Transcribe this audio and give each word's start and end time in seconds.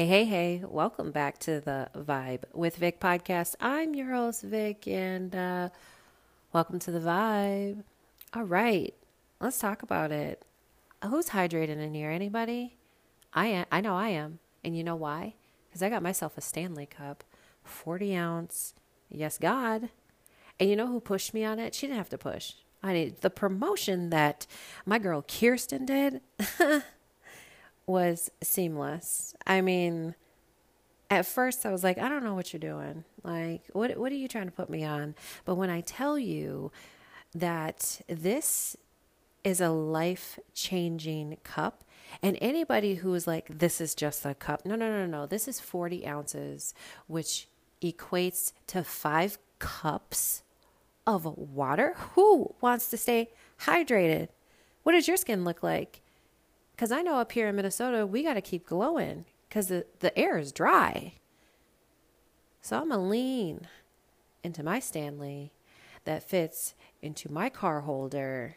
Hey, 0.00 0.06
hey, 0.06 0.24
hey, 0.24 0.62
welcome 0.66 1.10
back 1.10 1.36
to 1.40 1.60
the 1.60 1.90
Vibe 1.94 2.44
with 2.54 2.76
Vic 2.76 3.00
podcast. 3.00 3.54
I'm 3.60 3.94
your 3.94 4.14
host, 4.14 4.40
Vic, 4.40 4.88
and 4.88 5.36
uh, 5.36 5.68
welcome 6.54 6.78
to 6.78 6.90
the 6.90 7.00
Vibe. 7.00 7.84
All 8.32 8.44
right, 8.44 8.94
let's 9.40 9.58
talk 9.58 9.82
about 9.82 10.10
it. 10.10 10.42
Who's 11.04 11.28
hydrated 11.28 11.76
in 11.76 11.92
here? 11.92 12.10
Anybody? 12.10 12.78
I 13.34 13.48
am. 13.48 13.66
I 13.70 13.82
know 13.82 13.94
I 13.94 14.08
am. 14.08 14.38
And 14.64 14.74
you 14.74 14.82
know 14.82 14.96
why? 14.96 15.34
Because 15.68 15.82
I 15.82 15.90
got 15.90 16.02
myself 16.02 16.38
a 16.38 16.40
Stanley 16.40 16.86
Cup, 16.86 17.22
40 17.62 18.16
ounce. 18.16 18.72
Yes, 19.10 19.36
God. 19.36 19.90
And 20.58 20.70
you 20.70 20.76
know 20.76 20.86
who 20.86 21.00
pushed 21.00 21.34
me 21.34 21.44
on 21.44 21.58
it? 21.58 21.74
She 21.74 21.86
didn't 21.86 21.98
have 21.98 22.08
to 22.08 22.16
push. 22.16 22.54
I 22.82 22.94
need 22.94 23.20
the 23.20 23.28
promotion 23.28 24.08
that 24.08 24.46
my 24.86 24.98
girl 24.98 25.20
Kirsten 25.20 25.84
did. 25.84 26.22
was 27.86 28.30
seamless. 28.42 29.34
I 29.46 29.60
mean, 29.60 30.14
at 31.10 31.26
first 31.26 31.66
I 31.66 31.72
was 31.72 31.82
like, 31.82 31.98
I 31.98 32.08
don't 32.08 32.24
know 32.24 32.34
what 32.34 32.52
you're 32.52 32.60
doing. 32.60 33.04
Like, 33.22 33.62
what 33.72 33.96
what 33.98 34.12
are 34.12 34.16
you 34.16 34.28
trying 34.28 34.46
to 34.46 34.52
put 34.52 34.70
me 34.70 34.84
on? 34.84 35.14
But 35.44 35.56
when 35.56 35.70
I 35.70 35.80
tell 35.80 36.18
you 36.18 36.70
that 37.34 38.00
this 38.08 38.76
is 39.42 39.60
a 39.60 39.70
life-changing 39.70 41.38
cup, 41.42 41.84
and 42.22 42.36
anybody 42.40 42.96
who 42.96 43.14
is 43.14 43.26
like, 43.26 43.58
this 43.58 43.80
is 43.80 43.94
just 43.94 44.26
a 44.26 44.34
cup. 44.34 44.66
No, 44.66 44.74
no, 44.74 44.90
no, 44.90 45.06
no. 45.06 45.26
This 45.26 45.48
is 45.48 45.60
40 45.60 46.06
ounces, 46.06 46.74
which 47.06 47.48
equates 47.82 48.52
to 48.66 48.84
five 48.84 49.38
cups 49.58 50.42
of 51.06 51.24
water. 51.24 51.94
Who 52.14 52.54
wants 52.60 52.90
to 52.90 52.96
stay 52.96 53.30
hydrated? 53.60 54.28
What 54.82 54.92
does 54.92 55.08
your 55.08 55.16
skin 55.16 55.44
look 55.44 55.62
like? 55.62 56.02
Because 56.80 56.92
I 56.92 57.02
know 57.02 57.16
up 57.16 57.32
here 57.32 57.46
in 57.46 57.56
Minnesota, 57.56 58.06
we 58.06 58.22
got 58.22 58.34
to 58.34 58.40
keep 58.40 58.64
glowing 58.64 59.26
because 59.46 59.66
the, 59.66 59.84
the 59.98 60.18
air 60.18 60.38
is 60.38 60.50
dry. 60.50 61.12
So 62.62 62.78
I'm 62.78 62.88
going 62.88 63.00
to 63.00 63.06
lean 63.06 63.68
into 64.42 64.62
my 64.62 64.80
Stanley 64.80 65.52
that 66.06 66.26
fits 66.26 66.74
into 67.02 67.30
my 67.30 67.50
car 67.50 67.82
holder. 67.82 68.56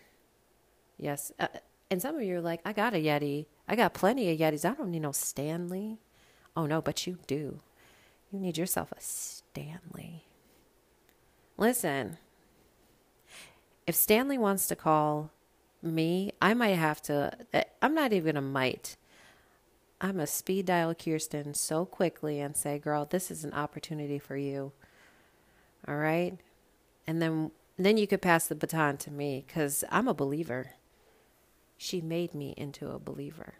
Yes. 0.97 1.33
Uh, 1.37 1.47
and 1.91 2.01
some 2.01 2.15
of 2.15 2.21
you 2.21 2.37
are 2.37 2.41
like, 2.41 2.61
I 2.63 2.71
got 2.71 2.93
a 2.93 3.03
Yeti. 3.03 3.47
I 3.67 3.75
got 3.75 3.93
plenty 3.93 4.31
of 4.31 4.39
Yetis. 4.39 4.63
I 4.63 4.73
don't 4.73 4.91
need 4.91 5.01
no 5.01 5.11
Stanley. 5.11 5.97
Oh, 6.55 6.65
no, 6.65 6.81
but 6.81 7.05
you 7.05 7.17
do. 7.27 7.59
You 8.31 8.39
need 8.39 8.57
yourself 8.57 8.93
a 8.93 9.01
Stanley. 9.01 10.23
Listen, 11.57 12.19
if 13.85 13.95
Stanley 13.95 14.37
wants 14.37 14.65
to 14.67 14.77
call 14.77 15.31
me, 15.83 16.31
I 16.41 16.53
might 16.53 16.77
have 16.77 17.01
to, 17.03 17.31
eh, 17.53 17.63
I'm 17.81 17.93
not 17.93 18.13
even 18.13 18.37
a 18.37 18.41
might. 18.41 18.95
I'm 20.01 20.19
a 20.19 20.27
speed 20.27 20.65
dial 20.65 20.93
Kirsten 20.93 21.53
so 21.53 21.85
quickly 21.85 22.39
and 22.39 22.55
say, 22.55 22.77
girl, 22.79 23.05
this 23.05 23.31
is 23.31 23.43
an 23.43 23.53
opportunity 23.53 24.19
for 24.19 24.35
you. 24.35 24.71
All 25.87 25.95
right. 25.95 26.37
And 27.07 27.21
then, 27.21 27.51
then 27.77 27.97
you 27.97 28.07
could 28.07 28.21
pass 28.21 28.47
the 28.47 28.55
baton 28.55 28.97
to 28.97 29.11
me 29.11 29.43
because 29.45 29.83
I'm 29.89 30.07
a 30.07 30.13
believer. 30.13 30.71
She 31.77 32.01
made 32.01 32.33
me 32.33 32.53
into 32.57 32.89
a 32.89 32.99
believer. 32.99 33.55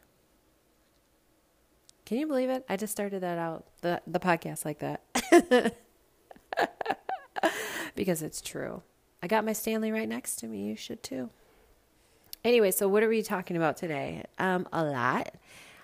Can 2.06 2.18
you 2.18 2.28
believe 2.28 2.50
it? 2.50 2.66
I 2.68 2.76
just 2.76 2.92
started 2.92 3.22
that 3.22 3.38
out, 3.38 3.66
the, 3.82 4.02
the 4.06 4.20
podcast 4.20 4.66
like 4.66 4.80
that. 4.80 5.76
because 7.96 8.22
it's 8.22 8.42
true. 8.42 8.82
I 9.22 9.28
got 9.28 9.46
my 9.46 9.54
Stanley 9.54 9.92
right 9.92 10.10
next 10.10 10.36
to 10.38 10.48
me. 10.48 10.68
You 10.68 10.76
should 10.76 11.02
too. 11.02 11.30
Anyway, 12.44 12.72
so 12.72 12.90
what 12.90 13.04
are 13.04 13.08
we 13.08 13.22
talking 13.22 13.56
about 13.56 13.78
today? 13.78 14.22
Um, 14.38 14.68
a 14.74 14.84
lot. 14.84 15.34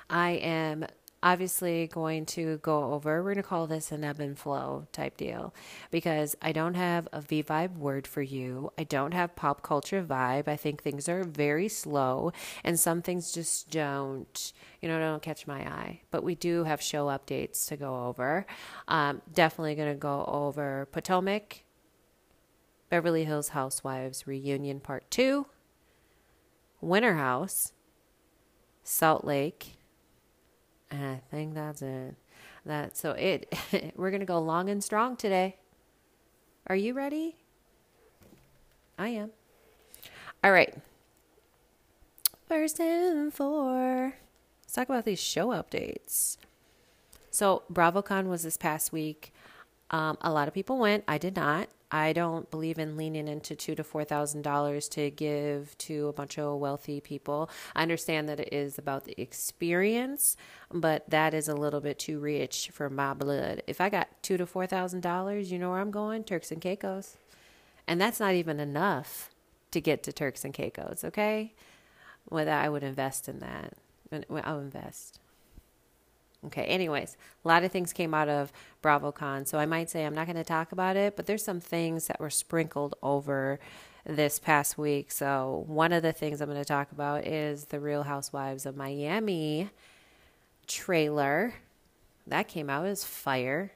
I 0.10 0.32
am 0.32 0.86
obviously 1.24 1.88
going 1.88 2.26
to 2.26 2.58
go 2.58 2.94
over, 2.94 3.24
we're 3.24 3.34
going 3.34 3.44
to 3.44 3.44
call 3.44 3.66
this 3.66 3.94
an 3.94 4.04
ebb 4.04 4.20
and 4.20 4.38
flow 4.38 4.86
type 4.92 5.16
deal 5.16 5.54
because 5.90 6.36
I 6.42 6.52
don't 6.52 6.76
have 6.76 7.08
a 7.14 7.22
V 7.22 7.44
vibe 7.44 7.78
word 7.78 8.08
for 8.08 8.22
you. 8.22 8.72
I 8.78 8.84
don't 8.84 9.14
have 9.14 9.36
pop 9.36 9.62
culture 9.62 10.04
vibe. 10.04 10.50
I 10.50 10.58
think 10.58 10.82
things 10.82 11.08
are 11.08 11.24
very 11.24 11.70
slow 11.70 12.34
and 12.64 12.78
some 12.78 13.02
things 13.02 13.32
just 13.32 13.70
don't, 13.70 14.54
you 14.82 14.90
know, 14.90 15.00
don't 15.00 15.22
catch 15.22 15.48
my 15.48 15.62
eye. 15.62 16.02
But 16.12 16.24
we 16.24 16.36
do 16.36 16.66
have 16.66 16.82
show 16.82 17.08
updates 17.08 17.68
to 17.68 17.78
go 17.78 18.08
over. 18.08 18.46
Um, 18.88 19.22
definitely 19.34 19.76
going 19.76 19.94
to 19.94 20.00
go 20.00 20.26
over 20.28 20.90
Potomac, 20.92 21.64
Beverly 22.90 23.24
Hills 23.24 23.50
Housewives 23.50 24.28
Reunion 24.28 24.82
Part 24.82 25.10
2. 25.12 25.46
Winter 26.82 27.16
House, 27.16 27.74
Salt 28.84 29.26
Lake, 29.26 29.78
and 30.90 31.04
I 31.04 31.22
think 31.32 31.54
that's 31.54 31.82
it. 31.82 32.16
That 32.66 32.98
so 32.98 33.12
it 33.12 33.54
we're 33.96 34.12
gonna 34.12 34.26
go 34.26 34.40
long 34.40 34.70
and 34.70 34.84
strong 34.84 35.16
today. 35.16 35.58
Are 36.68 36.76
you 36.76 36.94
ready? 36.94 37.36
I 38.98 39.10
am. 39.10 39.32
All 40.44 40.52
right. 40.52 40.76
First 42.48 42.80
and 42.80 43.34
four. 43.34 44.16
Let's 44.64 44.74
talk 44.74 44.90
about 44.90 45.06
these 45.06 45.20
show 45.20 45.48
updates. 45.48 46.38
So 47.32 47.64
BravoCon 47.72 48.28
was 48.28 48.44
this 48.44 48.58
past 48.58 48.92
week. 48.92 49.34
Um, 49.92 50.18
a 50.22 50.32
lot 50.32 50.48
of 50.48 50.54
people 50.54 50.78
went. 50.78 51.04
I 51.08 51.18
did 51.18 51.36
not. 51.36 51.70
I 51.92 52.14
don't 52.14 52.50
believe 52.52 52.78
in 52.78 52.98
leaning 52.98 53.28
into 53.28 53.56
two 53.56 53.74
to 53.74 53.84
four 53.84 54.04
thousand 54.04 54.44
dollars 54.44 54.88
to 54.90 55.10
give 55.10 55.76
to 55.80 56.08
a 56.08 56.14
bunch 56.14 56.38
of 56.38 56.60
wealthy 56.60 57.02
people. 57.02 57.50
I 57.76 57.82
understand 57.82 58.30
that 58.30 58.40
it 58.40 58.54
is 58.54 58.78
about 58.78 59.06
the 59.06 59.20
experience, 59.20 60.38
but 60.72 61.10
that 61.10 61.34
is 61.34 61.48
a 61.48 61.56
little 61.56 61.82
bit 61.82 61.98
too 61.98 62.20
rich 62.20 62.70
for 62.72 62.92
my 62.92 63.16
blood. 63.16 63.64
If 63.66 63.82
I 63.82 63.90
got 63.90 64.08
two 64.22 64.38
to 64.38 64.46
four 64.46 64.68
thousand 64.68 65.02
dollars, 65.02 65.52
you 65.52 65.58
know 65.58 65.72
where 65.72 65.80
I'm 65.80 65.90
going? 65.90 66.24
Turks 66.24 66.52
and 66.52 66.62
Caicos, 66.62 67.18
and 67.88 68.00
that's 68.00 68.20
not 68.20 68.36
even 68.36 68.60
enough 68.60 69.32
to 69.72 69.82
get 69.82 70.04
to 70.04 70.14
Turks 70.14 70.46
and 70.46 70.54
Caicos. 70.54 71.04
Okay, 71.04 71.54
whether 72.26 72.52
I 72.52 72.70
would 72.70 72.84
invest 72.84 73.28
in 73.28 73.40
that, 73.40 73.74
I'll 74.44 74.60
invest. 74.60 75.20
Okay, 76.46 76.64
anyways, 76.64 77.18
a 77.44 77.48
lot 77.48 77.64
of 77.66 77.72
things 77.72 77.92
came 77.92 78.14
out 78.14 78.30
of 78.30 78.54
BravoCon. 78.82 79.48
So 79.48 79.58
I 79.58 79.66
might 79.66 79.90
say 79.90 80.06
I'm 80.06 80.16
not 80.16 80.26
going 80.26 80.36
to 80.36 80.44
talk 80.44 80.72
about 80.72 80.96
it, 80.96 81.16
but 81.16 81.26
there's 81.26 81.44
some 81.44 81.60
things 81.60 82.08
that 82.08 82.20
were 82.20 82.30
sprinkled 82.30 82.96
over 83.04 83.60
this 84.06 84.40
past 84.40 84.78
week. 84.78 85.12
So 85.12 85.64
one 85.68 85.92
of 85.94 86.04
the 86.04 86.14
things 86.14 86.42
I'm 86.42 86.50
going 86.50 86.62
to 86.62 86.66
talk 86.66 86.92
about 86.92 87.28
is 87.28 87.66
the 87.66 87.80
Real 87.80 88.04
Housewives 88.04 88.66
of 88.66 88.76
Miami 88.76 89.70
trailer. 90.68 91.56
That 92.28 92.48
came 92.48 92.70
out 92.70 92.86
as 92.86 93.04
fire. 93.04 93.72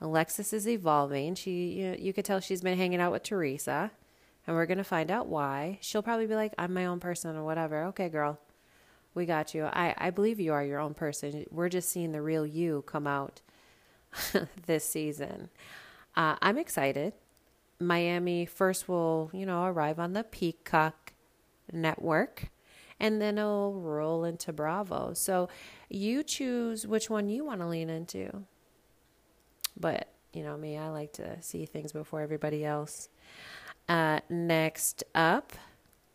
Alexis 0.00 0.52
is 0.52 0.68
evolving. 0.68 1.36
She 1.36 1.80
you, 1.80 1.96
you 1.98 2.12
could 2.12 2.24
tell 2.24 2.40
she's 2.40 2.60
been 2.60 2.76
hanging 2.76 3.00
out 3.00 3.12
with 3.12 3.22
Teresa, 3.22 3.92
and 4.46 4.56
we're 4.56 4.66
going 4.66 4.78
to 4.78 4.84
find 4.84 5.10
out 5.10 5.28
why. 5.28 5.78
She'll 5.80 6.02
probably 6.02 6.26
be 6.26 6.34
like, 6.34 6.52
"I'm 6.58 6.74
my 6.74 6.86
own 6.86 6.98
person" 6.98 7.36
or 7.36 7.44
whatever. 7.44 7.84
Okay, 7.84 8.08
girl. 8.08 8.40
We 9.14 9.26
got 9.26 9.54
you. 9.54 9.66
I, 9.66 9.94
I 9.96 10.10
believe 10.10 10.40
you 10.40 10.52
are 10.54 10.64
your 10.64 10.80
own 10.80 10.94
person. 10.94 11.44
We're 11.50 11.68
just 11.68 11.90
seeing 11.90 12.12
the 12.12 12.22
real 12.22 12.46
you 12.46 12.82
come 12.86 13.06
out 13.06 13.42
this 14.66 14.88
season. 14.88 15.48
Uh, 16.16 16.36
I'm 16.42 16.58
excited. 16.58 17.14
Miami 17.80 18.46
first 18.46 18.88
will, 18.88 19.30
you 19.32 19.46
know, 19.46 19.64
arrive 19.64 19.98
on 19.98 20.12
the 20.12 20.24
Peacock 20.24 21.12
network 21.72 22.50
and 23.00 23.20
then 23.20 23.36
it'll 23.38 23.74
roll 23.74 24.24
into 24.24 24.52
Bravo. 24.52 25.12
So 25.14 25.48
you 25.88 26.22
choose 26.22 26.86
which 26.86 27.10
one 27.10 27.28
you 27.28 27.44
want 27.44 27.60
to 27.60 27.66
lean 27.66 27.90
into. 27.90 28.44
But, 29.78 30.08
you 30.32 30.44
know, 30.44 30.56
me, 30.56 30.78
I 30.78 30.88
like 30.90 31.12
to 31.14 31.42
see 31.42 31.66
things 31.66 31.92
before 31.92 32.20
everybody 32.20 32.64
else. 32.64 33.08
Uh, 33.88 34.20
next 34.30 35.02
up, 35.14 35.52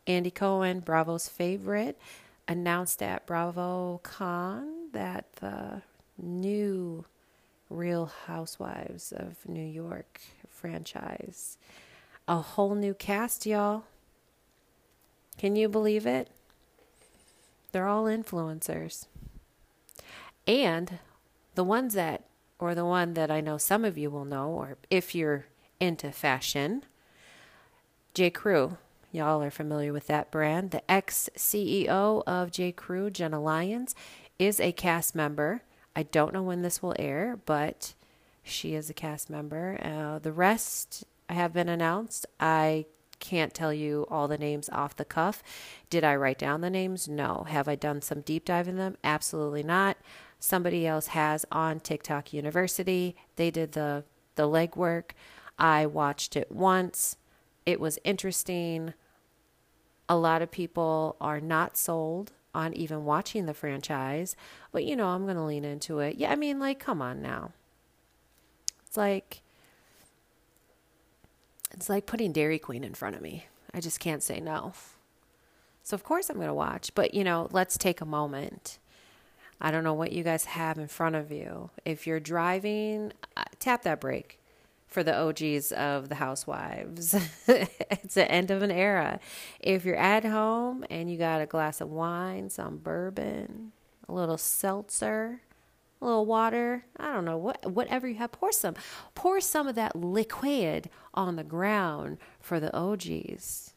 Andy 0.05 0.31
Cohen, 0.31 0.79
Bravo's 0.79 1.27
favorite 1.27 2.00
announced 2.47 3.03
at 3.03 3.27
BravoCon 3.27 4.93
that 4.93 5.33
the 5.33 5.81
new 6.17 7.03
Real 7.69 8.11
Housewives 8.25 9.11
of 9.11 9.47
New 9.47 9.65
York 9.65 10.21
franchise, 10.49 11.57
a 12.27 12.37
whole 12.37 12.75
new 12.75 12.93
cast, 12.93 13.45
y'all. 13.45 13.83
Can 15.37 15.55
you 15.55 15.69
believe 15.69 16.05
it? 16.05 16.29
They're 17.71 17.87
all 17.87 18.05
influencers. 18.05 19.07
And 20.47 20.99
the 21.55 21.63
ones 21.63 21.93
that, 21.93 22.23
or 22.59 22.73
the 22.73 22.85
one 22.85 23.13
that 23.13 23.29
I 23.29 23.41
know 23.41 23.57
some 23.57 23.85
of 23.85 23.97
you 23.97 24.09
will 24.09 24.25
know, 24.25 24.49
or 24.49 24.77
if 24.89 25.13
you're 25.13 25.45
into 25.79 26.11
fashion, 26.11 26.83
J. 28.13 28.29
Crew 28.29 28.77
Y'all 29.11 29.41
are 29.41 29.51
familiar 29.51 29.93
with 29.93 30.07
that 30.07 30.29
brand. 30.31 30.71
The 30.71 30.91
ex 30.91 31.29
CEO 31.35 32.23
of 32.27 32.51
J. 32.51 32.71
Crew, 32.71 33.09
Jenna 33.09 33.41
Lyons, 33.41 33.95
is 34.37 34.59
a 34.59 34.71
cast 34.71 35.15
member. 35.15 35.63
I 35.97 36.03
don't 36.03 36.31
know 36.31 36.44
when 36.44 36.61
this 36.61 36.83
will 36.83 36.94
air, 36.99 37.39
but 37.47 37.95
she 38.44 38.75
is 38.75 38.88
a 38.88 38.94
cast 38.94 39.31
member. 39.31 39.79
Uh, 39.81 40.19
the 40.19 40.31
rest 40.31 41.03
have 41.27 41.53
been 41.53 41.69
announced. 41.69 42.27
I 42.39 42.85
can't 43.19 43.51
tell 43.51 43.73
you 43.73 44.05
all 44.11 44.27
the 44.27 44.38
names 44.38 44.69
off 44.69 44.95
the 44.95 45.03
cuff. 45.03 45.41
Did 45.89 46.03
I 46.03 46.15
write 46.15 46.38
down 46.38 46.61
the 46.61 46.69
names? 46.69 47.07
No. 47.07 47.47
Have 47.49 47.67
I 47.67 47.73
done 47.73 48.03
some 48.03 48.21
deep 48.21 48.45
dive 48.45 48.67
in 48.67 48.77
them? 48.77 48.95
Absolutely 49.03 49.63
not. 49.63 49.97
somebody 50.39 50.85
else 50.85 51.07
has 51.07 51.45
on 51.51 51.79
TikTok 51.79 52.31
University. 52.31 53.15
They 53.35 53.51
did 53.51 53.71
the 53.71 54.03
the 54.35 54.47
legwork. 54.47 55.11
I 55.57 55.88
watched 55.88 56.35
it 56.35 56.51
once. 56.51 57.17
It 57.65 57.79
was 57.79 57.97
interesting. 58.03 58.93
A 60.07 60.15
lot 60.15 60.43
of 60.43 60.51
people 60.51 61.15
are 61.19 61.41
not 61.41 61.75
sold 61.75 62.33
on 62.57 62.74
even 62.74 63.06
watching 63.06 63.45
the 63.45 63.54
franchise, 63.54 64.36
but 64.71 64.83
you 64.83 64.95
know, 64.95 65.07
I'm 65.09 65.25
going 65.25 65.38
to 65.38 65.44
lean 65.44 65.63
into 65.63 66.00
it. 66.00 66.15
Yeah, 66.18 66.31
I 66.31 66.36
mean, 66.36 66.59
like, 66.59 66.80
come 66.80 67.01
on 67.01 67.21
now. 67.21 67.51
It's 68.86 68.98
like, 68.98 69.42
it's 71.71 71.88
like 71.88 72.07
putting 72.07 72.31
Dairy 72.31 72.57
Queen 72.57 72.83
in 72.83 72.95
front 72.95 73.15
of 73.15 73.21
me. 73.21 73.45
I 73.74 73.80
just 73.80 74.00
can't 74.00 74.24
say 74.24 74.39
no. 74.39 74.74
So, 75.83 75.94
of 75.94 76.04
course, 76.04 76.30
I'm 76.30 76.38
going 76.38 76.48
to 76.48 76.54
watch, 76.54 76.94
but 76.95 77.13
you 77.13 77.24
know, 77.24 77.48
let's 77.51 77.77
take 77.77 78.01
a 78.01 78.06
moment. 78.06 78.80
I 79.62 79.71
don't 79.71 79.83
know 79.83 79.94
what 79.94 80.12
you 80.12 80.24
guys 80.24 80.45
have 80.45 80.77
in 80.77 80.88
front 80.88 81.15
of 81.15 81.31
you. 81.31 81.69
If 81.86 82.07
you're 82.07 82.19
driving, 82.19 83.13
uh, 83.36 83.44
tap 83.60 83.83
that 83.83 84.01
brake 84.01 84.37
for 84.88 85.04
the 85.04 85.16
OGs 85.16 85.72
of 85.74 86.10
the 86.10 86.16
housewives. 86.16 87.13
it's 87.48 88.16
the 88.16 88.31
end 88.31 88.50
of 88.50 88.63
an 88.63 88.72
era. 88.72 89.19
If 89.60 89.86
you're 89.86 89.98
at 89.98 90.24
home 90.24 90.86
and 90.89 91.12
you 91.12 91.18
got 91.18 91.42
a 91.42 91.45
glass 91.45 91.81
of 91.81 91.89
wine, 91.89 92.50
some 92.50 92.78
bourbon, 92.78 93.74
a 94.07 94.13
little 94.13 94.38
seltzer, 94.38 95.42
a 96.01 96.06
little 96.06 96.25
water, 96.25 96.86
I 96.98 97.12
don't 97.12 97.25
know, 97.25 97.38
what 97.38 97.72
whatever 97.72 98.07
you 98.07 98.16
have, 98.16 98.31
pour 98.31 98.51
some. 98.51 98.75
Pour 99.13 99.42
some 99.42 99.68
of 99.68 99.75
that 99.75 99.95
liquid 99.95 100.89
on 101.13 101.36
the 101.36 101.44
ground 101.44 102.18
for 102.39 102.60
the 102.60 102.75
OGs. 102.75 103.74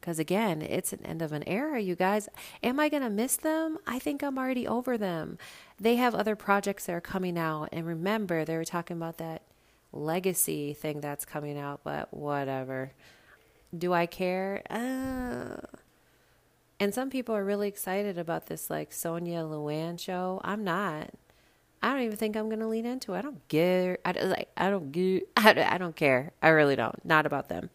Because 0.00 0.18
again, 0.18 0.62
it's 0.62 0.94
an 0.94 1.04
end 1.04 1.20
of 1.20 1.32
an 1.32 1.44
era, 1.46 1.78
you 1.78 1.94
guys. 1.94 2.30
Am 2.62 2.80
I 2.80 2.88
going 2.88 3.02
to 3.02 3.10
miss 3.10 3.36
them? 3.36 3.76
I 3.86 3.98
think 3.98 4.22
I'm 4.22 4.38
already 4.38 4.66
over 4.66 4.96
them. 4.96 5.36
They 5.78 5.96
have 5.96 6.14
other 6.14 6.34
projects 6.34 6.86
that 6.86 6.94
are 6.94 7.02
coming 7.02 7.36
out. 7.36 7.68
And 7.70 7.86
remember, 7.86 8.46
they 8.46 8.56
were 8.56 8.64
talking 8.64 8.96
about 8.96 9.18
that 9.18 9.42
legacy 9.92 10.74
thing 10.74 11.00
that's 11.00 11.24
coming 11.24 11.58
out, 11.58 11.80
but 11.84 12.12
whatever. 12.12 12.92
Do 13.76 13.92
I 13.92 14.06
care? 14.06 14.62
Uh, 14.70 15.66
and 16.78 16.94
some 16.94 17.10
people 17.10 17.34
are 17.34 17.44
really 17.44 17.68
excited 17.68 18.18
about 18.18 18.46
this, 18.46 18.70
like 18.70 18.90
Sonja 18.90 19.48
Luann 19.48 19.98
show. 19.98 20.40
I'm 20.42 20.64
not. 20.64 21.10
I 21.82 21.92
don't 21.92 22.02
even 22.02 22.16
think 22.16 22.36
I'm 22.36 22.48
gonna 22.48 22.68
lean 22.68 22.86
into 22.86 23.14
it. 23.14 23.18
I 23.18 23.22
don't 23.22 23.48
care. 23.48 23.98
I 24.04 24.12
like. 24.12 24.50
I 24.56 24.70
don't 24.70 24.92
get. 24.92 25.28
I, 25.36 25.74
I 25.74 25.78
don't 25.78 25.96
care. 25.96 26.32
I 26.42 26.48
really 26.48 26.76
don't. 26.76 27.04
Not 27.04 27.26
about 27.26 27.48
them. 27.48 27.70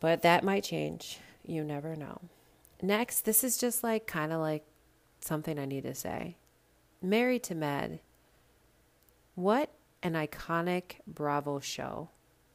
But 0.00 0.22
that 0.22 0.42
might 0.42 0.64
change. 0.64 1.18
You 1.46 1.62
never 1.62 1.94
know. 1.94 2.20
Next, 2.82 3.22
this 3.24 3.44
is 3.44 3.58
just 3.58 3.84
like 3.84 4.06
kind 4.06 4.32
of 4.32 4.40
like 4.40 4.64
something 5.20 5.58
I 5.58 5.64
need 5.66 5.82
to 5.82 5.94
say. 5.94 6.36
Married 7.02 7.42
to 7.44 7.54
Med. 7.54 8.00
What 9.34 9.70
an 10.02 10.14
iconic 10.14 10.96
Bravo 11.06 11.60
show, 11.60 12.08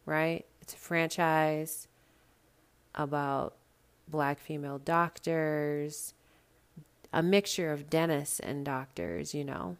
right? 0.05 0.45
It's 0.61 0.73
a 0.73 0.77
franchise 0.77 1.87
about 2.93 3.55
black 4.07 4.39
female 4.39 4.79
doctors, 4.79 6.13
a 7.13 7.21
mixture 7.21 7.71
of 7.71 7.89
dentists 7.89 8.39
and 8.39 8.65
doctors, 8.65 9.33
you 9.33 9.43
know. 9.43 9.77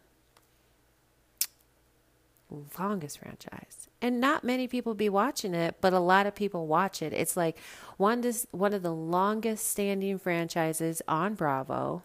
Longest 2.78 3.18
franchise. 3.18 3.88
And 4.00 4.20
not 4.20 4.44
many 4.44 4.68
people 4.68 4.94
be 4.94 5.08
watching 5.08 5.52
it, 5.52 5.76
but 5.80 5.92
a 5.92 5.98
lot 5.98 6.26
of 6.26 6.34
people 6.34 6.66
watch 6.68 7.02
it. 7.02 7.12
It's 7.12 7.36
like 7.36 7.58
one 7.96 8.22
one 8.52 8.72
of 8.72 8.82
the 8.82 8.94
longest 8.94 9.68
standing 9.68 10.18
franchises 10.18 11.02
on 11.08 11.34
Bravo. 11.34 12.02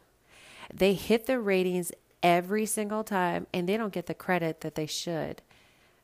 They 0.74 0.94
hit 0.94 1.28
the 1.28 1.40
ratings 1.40 1.92
every 2.24 2.66
single 2.66 3.04
time 3.04 3.48
and 3.54 3.68
they 3.68 3.78
don't 3.78 3.94
get 3.94 4.08
the 4.08 4.14
credit 4.14 4.62
that 4.62 4.76
they 4.76 4.86
should. 4.86 5.42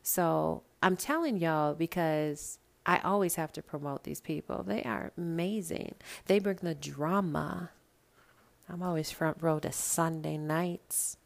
So 0.02 0.62
I'm 0.82 0.96
telling 0.96 1.38
y'all 1.38 1.74
because 1.74 2.58
I 2.86 2.98
always 2.98 3.34
have 3.34 3.52
to 3.52 3.62
promote 3.62 4.04
these 4.04 4.20
people. 4.20 4.62
They 4.62 4.82
are 4.82 5.12
amazing. 5.18 5.94
They 6.26 6.38
bring 6.38 6.58
the 6.62 6.74
drama. 6.74 7.70
I'm 8.68 8.82
always 8.82 9.10
front 9.10 9.38
row 9.40 9.58
to 9.60 9.72
Sunday 9.72 10.38
nights 10.38 11.16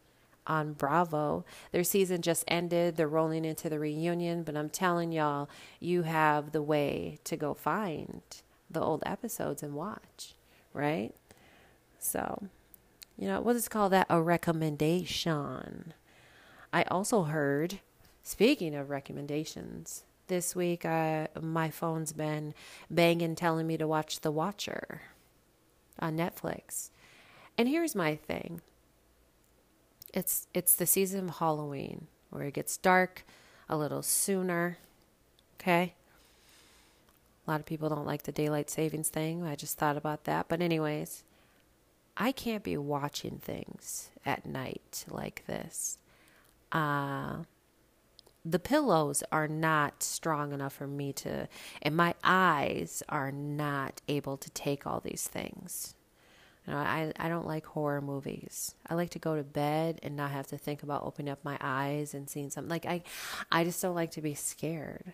on 0.47 0.73
Bravo. 0.73 1.45
Their 1.71 1.85
season 1.85 2.23
just 2.23 2.45
ended. 2.49 2.97
They're 2.97 3.09
rolling 3.09 3.45
into 3.45 3.69
the 3.69 3.79
reunion, 3.79 4.43
but 4.43 4.57
I'm 4.57 4.71
telling 4.71 5.13
y'all, 5.13 5.49
you 5.79 6.03
have 6.03 6.53
the 6.53 6.63
way 6.63 7.19
to 7.25 7.37
go 7.37 7.55
find 7.55 8.23
the 8.71 8.81
old 8.81 9.03
episodes 9.07 9.63
and 9.63 9.75
watch, 9.75 10.35
right? 10.73 11.13
So, 11.99 12.49
you 13.17 13.29
know, 13.29 13.41
what 13.41 13.57
is 13.57 13.69
called 13.69 13.93
that? 13.93 14.07
A 14.11 14.21
recommendation. 14.21 15.95
I 16.73 16.83
also 16.85 17.23
heard 17.23 17.81
Speaking 18.23 18.75
of 18.75 18.91
recommendations, 18.91 20.05
this 20.29 20.55
week 20.55 20.87
I, 20.87 21.29
my 21.41 21.71
phone's 21.71 22.13
been 22.13 22.55
banging 22.89 23.35
telling 23.35 23.67
me 23.67 23.77
to 23.77 23.87
watch 23.87 24.21
The 24.21 24.31
Watcher 24.31 25.03
on 25.99 26.17
Netflix. 26.17 26.91
And 27.59 27.69
here's 27.69 27.95
my 27.95 28.17
thing. 28.17 28.61
It's 30.15 30.47
it's 30.55 30.75
the 30.75 30.87
season 30.87 31.29
of 31.29 31.37
Halloween 31.37 32.07
where 32.31 32.45
it 32.45 32.55
gets 32.55 32.77
dark 32.77 33.25
a 33.69 33.77
little 33.77 34.03
sooner. 34.03 34.79
Okay? 35.61 35.95
A 37.47 37.51
lot 37.51 37.61
of 37.61 37.67
people 37.67 37.89
don't 37.89 38.07
like 38.07 38.23
the 38.23 38.33
daylight 38.33 38.71
savings 38.71 39.09
thing. 39.09 39.43
I 39.45 39.57
just 39.57 39.79
thought 39.79 39.97
about 39.97 40.25
that. 40.25 40.49
But 40.49 40.63
anyways, 40.63 41.25
I 42.17 42.31
can't 42.31 42.63
be 42.63 42.77
watching 42.77 43.39
things 43.39 44.11
at 44.25 44.47
night 44.47 45.05
like 45.11 45.45
this. 45.47 45.99
Uh 46.71 47.45
the 48.45 48.59
pillows 48.59 49.23
are 49.31 49.47
not 49.47 50.03
strong 50.03 50.53
enough 50.53 50.73
for 50.73 50.87
me 50.87 51.13
to, 51.13 51.49
and 51.81 51.97
my 51.97 52.15
eyes 52.25 53.03
are 53.09 53.31
not 53.31 54.01
able 54.09 54.37
to 54.37 54.51
take 54.51 54.87
all 54.87 55.01
these 55.01 55.29
things. 55.29 55.95
You 56.67 56.73
know, 56.73 56.79
I, 56.79 57.13
I 57.17 57.29
don't 57.29 57.47
like 57.47 57.67
horror 57.67 58.01
movies. 58.01 58.75
I 58.89 58.95
like 58.95 59.11
to 59.11 59.19
go 59.19 59.37
to 59.37 59.43
bed 59.43 59.99
and 60.03 60.17
not 60.17 60.31
have 60.31 60.47
to 60.49 60.59
think 60.59 60.83
about 60.83 61.03
opening 61.05 61.31
up 61.31 61.45
my 61.45 61.59
eyes 61.61 62.15
and 62.15 62.31
seeing 62.31 62.51
something. 62.51 62.71
Like 62.71 62.87
I, 62.87 63.03
I 63.51 63.65
just 63.65 63.83
don't 63.83 63.97
like 63.97 64.13
to 64.13 64.23
be 64.23 64.35
scared. 64.35 65.13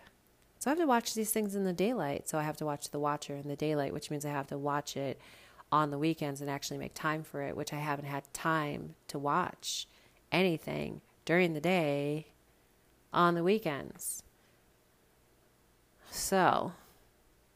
So 0.59 0.69
I 0.69 0.71
have 0.71 0.79
to 0.79 0.87
watch 0.87 1.13
these 1.13 1.31
things 1.31 1.55
in 1.55 1.63
the 1.63 1.73
daylight. 1.73 2.29
So 2.29 2.37
I 2.37 2.43
have 2.43 2.57
to 2.57 2.65
watch 2.65 2.89
The 2.89 2.99
Watcher 2.99 3.35
in 3.35 3.47
the 3.47 3.55
daylight, 3.55 3.93
which 3.93 4.11
means 4.11 4.25
I 4.25 4.29
have 4.29 4.47
to 4.47 4.57
watch 4.57 4.97
it 4.97 5.19
on 5.71 5.89
the 5.89 5.97
weekends 5.97 6.41
and 6.41 6.49
actually 6.49 6.77
make 6.77 6.93
time 6.93 7.23
for 7.23 7.41
it, 7.41 7.55
which 7.55 7.73
I 7.73 7.79
haven't 7.79 8.05
had 8.05 8.31
time 8.33 8.95
to 9.07 9.17
watch 9.17 9.87
anything 10.31 11.01
during 11.25 11.53
the 11.53 11.61
day 11.61 12.27
on 13.13 13.35
the 13.35 13.43
weekends. 13.43 14.23
So 16.11 16.73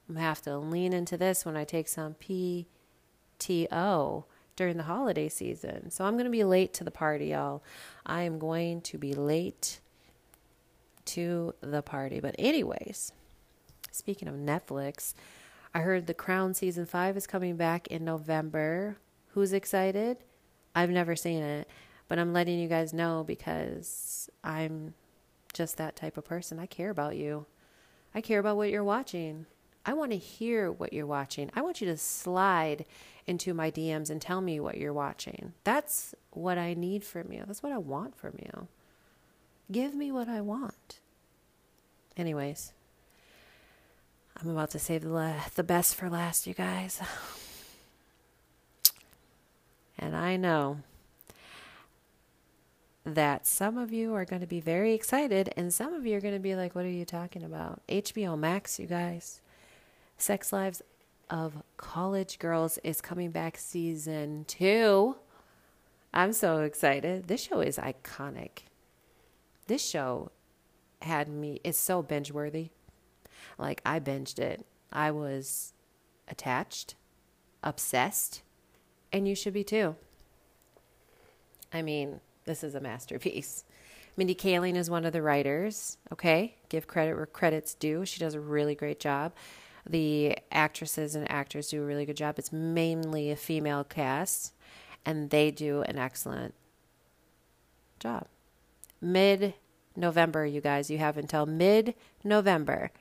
I'm 0.07 0.15
gonna 0.15 0.25
have 0.25 0.41
to 0.43 0.57
lean 0.57 0.93
into 0.93 1.17
this 1.17 1.45
when 1.45 1.57
I 1.57 1.63
take 1.63 1.87
some 1.87 2.15
PTO 2.15 2.65
during 4.55 4.77
the 4.77 4.83
holiday 4.83 5.29
season. 5.29 5.89
So 5.91 6.05
I'm 6.05 6.17
gonna 6.17 6.29
be 6.29 6.43
late 6.43 6.73
to 6.75 6.83
the 6.83 6.91
party, 6.91 7.27
y'all. 7.27 7.63
I 8.05 8.23
am 8.23 8.39
going 8.39 8.81
to 8.81 8.97
be 8.97 9.13
late 9.13 9.79
to 11.05 11.53
the 11.61 11.81
party. 11.81 12.19
But 12.19 12.35
anyways, 12.37 13.11
speaking 13.91 14.27
of 14.27 14.35
Netflix, 14.35 15.13
I 15.73 15.79
heard 15.79 16.05
The 16.05 16.13
Crown 16.13 16.53
season 16.53 16.85
5 16.85 17.17
is 17.17 17.27
coming 17.27 17.55
back 17.55 17.87
in 17.87 18.05
November. 18.05 18.97
Who's 19.29 19.53
excited? 19.53 20.17
I've 20.75 20.91
never 20.91 21.15
seen 21.15 21.41
it, 21.41 21.67
but 22.07 22.19
I'm 22.19 22.33
letting 22.33 22.59
you 22.59 22.67
guys 22.67 22.93
know 22.93 23.23
because 23.25 24.29
I'm 24.43 24.93
just 25.53 25.77
that 25.77 25.95
type 25.95 26.17
of 26.17 26.25
person. 26.25 26.59
I 26.59 26.65
care 26.65 26.89
about 26.89 27.15
you. 27.15 27.45
I 28.13 28.21
care 28.21 28.39
about 28.39 28.57
what 28.57 28.69
you're 28.69 28.83
watching. 28.83 29.45
I 29.85 29.93
want 29.93 30.11
to 30.11 30.17
hear 30.17 30.71
what 30.71 30.93
you're 30.93 31.05
watching. 31.05 31.49
I 31.55 31.61
want 31.61 31.81
you 31.81 31.87
to 31.87 31.97
slide 31.97 32.85
into 33.27 33.53
my 33.53 33.71
DMs 33.71 34.09
and 34.09 34.21
tell 34.21 34.41
me 34.41 34.59
what 34.59 34.77
you're 34.77 34.93
watching. 34.93 35.53
That's 35.63 36.15
what 36.31 36.57
I 36.57 36.73
need 36.73 37.03
from 37.03 37.31
you. 37.31 37.43
That's 37.45 37.63
what 37.63 37.71
I 37.71 37.77
want 37.77 38.15
from 38.15 38.33
you. 38.39 38.67
Give 39.71 39.93
me 39.93 40.11
what 40.11 40.27
I 40.27 40.41
want. 40.41 40.99
Anyways, 42.15 42.73
I'm 44.37 44.49
about 44.49 44.71
to 44.71 44.79
save 44.79 45.03
the, 45.03 45.35
the 45.55 45.63
best 45.63 45.95
for 45.95 46.09
last, 46.09 46.47
you 46.47 46.53
guys. 46.53 47.01
And 49.95 50.17
I 50.17 50.35
know 50.35 50.79
that 53.05 53.45
some 53.45 53.77
of 53.77 53.91
you 53.91 54.13
are 54.13 54.25
going 54.25 54.41
to 54.41 54.47
be 54.47 54.61
very 54.61 54.93
excited 54.93 55.53
and 55.57 55.73
some 55.73 55.93
of 55.93 56.05
you 56.05 56.15
are 56.15 56.21
going 56.21 56.33
to 56.33 56.39
be 56.39 56.55
like, 56.55 56.73
what 56.73 56.85
are 56.85 56.89
you 56.89 57.05
talking 57.05 57.43
about? 57.43 57.81
HBO 57.89 58.37
Max, 58.37 58.79
you 58.79 58.87
guys. 58.87 59.41
Sex 60.17 60.53
Lives 60.53 60.81
of 61.29 61.63
College 61.77 62.39
Girls 62.39 62.77
is 62.83 63.01
coming 63.01 63.31
back 63.31 63.57
season 63.57 64.45
two. 64.47 65.17
I'm 66.13 66.31
so 66.31 66.61
excited. 66.61 67.27
This 67.27 67.41
show 67.41 67.59
is 67.59 67.77
iconic. 67.77 68.63
This 69.67 69.83
show 69.83 70.31
had 71.01 71.27
me, 71.27 71.59
it's 71.63 71.79
so 71.79 72.01
binge 72.01 72.31
worthy. 72.31 72.69
Like, 73.57 73.81
I 73.85 73.99
binged 73.99 74.39
it. 74.39 74.65
I 74.91 75.11
was 75.11 75.73
attached, 76.27 76.95
obsessed, 77.63 78.43
and 79.11 79.27
you 79.27 79.35
should 79.35 79.53
be 79.53 79.63
too. 79.63 79.95
I 81.73 81.81
mean, 81.81 82.21
this 82.45 82.63
is 82.63 82.75
a 82.75 82.79
masterpiece. 82.79 83.63
Mindy 84.15 84.35
Kaling 84.35 84.75
is 84.75 84.89
one 84.89 85.05
of 85.05 85.13
the 85.13 85.21
writers. 85.21 85.97
Okay, 86.11 86.55
give 86.69 86.87
credit 86.87 87.15
where 87.15 87.25
credit's 87.25 87.73
due. 87.73 88.05
She 88.05 88.19
does 88.19 88.35
a 88.35 88.39
really 88.39 88.75
great 88.75 88.99
job. 88.99 89.33
The 89.89 90.37
actresses 90.51 91.15
and 91.15 91.29
actors 91.29 91.69
do 91.69 91.81
a 91.81 91.85
really 91.85 92.05
good 92.05 92.17
job. 92.17 92.37
It's 92.37 92.53
mainly 92.53 93.31
a 93.31 93.35
female 93.35 93.83
cast, 93.83 94.53
and 95.05 95.29
they 95.29 95.51
do 95.51 95.81
an 95.83 95.97
excellent 95.97 96.53
job. 97.99 98.27
Mid 99.01 99.55
November, 99.95 100.45
you 100.45 100.61
guys, 100.61 100.89
you 100.89 100.99
have 100.99 101.17
until 101.17 101.45
mid 101.45 101.95
November 102.23 102.91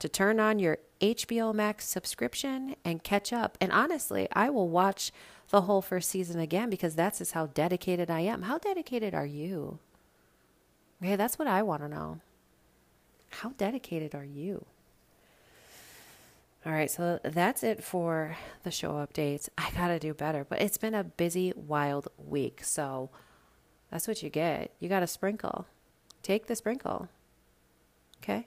to 0.00 0.08
turn 0.08 0.40
on 0.40 0.58
your 0.58 0.78
HBO 1.00 1.54
Max 1.54 1.86
subscription 1.86 2.74
and 2.84 3.02
catch 3.02 3.32
up. 3.32 3.56
And 3.60 3.72
honestly, 3.72 4.28
I 4.32 4.50
will 4.50 4.68
watch 4.68 5.12
the 5.50 5.62
whole 5.62 5.82
first 5.82 6.10
season 6.10 6.40
again 6.40 6.68
because 6.70 6.94
that's 6.94 7.18
just 7.18 7.32
how 7.32 7.46
dedicated 7.46 8.10
I 8.10 8.20
am. 8.20 8.42
How 8.42 8.58
dedicated 8.58 9.14
are 9.14 9.26
you? 9.26 9.78
Okay, 11.02 11.16
that's 11.16 11.38
what 11.38 11.48
I 11.48 11.62
want 11.62 11.82
to 11.82 11.88
know. 11.88 12.20
How 13.30 13.50
dedicated 13.56 14.14
are 14.14 14.24
you? 14.24 14.66
All 16.66 16.72
right, 16.72 16.90
so 16.90 17.20
that's 17.24 17.62
it 17.62 17.82
for 17.82 18.36
the 18.64 18.70
show 18.70 18.92
updates. 18.92 19.48
I 19.56 19.70
got 19.70 19.88
to 19.88 19.98
do 19.98 20.12
better, 20.12 20.44
but 20.44 20.60
it's 20.60 20.76
been 20.76 20.94
a 20.94 21.04
busy, 21.04 21.54
wild 21.56 22.08
week. 22.18 22.62
So 22.62 23.08
that's 23.90 24.06
what 24.06 24.22
you 24.22 24.28
get. 24.28 24.74
You 24.78 24.90
got 24.90 25.00
to 25.00 25.06
sprinkle. 25.06 25.66
Take 26.22 26.46
the 26.46 26.56
sprinkle. 26.56 27.08
Okay? 28.22 28.44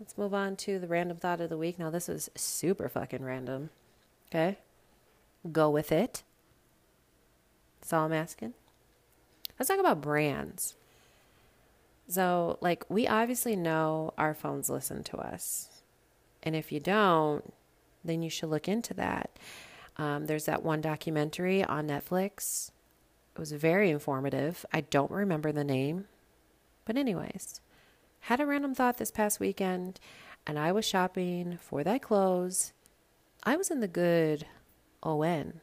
Let's 0.00 0.16
move 0.16 0.32
on 0.32 0.56
to 0.56 0.78
the 0.78 0.88
random 0.88 1.18
thought 1.18 1.42
of 1.42 1.50
the 1.50 1.58
week. 1.58 1.78
Now, 1.78 1.90
this 1.90 2.08
is 2.08 2.30
super 2.34 2.88
fucking 2.88 3.22
random. 3.22 3.68
Okay? 4.28 4.56
Go 5.52 5.68
with 5.68 5.92
it. 5.92 6.22
That's 7.80 7.92
all 7.92 8.06
I'm 8.06 8.12
asking. 8.14 8.54
Let's 9.58 9.68
talk 9.68 9.78
about 9.78 10.00
brands. 10.00 10.74
So, 12.08 12.56
like, 12.62 12.84
we 12.88 13.06
obviously 13.06 13.56
know 13.56 14.14
our 14.16 14.32
phones 14.32 14.70
listen 14.70 15.04
to 15.04 15.18
us. 15.18 15.68
And 16.42 16.56
if 16.56 16.72
you 16.72 16.80
don't, 16.80 17.52
then 18.02 18.22
you 18.22 18.30
should 18.30 18.48
look 18.48 18.68
into 18.68 18.94
that. 18.94 19.38
Um, 19.98 20.24
there's 20.24 20.46
that 20.46 20.62
one 20.62 20.80
documentary 20.80 21.62
on 21.62 21.86
Netflix. 21.86 22.70
It 23.34 23.38
was 23.38 23.52
very 23.52 23.90
informative. 23.90 24.64
I 24.72 24.80
don't 24.80 25.10
remember 25.10 25.52
the 25.52 25.62
name. 25.62 26.06
But, 26.86 26.96
anyways, 26.96 27.60
had 28.20 28.40
a 28.40 28.46
random 28.46 28.74
thought 28.74 28.98
this 28.98 29.10
past 29.10 29.40
weekend 29.40 29.98
and 30.46 30.58
I 30.58 30.72
was 30.72 30.84
shopping 30.84 31.58
for 31.60 31.84
thy 31.84 31.98
clothes. 31.98 32.72
I 33.44 33.56
was 33.56 33.70
in 33.70 33.80
the 33.80 33.88
good 33.88 34.46
ON. 35.02 35.60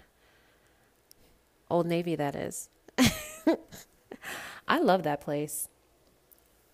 Old 1.70 1.86
Navy, 1.86 2.16
that 2.16 2.36
is. 2.36 2.70
I 4.68 4.80
love 4.80 5.04
that 5.04 5.22
place. 5.22 5.70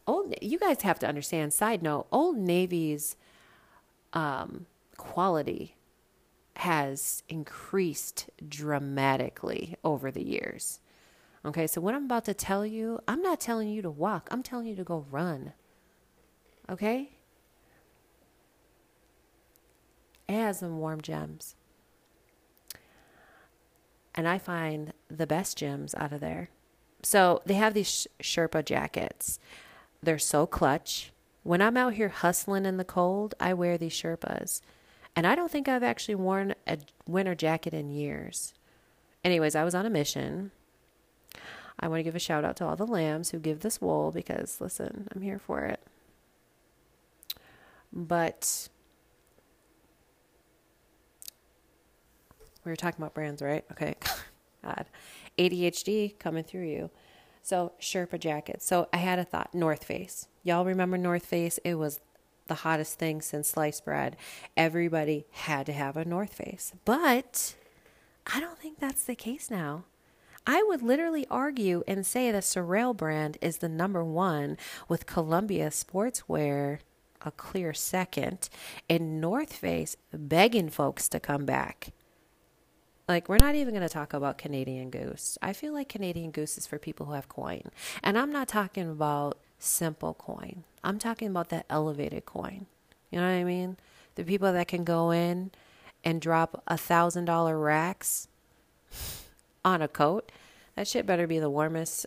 Old, 0.05 0.33
you 0.41 0.59
guys 0.59 0.81
have 0.81 0.99
to 0.99 1.07
understand. 1.07 1.53
Side 1.53 1.81
note: 1.81 2.07
Old 2.11 2.37
Navy's 2.37 3.15
um, 4.11 4.65
quality 4.97 5.75
has 6.57 7.23
increased 7.29 8.29
dramatically 8.47 9.75
over 9.83 10.11
the 10.11 10.23
years. 10.23 10.79
Okay, 11.45 11.67
so 11.67 11.81
what 11.81 11.95
I'm 11.95 12.05
about 12.05 12.25
to 12.25 12.33
tell 12.33 12.65
you, 12.65 12.99
I'm 13.07 13.21
not 13.21 13.39
telling 13.39 13.69
you 13.69 13.81
to 13.81 13.89
walk. 13.89 14.29
I'm 14.31 14.43
telling 14.43 14.67
you 14.67 14.75
to 14.75 14.83
go 14.83 15.05
run. 15.09 15.53
Okay? 16.73 17.11
It 20.27 20.33
has 20.33 20.59
some 20.59 20.79
warm 20.79 21.01
gems. 21.01 21.55
And 24.15 24.27
I 24.27 24.39
find 24.39 24.93
the 25.07 25.27
best 25.27 25.55
gems 25.55 25.93
out 25.93 26.11
of 26.11 26.19
there. 26.19 26.49
So 27.03 27.43
they 27.45 27.53
have 27.53 27.75
these 27.75 28.07
Sherpa 28.23 28.65
jackets. 28.65 29.39
They're 30.01 30.17
so 30.17 30.47
clutch. 30.47 31.11
When 31.43 31.61
I'm 31.61 31.77
out 31.77 31.93
here 31.93 32.09
hustling 32.09 32.65
in 32.65 32.77
the 32.77 32.83
cold, 32.83 33.35
I 33.39 33.53
wear 33.53 33.77
these 33.77 33.93
Sherpas. 33.93 34.61
And 35.15 35.27
I 35.27 35.35
don't 35.35 35.51
think 35.51 35.67
I've 35.67 35.83
actually 35.83 36.15
worn 36.15 36.55
a 36.65 36.79
winter 37.07 37.35
jacket 37.35 37.75
in 37.75 37.91
years. 37.91 38.55
Anyways, 39.23 39.55
I 39.55 39.63
was 39.63 39.75
on 39.75 39.85
a 39.85 39.91
mission. 39.91 40.49
I 41.79 41.87
want 41.87 41.99
to 41.99 42.03
give 42.03 42.15
a 42.15 42.19
shout 42.19 42.43
out 42.43 42.55
to 42.57 42.65
all 42.65 42.75
the 42.75 42.87
lambs 42.87 43.29
who 43.29 43.37
give 43.37 43.59
this 43.59 43.79
wool 43.79 44.11
because, 44.11 44.59
listen, 44.59 45.07
I'm 45.13 45.21
here 45.21 45.39
for 45.39 45.59
it. 45.65 45.79
But 47.93 48.69
we 52.65 52.71
were 52.71 52.75
talking 52.75 53.01
about 53.01 53.13
brands, 53.13 53.41
right? 53.41 53.63
Okay. 53.71 53.95
God. 54.63 54.85
ADHD 55.37 56.17
coming 56.17 56.43
through 56.43 56.67
you. 56.67 56.89
So, 57.41 57.73
Sherpa 57.79 58.19
jackets. 58.19 58.65
So, 58.65 58.87
I 58.93 58.97
had 58.97 59.19
a 59.19 59.23
thought 59.25 59.53
North 59.53 59.83
Face. 59.83 60.27
Y'all 60.43 60.65
remember 60.65 60.97
North 60.97 61.25
Face? 61.25 61.59
It 61.63 61.75
was 61.75 61.99
the 62.47 62.55
hottest 62.55 62.97
thing 62.97 63.21
since 63.21 63.49
sliced 63.49 63.85
bread. 63.85 64.17
Everybody 64.57 65.25
had 65.31 65.65
to 65.67 65.73
have 65.73 65.97
a 65.97 66.05
North 66.05 66.33
Face. 66.33 66.73
But 66.85 67.55
I 68.25 68.39
don't 68.39 68.59
think 68.59 68.79
that's 68.79 69.03
the 69.03 69.15
case 69.15 69.51
now. 69.51 69.85
I 70.45 70.63
would 70.63 70.81
literally 70.81 71.25
argue 71.29 71.83
and 71.87 72.05
say 72.05 72.31
the 72.31 72.41
Sorel 72.41 72.93
brand 72.93 73.37
is 73.41 73.57
the 73.57 73.69
number 73.69 74.03
one 74.03 74.57
with 74.89 75.05
Columbia 75.05 75.69
Sportswear 75.69 76.79
a 77.25 77.31
clear 77.31 77.73
second, 77.73 78.49
and 78.89 79.19
North 79.21 79.53
Face 79.53 79.95
begging 80.13 80.69
folks 80.69 81.07
to 81.09 81.19
come 81.19 81.45
back. 81.45 81.91
Like, 83.07 83.27
we're 83.27 83.37
not 83.37 83.55
even 83.55 83.73
going 83.73 83.87
to 83.87 83.93
talk 83.93 84.13
about 84.13 84.37
Canadian 84.37 84.89
Goose. 84.89 85.37
I 85.41 85.51
feel 85.51 85.73
like 85.73 85.89
Canadian 85.89 86.31
Goose 86.31 86.57
is 86.57 86.65
for 86.65 86.79
people 86.79 87.07
who 87.07 87.13
have 87.13 87.27
coin. 87.27 87.63
And 88.01 88.17
I'm 88.17 88.31
not 88.31 88.47
talking 88.47 88.89
about 88.89 89.37
simple 89.59 90.13
coin, 90.13 90.63
I'm 90.83 90.99
talking 90.99 91.29
about 91.29 91.49
that 91.49 91.65
elevated 91.69 92.25
coin. 92.25 92.65
You 93.11 93.19
know 93.19 93.27
what 93.27 93.33
I 93.33 93.43
mean? 93.43 93.77
The 94.15 94.23
people 94.23 94.51
that 94.51 94.67
can 94.67 94.83
go 94.83 95.11
in 95.11 95.51
and 96.03 96.21
drop 96.21 96.63
a 96.67 96.77
thousand 96.77 97.25
dollar 97.25 97.57
racks 97.57 98.27
on 99.65 99.81
a 99.81 99.87
coat. 99.87 100.31
That 100.75 100.87
shit 100.87 101.05
better 101.05 101.27
be 101.27 101.39
the 101.39 101.49
warmest, 101.49 102.05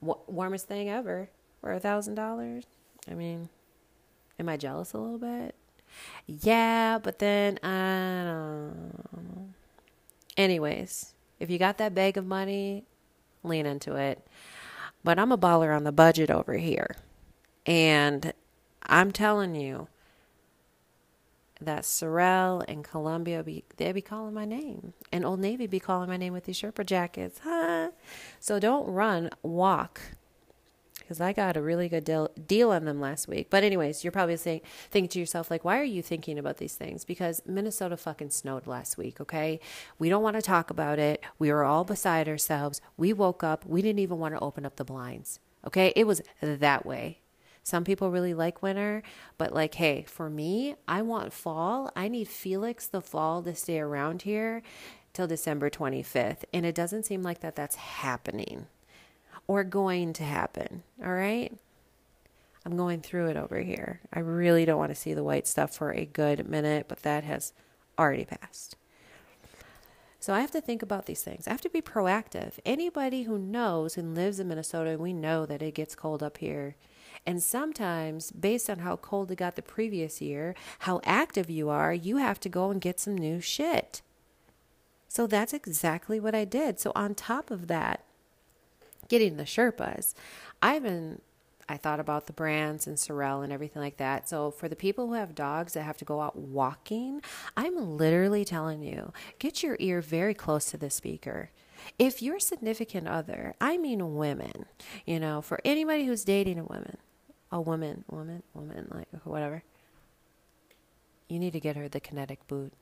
warmest 0.00 0.68
thing 0.68 0.88
ever 0.88 1.30
for 1.60 1.72
a 1.72 1.80
thousand 1.80 2.14
dollars. 2.14 2.64
I 3.10 3.14
mean, 3.14 3.48
Am 4.38 4.48
I 4.48 4.56
jealous 4.56 4.92
a 4.92 4.98
little 4.98 5.18
bit? 5.18 5.54
Yeah, 6.26 6.98
but 6.98 7.18
then 7.18 7.58
I 7.62 8.24
don't. 8.24 9.54
Anyways, 10.36 11.14
if 11.38 11.50
you 11.50 11.58
got 11.58 11.78
that 11.78 11.94
bag 11.94 12.16
of 12.16 12.26
money, 12.26 12.84
lean 13.42 13.66
into 13.66 13.94
it. 13.94 14.26
But 15.04 15.18
I'm 15.18 15.32
a 15.32 15.38
baller 15.38 15.74
on 15.74 15.84
the 15.84 15.92
budget 15.92 16.30
over 16.30 16.54
here. 16.54 16.96
And 17.66 18.32
I'm 18.82 19.12
telling 19.12 19.54
you 19.54 19.88
that 21.60 21.84
Sorel 21.84 22.64
and 22.66 22.84
Columbia 22.84 23.42
be 23.42 23.64
they 23.76 23.92
be 23.92 24.02
calling 24.02 24.34
my 24.34 24.44
name. 24.44 24.92
And 25.12 25.24
Old 25.24 25.40
Navy 25.40 25.66
be 25.66 25.80
calling 25.80 26.08
my 26.08 26.16
name 26.16 26.32
with 26.32 26.44
these 26.44 26.60
Sherpa 26.60 26.84
jackets. 26.84 27.40
Huh? 27.44 27.90
So 28.40 28.58
don't 28.58 28.86
run, 28.86 29.30
walk 29.42 30.00
because 31.04 31.20
I 31.20 31.34
got 31.34 31.56
a 31.56 31.60
really 31.60 31.88
good 31.88 32.04
deal, 32.04 32.30
deal 32.46 32.70
on 32.70 32.86
them 32.86 32.98
last 32.98 33.28
week. 33.28 33.48
But 33.50 33.62
anyways, 33.62 34.02
you're 34.02 34.10
probably 34.10 34.38
saying, 34.38 34.62
thinking 34.90 35.10
to 35.10 35.18
yourself, 35.18 35.50
like, 35.50 35.64
why 35.64 35.78
are 35.78 35.84
you 35.84 36.00
thinking 36.00 36.38
about 36.38 36.56
these 36.56 36.74
things? 36.74 37.04
Because 37.04 37.42
Minnesota 37.44 37.98
fucking 37.98 38.30
snowed 38.30 38.66
last 38.66 38.96
week, 38.96 39.20
okay? 39.20 39.60
We 39.98 40.08
don't 40.08 40.22
want 40.22 40.36
to 40.36 40.42
talk 40.42 40.70
about 40.70 40.98
it. 40.98 41.22
We 41.38 41.52
were 41.52 41.62
all 41.62 41.84
beside 41.84 42.26
ourselves. 42.26 42.80
We 42.96 43.12
woke 43.12 43.44
up. 43.44 43.66
We 43.66 43.82
didn't 43.82 43.98
even 43.98 44.18
want 44.18 44.34
to 44.34 44.40
open 44.40 44.64
up 44.64 44.76
the 44.76 44.84
blinds, 44.84 45.40
okay? 45.66 45.92
It 45.94 46.06
was 46.06 46.22
that 46.40 46.86
way. 46.86 47.20
Some 47.62 47.84
people 47.84 48.10
really 48.10 48.34
like 48.34 48.62
winter, 48.62 49.02
but 49.38 49.52
like, 49.52 49.74
hey, 49.74 50.04
for 50.08 50.30
me, 50.30 50.76
I 50.88 51.02
want 51.02 51.32
fall. 51.32 51.90
I 51.94 52.08
need 52.08 52.28
Felix 52.28 52.86
the 52.86 53.00
fall 53.00 53.42
to 53.42 53.54
stay 53.54 53.78
around 53.78 54.22
here 54.22 54.62
till 55.12 55.26
December 55.26 55.70
25th. 55.70 56.44
And 56.52 56.66
it 56.66 56.74
doesn't 56.74 57.04
seem 57.04 57.22
like 57.22 57.40
that 57.40 57.56
that's 57.56 57.76
happening 57.76 58.66
or 59.46 59.64
going 59.64 60.12
to 60.14 60.24
happen. 60.24 60.82
All 61.04 61.12
right. 61.12 61.52
I'm 62.66 62.76
going 62.76 63.00
through 63.00 63.28
it 63.28 63.36
over 63.36 63.60
here. 63.60 64.00
I 64.12 64.20
really 64.20 64.64
don't 64.64 64.78
want 64.78 64.90
to 64.90 64.94
see 64.94 65.12
the 65.12 65.24
white 65.24 65.46
stuff 65.46 65.74
for 65.74 65.92
a 65.92 66.06
good 66.06 66.48
minute, 66.48 66.86
but 66.88 67.02
that 67.02 67.24
has 67.24 67.52
already 67.98 68.24
passed. 68.24 68.76
So 70.18 70.32
I 70.32 70.40
have 70.40 70.52
to 70.52 70.62
think 70.62 70.80
about 70.80 71.04
these 71.04 71.22
things. 71.22 71.46
I 71.46 71.50
have 71.50 71.60
to 71.60 71.68
be 71.68 71.82
proactive. 71.82 72.54
Anybody 72.64 73.24
who 73.24 73.38
knows 73.38 73.98
and 73.98 74.14
lives 74.14 74.40
in 74.40 74.48
Minnesota, 74.48 74.96
we 74.98 75.12
know 75.12 75.44
that 75.44 75.60
it 75.60 75.74
gets 75.74 75.94
cold 75.94 76.22
up 76.22 76.38
here. 76.38 76.76
And 77.26 77.42
sometimes, 77.42 78.30
based 78.32 78.70
on 78.70 78.78
how 78.78 78.96
cold 78.96 79.30
it 79.30 79.36
got 79.36 79.56
the 79.56 79.62
previous 79.62 80.22
year, 80.22 80.54
how 80.80 81.02
active 81.04 81.50
you 81.50 81.68
are, 81.68 81.92
you 81.92 82.16
have 82.16 82.40
to 82.40 82.48
go 82.48 82.70
and 82.70 82.80
get 82.80 83.00
some 83.00 83.16
new 83.16 83.40
shit. 83.42 84.00
So 85.08 85.26
that's 85.26 85.52
exactly 85.52 86.18
what 86.18 86.34
I 86.34 86.44
did. 86.44 86.80
So, 86.80 86.92
on 86.96 87.14
top 87.14 87.50
of 87.50 87.66
that, 87.68 88.03
getting 89.08 89.36
the 89.36 89.44
Sherpas, 89.44 90.14
I've 90.62 90.82
been 90.82 91.20
I 91.68 91.78
thought 91.78 92.00
about 92.00 92.26
the 92.26 92.32
brands 92.34 92.86
and 92.86 92.98
Sorel 92.98 93.40
and 93.42 93.52
everything 93.52 93.80
like 93.80 93.96
that. 93.96 94.28
So 94.28 94.50
for 94.50 94.68
the 94.68 94.76
people 94.76 95.06
who 95.06 95.14
have 95.14 95.34
dogs 95.34 95.72
that 95.72 95.82
have 95.84 95.96
to 95.98 96.04
go 96.04 96.20
out 96.20 96.36
walking, 96.36 97.22
I'm 97.56 97.96
literally 97.96 98.44
telling 98.44 98.82
you, 98.82 99.12
get 99.38 99.62
your 99.62 99.76
ear 99.80 100.02
very 100.02 100.34
close 100.34 100.66
to 100.66 100.76
the 100.76 100.90
speaker. 100.90 101.50
if 101.98 102.22
your 102.22 102.38
significant 102.38 103.08
other, 103.08 103.54
I 103.60 103.76
mean 103.76 104.14
women, 104.16 104.66
you 105.04 105.20
know, 105.20 105.40
for 105.40 105.60
anybody 105.64 106.06
who's 106.06 106.24
dating 106.24 106.58
a 106.58 106.64
woman, 106.64 106.96
a 107.50 107.60
woman, 107.60 108.04
woman, 108.10 108.42
woman, 108.54 108.88
like 108.90 109.08
whatever, 109.24 109.62
you 111.28 111.38
need 111.38 111.52
to 111.52 111.60
get 111.60 111.76
her 111.76 111.88
the 111.88 112.00
kinetic 112.00 112.46
boot. 112.46 112.72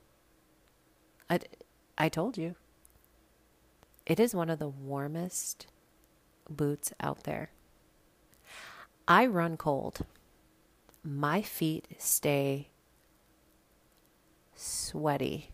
I, 1.29 1.41
I 1.97 2.09
told 2.09 2.37
you. 2.37 2.57
It 4.05 4.19
is 4.19 4.35
one 4.35 4.50
of 4.50 4.59
the 4.59 4.69
warmest 4.69 5.67
boots 6.49 6.93
out 7.01 7.25
there. 7.25 7.51
I 9.07 9.27
run 9.27 9.57
cold. 9.57 10.07
My 11.03 11.43
feet 11.43 11.89
stay 11.99 12.69
sweaty 14.55 15.51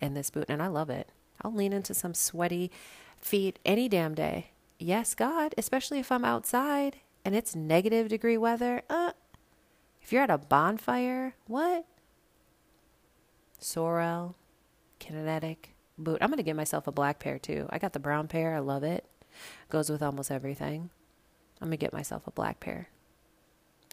in 0.00 0.14
this 0.14 0.30
boot, 0.30 0.46
and 0.48 0.62
I 0.62 0.66
love 0.66 0.90
it. 0.90 1.08
I'll 1.42 1.54
lean 1.54 1.72
into 1.72 1.94
some 1.94 2.14
sweaty 2.14 2.70
feet 3.18 3.58
any 3.64 3.88
damn 3.88 4.14
day. 4.14 4.50
Yes, 4.78 5.14
God, 5.14 5.54
especially 5.56 5.98
if 5.98 6.12
I'm 6.12 6.24
outside 6.24 6.96
and 7.24 7.34
it's 7.34 7.56
negative 7.56 8.08
degree 8.08 8.36
weather. 8.36 8.82
Uh, 8.88 9.12
if 10.02 10.12
you're 10.12 10.22
at 10.22 10.30
a 10.30 10.38
bonfire, 10.38 11.34
what? 11.46 11.86
Sorel, 13.58 14.36
kinetic 14.98 15.74
boot. 15.96 16.18
I'm 16.20 16.28
going 16.28 16.36
to 16.36 16.42
get 16.42 16.56
myself 16.56 16.86
a 16.86 16.92
black 16.92 17.18
pair 17.18 17.38
too. 17.38 17.66
I 17.70 17.78
got 17.78 17.94
the 17.94 17.98
brown 17.98 18.28
pair. 18.28 18.54
I 18.54 18.58
love 18.58 18.84
it. 18.84 19.06
Goes 19.68 19.90
with 19.90 20.02
almost 20.02 20.30
everything. 20.30 20.90
I'm 21.60 21.68
going 21.68 21.78
to 21.78 21.84
get 21.84 21.92
myself 21.92 22.26
a 22.26 22.30
black 22.30 22.60
pair. 22.60 22.88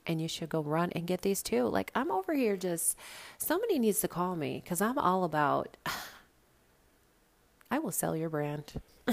And 0.08 0.20
you 0.20 0.28
should 0.28 0.50
go 0.50 0.62
run 0.62 0.92
and 0.94 1.06
get 1.06 1.22
these 1.22 1.44
too. 1.44 1.68
Like, 1.68 1.92
I'm 1.94 2.12
over 2.12 2.34
here 2.34 2.58
just, 2.58 2.98
somebody 3.38 3.78
needs 3.78 4.00
to 4.02 4.08
call 4.08 4.36
me 4.36 4.62
because 4.64 4.82
I'm 4.82 4.98
all 4.98 5.24
about, 5.24 5.78
I 7.72 7.80
will 7.80 7.92
sell 7.92 8.16
your 8.16 8.30
brand. 8.30 8.74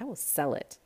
I 0.00 0.04
will 0.04 0.16
sell 0.16 0.54
it. 0.54 0.78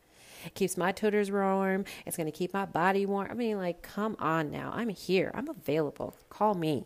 It 0.45 0.55
keeps 0.55 0.77
my 0.77 0.93
tooters 0.93 1.31
warm. 1.31 1.85
It's 2.07 2.17
going 2.17 2.31
to 2.31 2.37
keep 2.37 2.55
my 2.55 2.65
body 2.65 3.07
warm. 3.07 3.29
I 3.31 3.35
mean, 3.35 3.59
like, 3.59 3.83
come 3.83 4.17
on 4.19 4.51
now. 4.51 4.73
I'm 4.75 4.89
here. 4.89 5.31
I'm 5.35 5.49
available. 5.49 6.15
Call 6.29 6.55
me. 6.55 6.85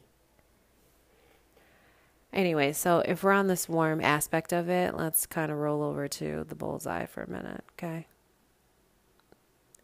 Anyway, 2.34 2.72
so 2.72 2.98
if 3.06 3.22
we're 3.22 3.30
on 3.30 3.46
this 3.46 3.68
warm 3.68 4.00
aspect 4.00 4.52
of 4.52 4.68
it, 4.68 4.96
let's 4.96 5.24
kind 5.24 5.52
of 5.52 5.58
roll 5.58 5.84
over 5.84 6.08
to 6.08 6.44
the 6.48 6.56
bullseye 6.56 7.06
for 7.06 7.22
a 7.22 7.30
minute, 7.30 7.62
okay? 7.72 8.08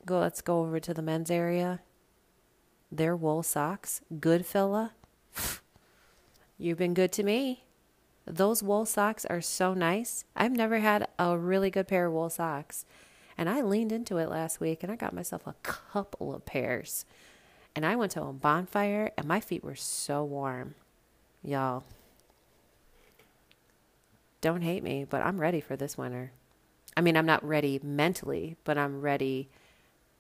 Go 0.05 0.19
let's 0.19 0.43
go 0.43 0.59
over 0.63 0.81
to 0.81 0.93
the 0.93 1.01
men's 1.01 1.31
area. 1.31 1.81
Their 2.91 3.15
wool 3.15 3.45
socks, 3.45 4.01
good 4.19 4.45
fella. 4.45 4.95
You've 6.59 6.79
been 6.79 6.93
good 6.93 7.13
to 7.13 7.23
me. 7.23 7.63
Those 8.27 8.65
wool 8.65 8.85
socks 8.85 9.25
are 9.27 9.41
so 9.41 9.73
nice. 9.73 10.25
I've 10.35 10.51
never 10.51 10.81
had 10.81 11.07
a 11.21 11.39
really 11.39 11.71
good 11.71 11.87
pair 11.87 12.07
of 12.07 12.13
wool 12.13 12.31
socks. 12.31 12.85
And 13.39 13.49
I 13.49 13.63
leaned 13.63 13.93
into 13.93 14.17
it 14.17 14.29
last 14.29 14.59
week 14.59 14.83
and 14.83 14.91
I 14.91 14.97
got 14.97 15.15
myself 15.15 15.47
a 15.47 15.55
couple 15.63 16.35
of 16.35 16.45
pairs. 16.45 17.05
And 17.77 17.87
I 17.87 17.95
went 17.95 18.11
to 18.13 18.23
a 18.25 18.33
bonfire 18.33 19.13
and 19.17 19.29
my 19.29 19.39
feet 19.39 19.63
were 19.63 19.77
so 19.77 20.25
warm. 20.25 20.75
Y'all, 21.45 21.85
don't 24.41 24.63
hate 24.63 24.83
me, 24.83 25.05
but 25.09 25.23
I'm 25.23 25.41
ready 25.41 25.61
for 25.61 25.77
this 25.77 25.99
winter. 25.99 26.33
I 26.97 27.01
mean, 27.01 27.17
I'm 27.17 27.27
not 27.27 27.45
ready 27.45 27.81
mentally, 27.83 28.57
but 28.65 28.77
I'm 28.79 29.01
ready 29.01 29.49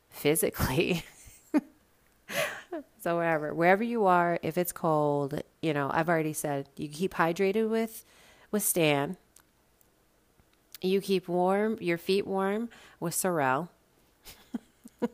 physically. 0.08 1.04
so 3.02 3.16
wherever, 3.16 3.52
wherever 3.54 3.82
you 3.82 4.06
are, 4.06 4.38
if 4.42 4.56
it's 4.56 4.72
cold, 4.72 5.42
you 5.62 5.72
know, 5.72 5.90
I've 5.92 6.08
already 6.08 6.32
said 6.32 6.68
you 6.76 6.88
keep 6.88 7.14
hydrated 7.14 7.68
with 7.68 8.04
with 8.50 8.62
Stan. 8.62 9.16
You 10.82 11.00
keep 11.00 11.28
warm, 11.28 11.76
your 11.80 11.98
feet 11.98 12.26
warm 12.26 12.70
with 12.98 13.14
Sorel. 13.14 13.68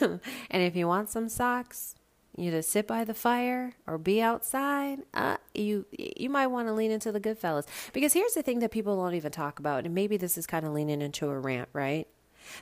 and 0.00 0.20
if 0.50 0.74
you 0.74 0.88
want 0.88 1.10
some 1.10 1.28
socks, 1.28 1.94
you 2.38 2.50
to 2.50 2.62
sit 2.62 2.86
by 2.86 3.04
the 3.04 3.14
fire 3.14 3.74
or 3.86 3.98
be 3.98 4.20
outside, 4.20 5.00
uh, 5.14 5.36
you 5.54 5.86
you 5.90 6.30
might 6.30 6.48
want 6.48 6.68
to 6.68 6.72
lean 6.72 6.90
into 6.90 7.12
the 7.12 7.20
Goodfellas. 7.20 7.66
Because 7.92 8.12
here's 8.12 8.34
the 8.34 8.42
thing 8.42 8.60
that 8.60 8.70
people 8.70 8.96
don't 8.96 9.14
even 9.14 9.32
talk 9.32 9.58
about, 9.58 9.84
and 9.84 9.94
maybe 9.94 10.16
this 10.16 10.38
is 10.38 10.46
kind 10.46 10.66
of 10.66 10.72
leaning 10.72 11.02
into 11.02 11.28
a 11.28 11.38
rant, 11.38 11.68
right? 11.72 12.06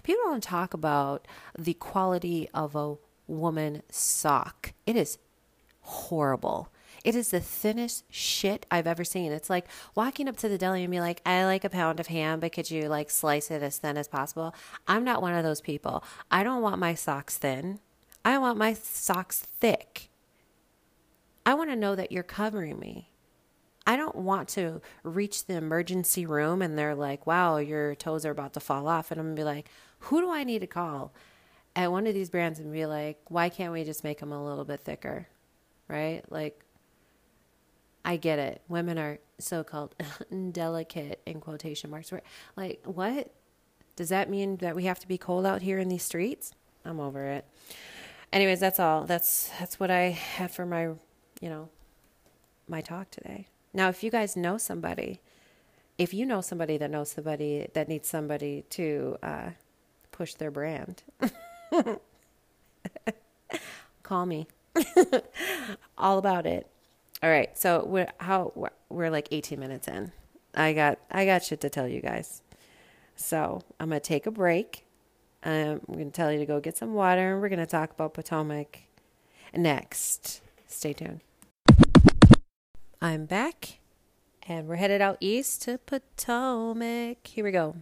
People 0.03 0.25
don't 0.25 0.43
talk 0.43 0.75
about 0.75 1.29
the 1.59 1.75
quality 1.75 2.49
of 2.53 2.75
a 2.75 2.97
woman 3.27 3.83
sock. 3.91 4.73
It 4.87 4.97
is 4.97 5.19
horrible. 5.81 6.71
It 7.05 7.15
is 7.15 7.31
the 7.31 7.41
thinnest 7.41 8.05
shit 8.11 8.67
I've 8.69 8.89
ever 8.89 9.05
seen. 9.05 9.31
It's 9.31 9.49
like 9.49 9.69
walking 9.95 10.29
up 10.29 10.37
to 10.39 10.49
the 10.49 10.59
deli 10.59 10.83
and 10.83 10.91
be 10.91 10.99
like, 10.99 11.23
I 11.25 11.45
like 11.45 11.63
a 11.63 11.71
pound 11.71 12.01
of 12.01 12.09
ham, 12.09 12.41
but 12.41 12.53
could 12.53 12.69
you 12.69 12.89
like 12.89 13.11
slice 13.11 13.51
it 13.51 13.63
as 13.63 13.79
thin 13.79 13.97
as 13.97 14.09
possible? 14.09 14.53
I'm 14.89 15.05
not 15.05 15.23
one 15.23 15.35
of 15.35 15.45
those 15.45 15.61
people. 15.61 16.03
I 16.33 16.43
don't 16.43 16.63
want 16.63 16.81
my 16.81 16.95
socks 16.95 17.39
thin. 17.39 17.79
I 18.27 18.39
want 18.39 18.59
my 18.59 18.73
socks 18.73 19.39
thick. 19.39 20.11
I 21.47 21.55
want 21.55 21.71
to 21.71 21.77
know 21.77 21.95
that 21.95 22.11
you're 22.11 22.25
covering 22.25 22.77
me. 22.81 23.13
I 23.87 23.97
don't 23.97 24.17
want 24.17 24.49
to 24.49 24.81
reach 25.05 25.47
the 25.47 25.55
emergency 25.55 26.27
room 26.27 26.61
and 26.61 26.77
they're 26.77 26.97
like, 26.97 27.25
wow, 27.25 27.59
your 27.59 27.95
toes 27.95 28.27
are 28.27 28.33
about 28.33 28.53
to 28.55 28.61
fall 28.61 28.89
off. 28.89 29.13
And 29.13 29.21
I'm 29.21 29.27
going 29.27 29.37
to 29.37 29.41
be 29.41 29.45
like, 29.45 29.69
who 30.01 30.21
do 30.21 30.33
I 30.33 30.43
need 30.43 30.59
to 30.63 30.67
call 30.67 31.13
at 31.77 31.93
one 31.93 32.09
of 32.09 32.15
these 32.15 32.29
brands 32.29 32.59
and 32.59 32.73
be 32.73 32.85
like, 32.85 33.21
why 33.29 33.49
can't 33.49 33.73
we 33.73 33.85
just 33.85 34.03
make 34.03 34.19
them 34.19 34.33
a 34.33 34.45
little 34.45 34.65
bit 34.65 34.81
thicker? 34.81 35.29
Right? 35.87 36.25
Like, 36.29 36.61
I 38.05 38.17
get 38.17 38.41
it. 38.41 38.61
Women 38.67 38.99
are 38.99 39.19
so 39.39 39.63
called 39.63 39.95
delicate 40.51 41.21
in 41.27 41.41
quotation 41.41 41.91
marks. 41.91 42.11
Like, 42.57 42.83
what? 42.87 43.33
Does 43.95 44.09
that 44.09 44.29
mean 44.29 44.57
that 44.57 44.75
we 44.75 44.87
have 44.87 44.99
to 44.99 45.07
be 45.07 45.17
cold 45.17 45.47
out 45.47 45.63
here 45.63 45.79
in 45.79 45.89
these 45.89 46.03
streets? 46.03 46.51
I'm 46.85 46.99
over 46.99 47.25
it 47.25 47.45
anyways, 48.33 48.61
that's 48.61 48.81
all. 48.81 49.05
That's 49.05 49.51
that's 49.59 49.79
what 49.81 49.91
I 49.91 50.11
have 50.11 50.51
for 50.51 50.67
my, 50.67 50.83
you 51.41 51.49
know, 51.49 51.69
my 52.69 52.81
talk 52.81 53.11
today. 53.11 53.49
Now, 53.73 53.89
if 53.89 54.03
you 54.03 54.11
guys 54.11 54.37
know 54.37 54.59
somebody, 54.59 55.21
if 55.99 56.15
you 56.15 56.27
know 56.27 56.41
somebody 56.41 56.79
that 56.79 56.91
knows 56.91 57.11
somebody 57.11 57.69
that 57.75 57.89
needs 57.89 58.09
somebody 58.09 58.65
to 58.71 59.19
uh, 59.23 59.51
push 60.13 60.35
their 60.35 60.51
brand, 60.51 61.03
call 64.03 64.27
me. 64.27 64.47
all 65.99 66.19
about 66.19 66.47
it. 66.47 66.67
All 67.23 67.31
right, 67.31 67.57
so 67.57 67.85
we're 67.87 68.13
how 68.19 68.53
we're 68.89 69.11
like 69.11 69.29
18 69.31 69.59
minutes 69.59 69.89
in. 69.89 70.13
I 70.55 70.73
got 70.73 70.99
I 71.11 71.25
got 71.27 71.45
shit 71.45 71.61
to 71.63 71.71
tell 71.71 71.89
you 71.89 72.01
guys. 72.01 72.43
So 73.15 73.63
I'm 73.81 73.89
gonna 73.89 74.01
take 74.01 74.27
a 74.27 74.31
break 74.31 74.86
I'm 75.43 75.81
going 75.87 76.11
to 76.11 76.11
tell 76.11 76.33
you 76.33 76.39
to 76.39 76.47
go 76.47 76.61
get 76.61 76.77
some 76.77 76.95
water, 76.95 77.33
and 77.33 77.41
we're 77.41 77.49
going 77.49 77.59
to 77.61 77.67
talk 77.67 77.91
about 77.91 78.15
Potomac 78.15 78.81
next. 79.55 80.41
Stay 80.67 80.93
tuned. 80.93 81.21
I'm 83.01 83.27
back, 83.27 83.79
and 84.49 84.67
we're 84.67 84.77
headed 84.77 85.01
out 85.01 85.19
east 85.21 85.63
to 85.63 85.79
Potomac. 85.79 87.27
Here 87.27 87.45
we 87.45 87.53
go. 87.53 87.77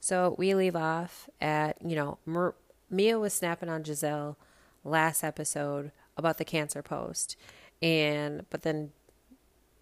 So 0.00 0.34
we 0.38 0.54
leave 0.54 0.76
off 0.76 1.28
at, 1.40 1.76
you 1.84 1.96
know, 1.96 2.18
Mer- 2.26 2.54
Mia 2.90 3.18
was 3.18 3.32
snapping 3.32 3.68
on 3.68 3.82
Gizelle 3.82 4.36
last 4.84 5.24
episode 5.24 5.90
about 6.16 6.38
the 6.38 6.44
cancer 6.44 6.82
post. 6.82 7.36
And, 7.82 8.46
but 8.50 8.62
then 8.62 8.92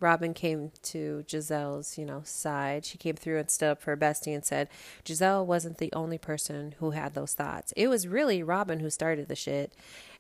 Robyn 0.05 0.35
came 0.35 0.71
to 0.83 1.25
Gizelle's, 1.27 1.97
you 1.97 2.05
know, 2.05 2.21
side. 2.25 2.85
She 2.85 2.99
came 2.99 3.17
through 3.17 3.38
and 3.38 3.51
stood 3.51 3.71
up 3.71 3.81
for 3.81 3.93
her 3.93 3.97
bestie 3.97 4.35
and 4.35 4.45
said 4.45 4.69
Gizelle 5.03 5.47
wasn't 5.47 5.79
the 5.79 5.90
only 5.95 6.19
person 6.19 6.75
who 6.79 6.90
had 6.90 7.14
those 7.14 7.33
thoughts. 7.33 7.73
It 7.75 7.88
was 7.88 8.07
really 8.07 8.43
Robyn 8.43 8.81
who 8.81 8.90
started 8.90 9.29
the 9.29 9.35
shit. 9.35 9.73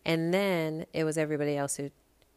And 0.02 0.32
then 0.32 0.86
it 0.94 1.04
was 1.04 1.18
everybody 1.18 1.54
else 1.54 1.76
who 1.76 1.90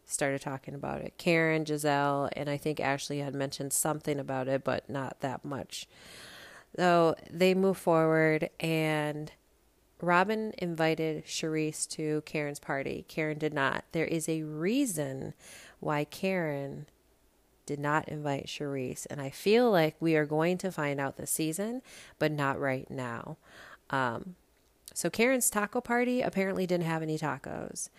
started 0.06 0.42
talking 0.42 0.74
about 0.74 1.00
it. 1.00 1.14
Karen, 1.18 1.64
Gizelle, 1.64 2.30
and 2.34 2.50
I 2.50 2.58
think 2.58 2.82
Ashley 2.82 3.20
had 3.20 3.34
mentioned 3.34 3.72
something 3.72 4.20
about 4.20 4.50
it, 4.50 4.66
but 4.66 4.90
not 4.90 5.22
that 5.22 5.46
much. 5.46 5.88
So 6.76 7.16
they 7.32 7.54
move 7.54 7.78
forward 7.78 8.50
and 8.60 9.32
Robyn 10.02 10.54
invited 10.58 11.26
Charrisse 11.26 11.88
to 11.92 12.24
Karen's 12.26 12.60
party. 12.60 13.06
Karen 13.08 13.38
did 13.38 13.54
not. 13.54 13.86
There 13.94 14.06
is 14.06 14.28
a 14.28 14.44
reason 14.44 15.34
why 15.80 16.04
Karen 16.04 16.88
did 17.68 17.78
not 17.80 18.08
invite 18.08 18.48
Charrisse. 18.48 19.06
And 19.12 19.22
I 19.22 19.30
feel 19.30 19.70
like 19.70 19.96
we 20.00 20.16
are 20.16 20.26
going 20.26 20.58
to 20.60 20.72
find 20.72 21.00
out 21.00 21.18
this 21.18 21.30
season, 21.30 21.84
but 22.18 22.32
not 22.32 22.60
right 22.60 22.90
now. 22.90 23.38
Um, 23.92 24.36
so 24.96 25.12
Karen's 25.12 25.52
taco 25.52 25.80
party 25.80 26.22
apparently 26.22 26.66
didn't 26.66 26.88
have 26.88 27.04
any 27.04 27.20
tacos. 27.20 27.90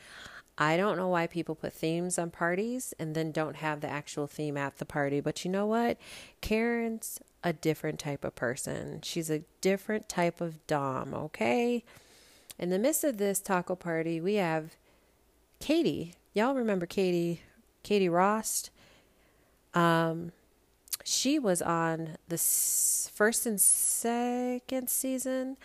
I 0.60 0.76
don't 0.76 0.96
know 0.96 1.06
why 1.06 1.28
people 1.28 1.54
put 1.54 1.72
themes 1.72 2.18
on 2.18 2.32
parties 2.32 2.92
and 2.98 3.14
then 3.14 3.30
don't 3.30 3.56
have 3.56 3.80
the 3.80 3.88
actual 3.88 4.26
theme 4.26 4.56
at 4.56 4.78
the 4.78 4.84
party. 4.84 5.20
But 5.20 5.44
you 5.44 5.52
know 5.52 5.66
what? 5.66 5.98
Karen's 6.40 7.20
a 7.44 7.52
different 7.52 8.00
type 8.00 8.24
of 8.24 8.34
person. 8.34 9.00
She's 9.04 9.30
a 9.30 9.44
different 9.60 10.08
type 10.08 10.40
of 10.40 10.66
Dom, 10.66 11.14
okay? 11.14 11.84
In 12.58 12.70
the 12.70 12.78
midst 12.78 13.04
of 13.04 13.18
this 13.18 13.38
taco 13.38 13.76
party, 13.76 14.20
we 14.20 14.34
have 14.34 14.74
Katie. 15.60 16.14
Y'all 16.34 16.54
remember 16.54 16.86
Katie, 16.86 17.42
Katie 17.84 18.08
Rost? 18.08 18.70
Um, 19.78 20.32
She 21.04 21.38
was 21.38 21.62
on 21.62 22.16
the 22.28 22.36
first 22.36 23.46
and 23.46 23.60
second 23.60 24.90
season 24.90 25.56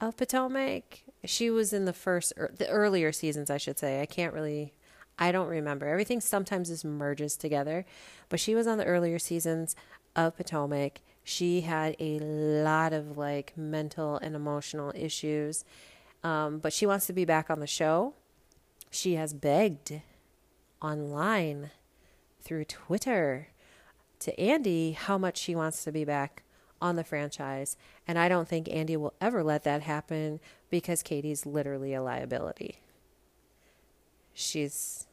of 0.00 0.16
Potomac. 0.16 1.04
She 1.24 1.50
was 1.50 1.72
in 1.72 1.84
the 1.84 1.92
first, 1.92 2.32
the 2.36 2.68
earlier 2.68 3.12
seasons, 3.12 3.48
I 3.48 3.58
should 3.58 3.78
say. 3.78 4.00
I 4.00 4.06
can't 4.06 4.34
really, 4.34 4.72
I 5.18 5.30
don't 5.30 5.46
remember. 5.46 5.86
Everything 5.86 6.20
sometimes 6.20 6.68
just 6.68 6.84
merges 6.84 7.36
together. 7.36 7.84
But 8.28 8.40
she 8.40 8.56
was 8.56 8.66
on 8.66 8.78
the 8.78 8.84
earlier 8.84 9.20
seasons 9.20 9.76
of 10.16 10.36
Potomac. 10.36 11.00
She 11.22 11.60
had 11.60 11.94
a 12.00 12.18
lot 12.18 12.92
of 12.92 13.16
like 13.16 13.52
mental 13.56 14.16
and 14.16 14.34
emotional 14.34 14.90
issues. 14.96 15.64
Um, 16.24 16.58
but 16.58 16.72
she 16.72 16.86
wants 16.86 17.06
to 17.06 17.12
be 17.12 17.24
back 17.24 17.50
on 17.50 17.60
the 17.60 17.68
show. 17.68 18.14
She 18.90 19.14
has 19.14 19.32
begged 19.32 20.00
online 20.80 21.70
through 22.42 22.64
Twitter 22.64 23.48
to 24.20 24.38
Andy 24.40 24.92
how 24.92 25.18
much 25.18 25.36
she 25.36 25.54
wants 25.54 25.84
to 25.84 25.92
be 25.92 26.04
back 26.04 26.42
on 26.82 26.96
the 26.96 27.04
franchise. 27.04 27.76
And 28.06 28.18
I 28.18 28.28
don't 28.28 28.48
think 28.48 28.68
Andy 28.68 28.96
will 28.96 29.14
ever 29.20 29.42
let 29.42 29.64
that 29.64 29.82
happen 29.82 30.40
because 30.68 31.02
Katie's 31.02 31.46
literally 31.46 31.94
a 31.94 32.02
liability. 32.02 32.78
She's. 34.34 35.06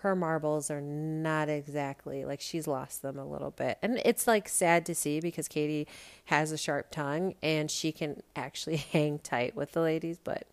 Her 0.00 0.14
marbles 0.14 0.70
are 0.70 0.80
not 0.80 1.48
exactly 1.48 2.24
like 2.24 2.40
she's 2.40 2.68
lost 2.68 3.02
them 3.02 3.18
a 3.18 3.26
little 3.26 3.50
bit. 3.50 3.78
And 3.82 4.00
it's 4.04 4.26
like 4.26 4.48
sad 4.48 4.86
to 4.86 4.94
see 4.94 5.20
because 5.20 5.48
Katie 5.48 5.88
has 6.26 6.52
a 6.52 6.58
sharp 6.58 6.90
tongue 6.90 7.34
and 7.42 7.70
she 7.70 7.90
can 7.92 8.22
actually 8.36 8.76
hang 8.92 9.18
tight 9.18 9.56
with 9.56 9.72
the 9.72 9.80
ladies, 9.80 10.20
but 10.22 10.46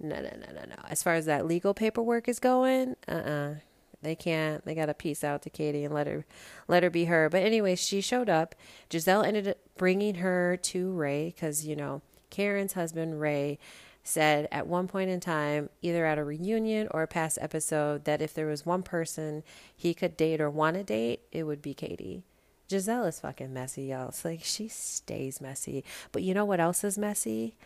no, 0.00 0.16
no, 0.16 0.22
no, 0.22 0.52
no, 0.54 0.62
no. 0.68 0.76
As 0.88 1.02
far 1.02 1.14
as 1.14 1.26
that 1.26 1.46
legal 1.46 1.74
paperwork 1.74 2.28
is 2.28 2.38
going, 2.38 2.96
uh 3.08 3.12
uh-uh. 3.12 3.30
uh 3.30 3.54
They 4.02 4.14
can't. 4.14 4.64
They 4.64 4.74
got 4.74 4.86
to 4.86 4.94
peace 4.94 5.24
out 5.24 5.42
to 5.42 5.50
Katie 5.50 5.84
and 5.84 5.94
let 5.94 6.06
her, 6.06 6.24
let 6.68 6.82
her 6.82 6.90
be 6.90 7.06
her. 7.06 7.28
But 7.28 7.42
anyway, 7.42 7.76
she 7.76 8.00
showed 8.00 8.28
up. 8.28 8.54
Gizelle 8.90 9.26
ended 9.26 9.48
up 9.48 9.58
bringing 9.76 10.16
her 10.16 10.58
to 10.62 10.92
Ray 10.92 11.32
because 11.34 11.66
you 11.66 11.76
know 11.76 12.02
Karen's 12.30 12.74
husband 12.74 13.20
Ray 13.20 13.58
said 14.04 14.46
at 14.52 14.66
one 14.66 14.86
point 14.86 15.10
in 15.10 15.20
time, 15.20 15.68
either 15.82 16.06
at 16.06 16.18
a 16.18 16.24
reunion 16.24 16.88
or 16.92 17.02
a 17.02 17.08
past 17.08 17.38
episode, 17.40 18.04
that 18.04 18.22
if 18.22 18.32
there 18.32 18.46
was 18.46 18.64
one 18.64 18.82
person 18.82 19.42
he 19.74 19.94
could 19.94 20.16
date 20.16 20.40
or 20.40 20.50
want 20.50 20.76
to 20.76 20.84
date, 20.84 21.22
it 21.32 21.44
would 21.44 21.60
be 21.60 21.74
Katie. 21.74 22.22
Gizelle 22.68 23.08
is 23.08 23.20
fucking 23.20 23.52
messy, 23.52 23.84
y'all. 23.84 24.08
It's 24.08 24.24
like 24.24 24.42
she 24.42 24.68
stays 24.68 25.40
messy. 25.40 25.84
But 26.12 26.22
you 26.22 26.34
know 26.34 26.44
what 26.44 26.60
else 26.60 26.82
is 26.84 26.98
messy? 26.98 27.56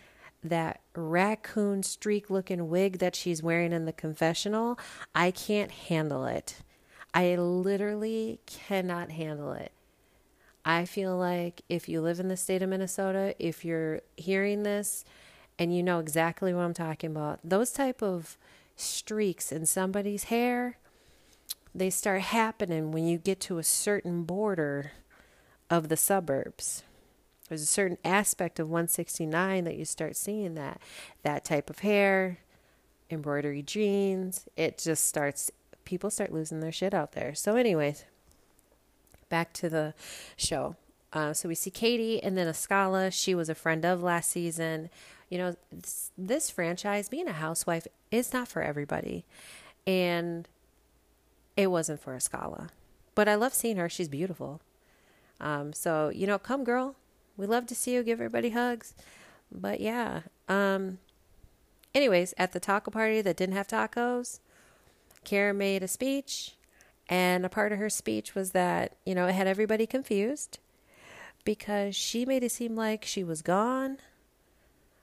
That 0.43 0.81
raccoon 0.95 1.83
streak 1.83 2.31
looking 2.31 2.69
wig 2.69 2.99
that 2.99 3.15
she's 3.15 3.43
wearing 3.43 3.73
in 3.73 3.85
the 3.85 3.93
confessional, 3.93 4.79
I 5.15 5.31
can't 5.31 5.71
handle 5.71 6.25
it. 6.25 6.57
I 7.13 7.37
literally 7.37 8.41
cannot 8.47 9.11
handle 9.11 9.53
it. 9.53 9.73
I 10.65 10.85
feel 10.85 11.17
like 11.17 11.63
if 11.69 11.89
you 11.89 12.01
live 12.01 12.21
in 12.21 12.29
the 12.29 12.37
state 12.37 12.63
of 12.63 12.69
Minnesota, 12.69 13.35
if 13.39 13.65
you're 13.65 14.01
hearing 14.17 14.63
this 14.63 15.05
and 15.59 15.75
you 15.75 15.83
know 15.83 15.99
exactly 15.99 16.55
what 16.55 16.63
I'm 16.63 16.75
talking 16.75 17.11
about, 17.11 17.41
those 17.43 17.73
type 17.73 18.03
of 18.03 18.37
streaks 18.77 19.53
in 19.53 19.67
somebody's 19.67 20.25
hair, 20.25 20.79
they 21.75 21.91
start 21.91 22.23
happening 22.23 22.93
when 22.93 23.07
you 23.07 23.19
get 23.19 23.41
to 23.41 23.59
a 23.59 23.65
certain 23.65 24.25
border 24.25 24.93
of 25.69 25.89
the 25.89 25.97
suburbs 25.97 26.83
there's 27.51 27.63
a 27.63 27.67
certain 27.67 27.99
aspect 28.05 28.61
of 28.61 28.69
169 28.69 29.65
that 29.65 29.77
you 29.77 29.85
start 29.85 30.17
seeing 30.17 30.55
that 30.55 30.81
that 31.23 31.45
type 31.45 31.69
of 31.69 31.81
hair 31.81 32.39
embroidery 33.11 33.61
jeans. 33.61 34.47
It 34.57 34.79
just 34.79 35.07
starts 35.07 35.51
people 35.85 36.11
start 36.11 36.33
losing 36.33 36.61
their 36.61 36.71
shit 36.71 36.95
out 36.95 37.13
there. 37.13 37.35
So 37.35 37.57
anyways 37.57 38.05
back 39.29 39.53
to 39.55 39.69
the 39.69 39.95
show. 40.37 40.77
Uh, 41.13 41.33
so 41.33 41.49
we 41.49 41.57
see 41.57 41.71
katie 41.71 42.23
and 42.23 42.39
then 42.39 42.47
Askale 42.47 43.13
she 43.13 43.35
was 43.35 43.49
a 43.49 43.55
friend 43.55 43.85
of 43.85 44.01
last 44.01 44.31
season. 44.31 44.89
You 45.29 45.39
know 45.39 45.57
this, 45.73 46.13
this 46.17 46.51
franchise 46.51 47.09
being 47.09 47.27
a 47.27 47.33
housewife 47.33 47.87
is 48.13 48.33
not 48.33 48.47
for 48.47 48.63
everybody. 48.63 49.25
And 49.89 50.49
it 51.57 51.67
wasn't 51.67 52.01
for 52.01 52.15
Askale 52.15 52.69
but 53.17 53.29
i 53.29 53.35
love 53.35 53.53
seeing 53.53 53.77
her. 53.77 53.89
She's 53.89 54.09
beautiful. 54.09 54.61
Um, 55.41 55.73
so 55.73 56.11
you 56.15 56.29
know 56.29 56.39
come 56.39 56.63
girl 56.63 56.95
we 57.41 57.47
love 57.47 57.67
to 57.67 57.75
see 57.75 57.95
you 57.95 58.03
give 58.03 58.21
everybody 58.21 58.51
hugs. 58.51 58.95
But 59.51 59.81
yeah. 59.81 60.23
Um 60.49 60.99
anyways, 61.95 62.35
at 62.39 62.53
the 62.53 62.61
taco 62.61 62.91
party 62.91 63.21
that 63.23 63.37
didn't 63.37 63.57
have 63.57 63.67
tacos, 63.67 64.41
Karen 65.25 65.59
made 65.59 65.83
a 65.83 65.89
speech 65.89 66.55
and 67.09 67.45
a 67.45 67.49
part 67.49 67.73
of 67.73 67.79
her 67.79 67.91
speech 67.91 68.35
was 68.35 68.53
that, 68.53 68.95
you 69.05 69.15
know, 69.15 69.27
it 69.27 69.35
had 69.35 69.49
everybody 69.49 69.87
confused 69.87 70.59
because 71.45 71.97
she 71.97 72.25
made 72.25 72.45
it 72.45 72.53
seem 72.53 72.77
like 72.77 73.05
she 73.05 73.25
was 73.25 73.43
gone. 73.43 73.99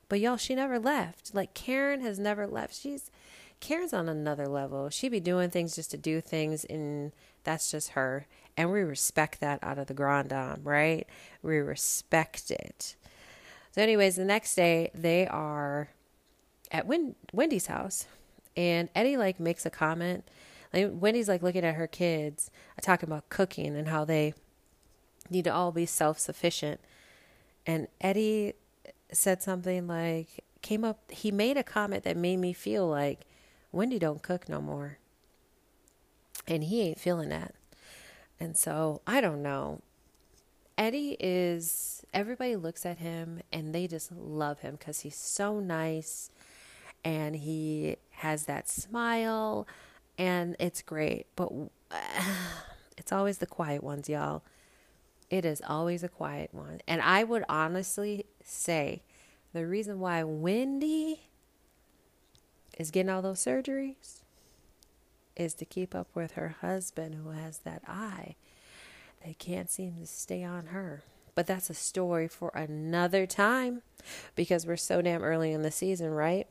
But 0.09 0.21
y'all, 0.21 0.37
she 0.37 0.55
never 0.55 0.79
left. 0.79 1.35
Like 1.35 1.53
Karen 1.53 1.99
has 2.01 2.17
never 2.17 2.47
left. 2.47 2.75
She's 2.75 3.11
Karen's 3.59 3.93
on 3.93 4.07
another 4.07 4.47
level. 4.47 4.89
She 4.89 5.09
be 5.09 5.19
doing 5.19 5.49
things 5.49 5.75
just 5.75 5.91
to 5.91 5.97
do 5.97 6.21
things 6.21 6.65
and 6.65 7.11
that's 7.43 7.71
just 7.71 7.89
her. 7.89 8.27
And 8.55 8.71
we 8.71 8.81
respect 8.81 9.39
that 9.39 9.59
out 9.63 9.77
of 9.77 9.87
the 9.87 9.93
Grand 9.93 10.29
Dame, 10.29 10.61
right? 10.63 11.07
We 11.41 11.57
respect 11.57 12.51
it. 12.51 12.95
So, 13.71 13.81
anyways, 13.81 14.15
the 14.15 14.25
next 14.25 14.55
day 14.55 14.91
they 14.93 15.27
are 15.27 15.89
at 16.71 16.87
Win- 16.87 17.15
Wendy's 17.31 17.67
house, 17.67 18.07
and 18.55 18.89
Eddie 18.95 19.17
like 19.17 19.39
makes 19.39 19.65
a 19.65 19.69
comment. 19.69 20.27
Like 20.73 20.89
Wendy's 20.91 21.29
like 21.29 21.43
looking 21.43 21.63
at 21.63 21.75
her 21.75 21.87
kids, 21.87 22.51
uh, 22.77 22.81
talking 22.81 23.07
about 23.07 23.29
cooking 23.29 23.77
and 23.77 23.87
how 23.87 24.03
they 24.03 24.33
need 25.29 25.43
to 25.45 25.53
all 25.53 25.71
be 25.71 25.85
self 25.85 26.19
sufficient. 26.19 26.81
And 27.65 27.87
Eddie 28.01 28.53
said 29.11 29.43
something 29.43 29.87
like, 29.87 30.43
came 30.61 30.83
up, 30.83 31.11
he 31.11 31.31
made 31.31 31.57
a 31.57 31.63
comment 31.63 32.03
that 32.03 32.17
made 32.17 32.37
me 32.37 32.53
feel 32.53 32.87
like 32.87 33.25
Wendy 33.77 33.99
don't 33.99 34.23
cook 34.23 34.49
no 34.49 34.59
more. 34.59 34.97
And 36.47 36.63
he 36.63 36.81
ain't 36.81 36.99
feeling 36.99 37.29
that. 37.29 37.53
And 38.39 38.57
so 38.57 39.01
I 39.05 39.21
don't 39.21 39.43
know. 39.43 39.81
Eddie 40.79 41.15
is, 41.19 42.03
everybody 42.11 42.55
looks 42.55 42.87
at 42.87 42.97
him 42.97 43.41
and 43.53 43.75
they 43.75 43.85
just 43.85 44.11
love 44.11 44.59
him 44.61 44.77
because 44.77 45.01
he's 45.01 45.15
so 45.15 45.59
nice 45.59 46.31
and 47.05 47.35
he 47.35 47.97
has 48.13 48.45
that 48.45 48.67
smile 48.67 49.67
and 50.17 50.55
it's 50.59 50.81
great. 50.81 51.27
But 51.35 51.51
it's 52.97 53.11
always 53.11 53.37
the 53.37 53.45
quiet 53.45 53.83
ones, 53.83 54.09
y'all. 54.09 54.41
It 55.29 55.45
is 55.45 55.61
always 55.67 56.01
a 56.01 56.09
quiet 56.09 56.49
one. 56.51 56.81
And 56.87 56.99
I 56.99 57.23
would 57.23 57.43
honestly 57.47 58.25
say 58.43 59.03
the 59.53 59.67
reason 59.67 59.99
why 59.99 60.23
Wendy 60.23 61.26
is 62.77 62.91
getting 62.91 63.09
all 63.09 63.21
those 63.21 63.43
surgeries 63.43 64.21
is 65.35 65.53
to 65.55 65.65
keep 65.65 65.93
up 65.93 66.07
with 66.13 66.33
her 66.33 66.55
husband 66.61 67.15
who 67.15 67.31
has 67.31 67.59
that 67.59 67.81
eye. 67.87 68.35
They 69.25 69.33
can't 69.33 69.69
seem 69.69 69.95
to 69.95 70.05
stay 70.05 70.43
on 70.43 70.67
her. 70.67 71.03
But 71.35 71.45
that's 71.45 71.69
a 71.69 71.75
story 71.75 72.27
for 72.27 72.49
another 72.55 73.27
time 73.27 73.83
because 74.35 74.65
we're 74.65 74.77
so 74.77 75.01
damn 75.01 75.23
early 75.23 75.51
in 75.51 75.61
the 75.61 75.69
season, 75.69 76.11
right? 76.11 76.47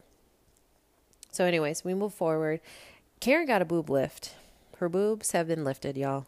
So, 1.33 1.45
anyways, 1.45 1.85
we 1.85 1.95
move 1.95 2.15
forward. 2.15 2.61
Karen 3.19 3.47
got 3.47 3.63
a 3.63 3.65
boob 3.65 3.91
lift. 3.91 4.35
Her 4.79 4.89
boobs 4.89 5.33
have 5.33 5.49
been 5.49 5.65
lifted, 5.65 5.97
y'all. 5.97 6.27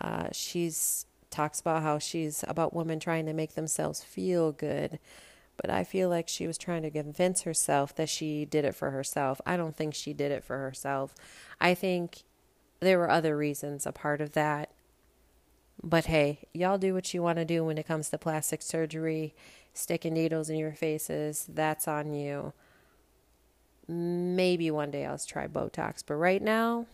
Uh, 0.00 0.28
she's 0.32 1.06
talks 1.30 1.60
about 1.60 1.82
how 1.82 1.98
she's 1.98 2.44
about 2.48 2.74
women 2.74 2.98
trying 2.98 3.24
to 3.24 3.32
make 3.32 3.54
themselves 3.54 4.02
feel 4.02 4.50
good 4.52 4.98
but 5.60 5.70
I 5.70 5.84
feel 5.84 6.08
like 6.08 6.26
she 6.26 6.46
was 6.46 6.56
trying 6.56 6.82
to 6.82 6.90
convince 6.90 7.42
herself 7.42 7.94
that 7.96 8.08
she 8.08 8.46
did 8.46 8.64
it 8.64 8.74
for 8.74 8.90
herself. 8.90 9.40
I 9.44 9.56
don't 9.58 9.76
think 9.76 9.94
she 9.94 10.14
did 10.14 10.32
it 10.32 10.42
for 10.42 10.56
herself. 10.56 11.14
I 11.60 11.74
think 11.74 12.22
there 12.80 12.98
were 12.98 13.10
other 13.10 13.36
reasons 13.36 13.84
a 13.84 13.92
part 13.92 14.22
of 14.22 14.32
that. 14.32 14.70
But 15.82 16.06
hey, 16.06 16.48
y'all 16.54 16.78
do 16.78 16.94
what 16.94 17.12
you 17.12 17.22
want 17.22 17.38
to 17.38 17.44
do 17.44 17.64
when 17.64 17.76
it 17.76 17.86
comes 17.86 18.08
to 18.08 18.18
plastic 18.18 18.62
surgery, 18.62 19.34
sticking 19.74 20.14
needles 20.14 20.48
in 20.48 20.56
your 20.56 20.72
faces. 20.72 21.46
That's 21.48 21.86
on 21.86 22.14
you. 22.14 22.54
Maybe 23.86 24.70
one 24.70 24.90
day 24.90 25.04
I'll 25.04 25.18
try 25.18 25.46
Botox, 25.46 26.02
but 26.06 26.14
right 26.14 26.40
now, 26.40 26.86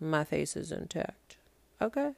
my 0.00 0.24
face 0.24 0.56
is 0.56 0.72
intact. 0.72 1.36
Okay? 1.80 2.12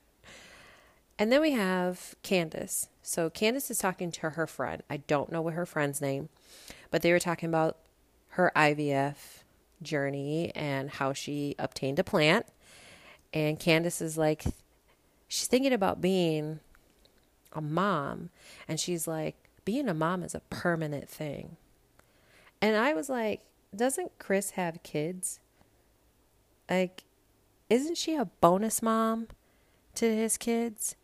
And 1.18 1.32
then 1.32 1.40
we 1.40 1.52
have 1.52 2.14
Candace. 2.22 2.88
So 3.02 3.28
Candace 3.28 3.70
is 3.70 3.78
talking 3.78 4.12
to 4.12 4.30
her 4.30 4.46
friend. 4.46 4.82
I 4.88 4.98
don't 4.98 5.32
know 5.32 5.42
what 5.42 5.54
her 5.54 5.66
friend's 5.66 6.00
name, 6.00 6.28
but 6.90 7.02
they 7.02 7.12
were 7.12 7.18
talking 7.18 7.48
about 7.48 7.76
her 8.30 8.52
IVF 8.54 9.42
journey 9.82 10.52
and 10.54 10.90
how 10.90 11.12
she 11.12 11.56
obtained 11.58 11.98
a 11.98 12.04
plant. 12.04 12.46
And 13.32 13.58
Candace 13.58 14.00
is 14.00 14.16
like, 14.16 14.44
she's 15.26 15.48
thinking 15.48 15.72
about 15.72 16.00
being 16.00 16.60
a 17.52 17.60
mom. 17.60 18.30
And 18.68 18.78
she's 18.78 19.08
like, 19.08 19.36
being 19.64 19.88
a 19.88 19.94
mom 19.94 20.22
is 20.22 20.34
a 20.34 20.40
permanent 20.50 21.08
thing. 21.08 21.56
And 22.62 22.76
I 22.76 22.94
was 22.94 23.08
like, 23.08 23.42
doesn't 23.74 24.18
Chris 24.18 24.52
have 24.52 24.82
kids? 24.82 25.40
Like, 26.70 27.04
isn't 27.68 27.98
she 27.98 28.14
a 28.14 28.26
bonus 28.40 28.82
mom? 28.82 29.28
to 29.98 30.14
his 30.14 30.36
kids. 30.36 30.94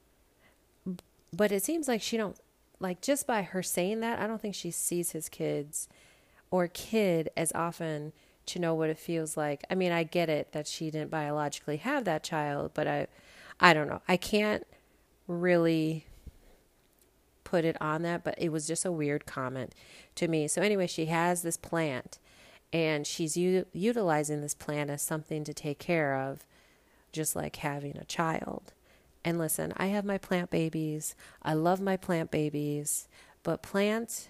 But 1.37 1.53
it 1.53 1.65
seems 1.65 1.89
like 1.89 2.03
she 2.03 2.17
don't 2.17 2.37
like 2.81 3.01
just 3.01 3.27
by 3.27 3.43
her 3.43 3.63
saying 3.63 4.01
that, 4.01 4.21
I 4.21 4.27
don't 4.27 4.41
think 4.41 4.55
she 4.55 4.71
sees 4.71 5.13
his 5.13 5.29
kids 5.29 5.89
or 6.51 6.69
kid 6.69 7.31
as 7.37 7.53
often 7.55 8.13
to 8.47 8.59
know 8.59 8.75
what 8.75 8.91
it 8.91 8.99
feels 8.99 9.37
like. 9.37 9.65
I 9.71 9.75
mean, 9.75 9.93
I 9.93 10.03
get 10.05 10.29
it 10.29 10.53
that 10.53 10.67
she 10.67 10.91
didn't 10.91 11.11
biologically 11.11 11.79
have 11.79 12.05
that 12.05 12.23
child, 12.25 12.73
but 12.75 12.87
I 12.87 13.07
I 13.61 13.75
don't 13.75 13.89
know. 13.89 14.03
I 14.09 14.17
can't 14.17 14.67
really 15.29 16.07
put 17.45 17.65
it 17.65 17.81
on 17.81 18.03
that, 18.03 18.25
but 18.25 18.35
it 18.39 18.51
was 18.51 18.67
just 18.67 18.85
a 18.85 18.93
weird 18.93 19.27
comment 19.27 19.75
to 20.17 20.29
me. 20.29 20.49
So 20.49 20.63
anyway, 20.63 20.87
she 20.87 21.07
has 21.07 21.43
this 21.43 21.57
plant 21.57 22.19
and 22.73 23.07
she's 23.07 23.37
u- 23.37 23.67
utilizing 23.73 24.43
this 24.43 24.55
plant 24.55 24.91
as 24.91 25.03
something 25.03 25.45
to 25.45 25.55
take 25.55 25.79
care 25.79 26.17
of 26.17 26.45
just 27.13 27.37
like 27.37 27.57
having 27.57 27.97
a 27.97 28.05
child. 28.05 28.74
And 29.25 29.39
listen, 29.39 29.73
I 29.77 29.87
have 29.87 30.05
my 30.05 30.19
plant 30.19 30.51
babies. 30.51 31.15
I 31.43 31.55
love 31.55 31.81
my 31.81 31.97
plant 31.97 32.31
babies, 32.31 33.09
but 33.43 33.63
plants 33.63 34.29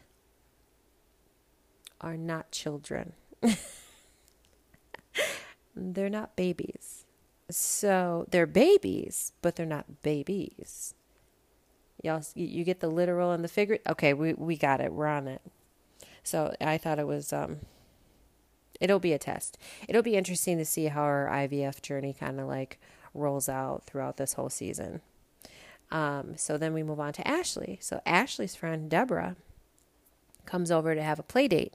are 2.00 2.16
not 2.16 2.52
children. 2.52 3.14
they're 5.74 6.09
not 6.09 6.37
babies. 6.37 7.04
So 7.50 8.26
they're 8.30 8.46
babies, 8.46 9.33
but 9.42 9.57
they're 9.57 9.66
not 9.66 10.02
babies. 10.02 10.94
Y'all, 12.02 12.22
you 12.35 12.64
get 12.64 12.80
the 12.80 12.88
literal 12.88 13.33
and 13.33 13.42
the 13.42 13.48
figurative. 13.48 13.90
Okay, 13.92 14.12
we 14.12 14.35
we 14.35 14.57
got 14.57 14.80
it. 14.80 14.92
We're 14.92 15.07
on 15.07 15.26
it. 15.26 15.40
So 16.22 16.54
I 16.61 16.78
thought 16.78 16.98
it 16.98 17.07
was 17.07 17.33
um. 17.33 17.61
It'll 18.80 18.98
be 18.98 19.12
a 19.12 19.18
test. 19.18 19.57
It'll 19.88 20.02
be 20.02 20.16
interesting 20.16 20.59
to 20.59 20.64
see 20.64 20.87
how 20.87 21.02
our 21.02 21.28
IVF 21.30 21.80
journey 21.80 22.12
kind 22.12 22.40
of 22.40 22.48
like 22.48 22.80
rolls 23.14 23.48
out 23.48 23.85
throughout 23.85 24.16
this 24.16 24.35
whole 24.35 24.50
season. 24.50 25.00
Um, 25.90 26.37
so 26.37 26.59
then 26.59 26.74
we 26.74 26.83
move 26.83 27.00
on 27.00 27.12
to 27.14 27.27
Ashley. 27.27 27.79
So 27.81 28.00
Ashley's 28.05 28.57
friend 28.57 28.90
Deborah 28.90 29.37
comes 30.46 30.70
over 30.70 30.94
to 30.94 31.03
have 31.03 31.18
a 31.18 31.22
play 31.22 31.48
date. 31.48 31.74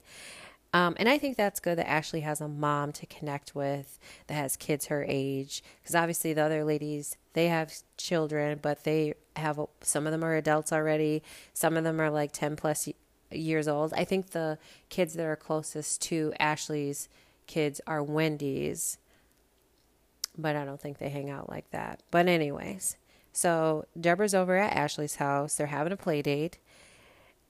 Um, 0.71 0.95
and 0.99 1.09
I 1.09 1.17
think 1.17 1.35
that's 1.35 1.59
good 1.59 1.79
that 1.79 1.89
Ashley 1.89 2.21
has 2.21 2.41
a 2.41 2.47
mom 2.47 2.91
to 2.93 3.05
connect 3.07 3.55
with 3.55 3.97
that 4.27 4.35
has 4.35 4.55
kids 4.55 4.87
her 4.87 5.03
age. 5.07 5.63
Because 5.81 5.95
obviously, 5.95 6.33
the 6.33 6.43
other 6.43 6.63
ladies, 6.63 7.17
they 7.33 7.47
have 7.47 7.73
children, 7.97 8.59
but 8.61 8.83
they 8.83 9.15
have 9.35 9.59
some 9.81 10.05
of 10.05 10.11
them 10.11 10.23
are 10.23 10.35
adults 10.35 10.71
already. 10.71 11.23
Some 11.53 11.75
of 11.75 11.83
them 11.83 11.99
are 11.99 12.11
like 12.11 12.31
10 12.33 12.55
plus 12.55 12.87
years 13.31 13.67
old. 13.67 13.93
I 13.93 14.03
think 14.03 14.31
the 14.31 14.59
kids 14.89 15.15
that 15.15 15.25
are 15.25 15.35
closest 15.35 16.01
to 16.03 16.33
Ashley's 16.39 17.09
kids 17.47 17.81
are 17.87 18.03
Wendy's, 18.03 18.97
but 20.41 20.55
I 20.55 20.65
don't 20.65 20.81
think 20.81 20.97
they 20.97 21.09
hang 21.09 21.29
out 21.29 21.49
like 21.49 21.69
that. 21.71 22.01
But, 22.11 22.27
anyways, 22.27 22.97
so 23.31 23.85
Deborah's 23.99 24.33
over 24.33 24.57
at 24.57 24.75
Ashley's 24.75 25.15
house. 25.15 25.55
They're 25.55 25.67
having 25.67 25.93
a 25.93 25.97
play 25.97 26.21
date. 26.21 26.57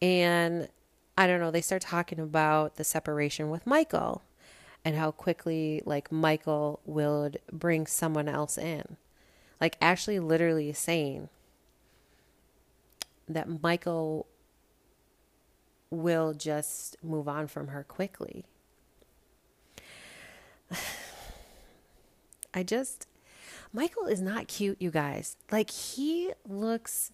And 0.02 0.70
I 1.18 1.28
don't 1.28 1.40
know, 1.40 1.52
they 1.52 1.62
start 1.62 1.82
talking 1.82 2.20
about 2.20 2.76
the 2.76 2.84
separation 2.84 3.50
with 3.50 3.68
Michael 3.68 4.24
and 4.86 4.96
how 4.96 5.12
quickly 5.12 5.82
like 5.86 6.12
Michael 6.12 6.80
would 6.86 7.40
bring 7.52 7.86
someone 7.86 8.30
else 8.30 8.58
in. 8.58 8.98
Like 9.60 9.76
Ashley 9.82 10.20
literally 10.20 10.72
saying 10.72 11.28
that 13.28 13.62
Michael 13.62 14.28
will 15.90 16.34
just 16.34 16.96
move 17.04 17.28
on 17.28 17.48
from 17.48 17.68
her 17.68 17.84
quickly. 17.84 18.46
I 22.54 22.64
just 22.64 23.08
Michael 23.72 24.06
is 24.06 24.22
not 24.22 24.48
cute, 24.48 24.82
you 24.82 24.92
guys. 24.92 25.38
Like 25.52 25.70
he 25.70 26.32
looks 26.48 27.12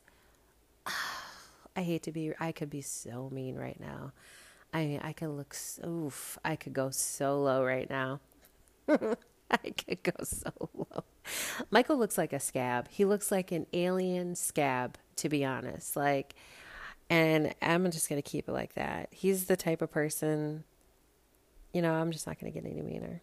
I 1.76 1.82
hate 1.82 2.04
to 2.04 2.12
be, 2.12 2.32
I 2.40 2.52
could 2.52 2.70
be 2.70 2.82
so 2.82 3.30
mean 3.32 3.56
right 3.56 3.80
now. 3.80 4.14
I 4.74 4.86
mean, 4.86 5.02
I 5.04 5.14
could 5.14 5.30
look 5.30 5.54
so, 5.54 5.88
oof, 5.88 6.38
I 6.44 6.56
could 6.56 6.74
go 6.74 6.90
so 6.90 7.42
low 7.42 7.64
right 7.64 7.90
now. 7.90 8.22
I 8.90 9.58
could 9.58 10.04
go 10.04 10.24
so 10.24 10.52
low. 10.74 11.04
Michael 11.70 11.98
looks 11.98 12.18
like 12.18 12.34
a 12.34 12.40
scab. 12.40 12.88
He 12.90 13.06
looks 13.06 13.32
like 13.32 13.52
an 13.52 13.68
alien 13.74 14.36
scab, 14.36 14.98
to 15.18 15.30
be 15.30 15.44
honest. 15.44 15.96
Like, 15.96 16.36
and 17.10 17.54
I'm 17.62 17.90
just 17.92 18.10
going 18.10 18.22
to 18.22 18.28
keep 18.28 18.48
it 18.48 18.54
like 18.54 18.74
that. 18.74 19.10
He's 19.12 19.46
the 19.46 19.58
type 19.58 19.82
of 19.82 19.92
person, 19.92 20.64
you 21.74 21.82
know, 21.82 21.94
I'm 21.94 22.12
just 22.12 22.26
not 22.26 22.40
going 22.40 22.52
to 22.52 22.60
get 22.60 22.70
any 22.70 22.82
meaner. 22.82 23.22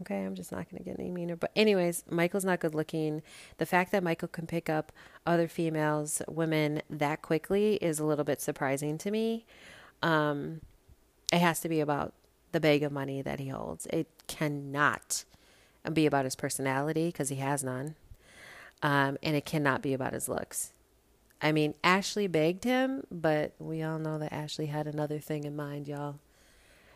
Okay, 0.00 0.24
I'm 0.24 0.34
just 0.34 0.50
not 0.52 0.70
going 0.70 0.82
to 0.82 0.88
get 0.88 0.98
any 0.98 1.10
meaner. 1.10 1.36
But, 1.36 1.50
anyways, 1.54 2.04
Michael's 2.08 2.46
not 2.46 2.60
good 2.60 2.74
looking. 2.74 3.22
The 3.58 3.66
fact 3.66 3.92
that 3.92 4.02
Michael 4.02 4.28
can 4.28 4.46
pick 4.46 4.70
up 4.70 4.90
other 5.26 5.48
females, 5.48 6.22
women 6.26 6.82
that 6.88 7.20
quickly 7.20 7.74
is 7.74 7.98
a 7.98 8.04
little 8.04 8.24
bit 8.24 8.40
surprising 8.40 8.96
to 8.98 9.10
me. 9.10 9.44
Um, 10.02 10.62
it 11.30 11.40
has 11.40 11.60
to 11.60 11.68
be 11.68 11.80
about 11.80 12.14
the 12.52 12.60
bag 12.60 12.82
of 12.82 12.90
money 12.92 13.20
that 13.20 13.38
he 13.38 13.48
holds. 13.48 13.86
It 13.86 14.08
cannot 14.28 15.24
be 15.92 16.06
about 16.06 16.24
his 16.24 16.36
personality 16.36 17.06
because 17.06 17.28
he 17.28 17.36
has 17.36 17.62
none. 17.62 17.94
Um, 18.82 19.18
and 19.22 19.36
it 19.36 19.44
cannot 19.44 19.82
be 19.82 19.92
about 19.92 20.12
his 20.14 20.28
looks. 20.28 20.72
I 21.40 21.52
mean, 21.52 21.74
Ashley 21.82 22.28
begged 22.28 22.64
him, 22.64 23.04
but 23.10 23.52
we 23.58 23.82
all 23.82 23.98
know 23.98 24.18
that 24.18 24.32
Ashley 24.32 24.66
had 24.66 24.86
another 24.86 25.18
thing 25.18 25.44
in 25.44 25.56
mind, 25.56 25.88
y'all. 25.88 26.16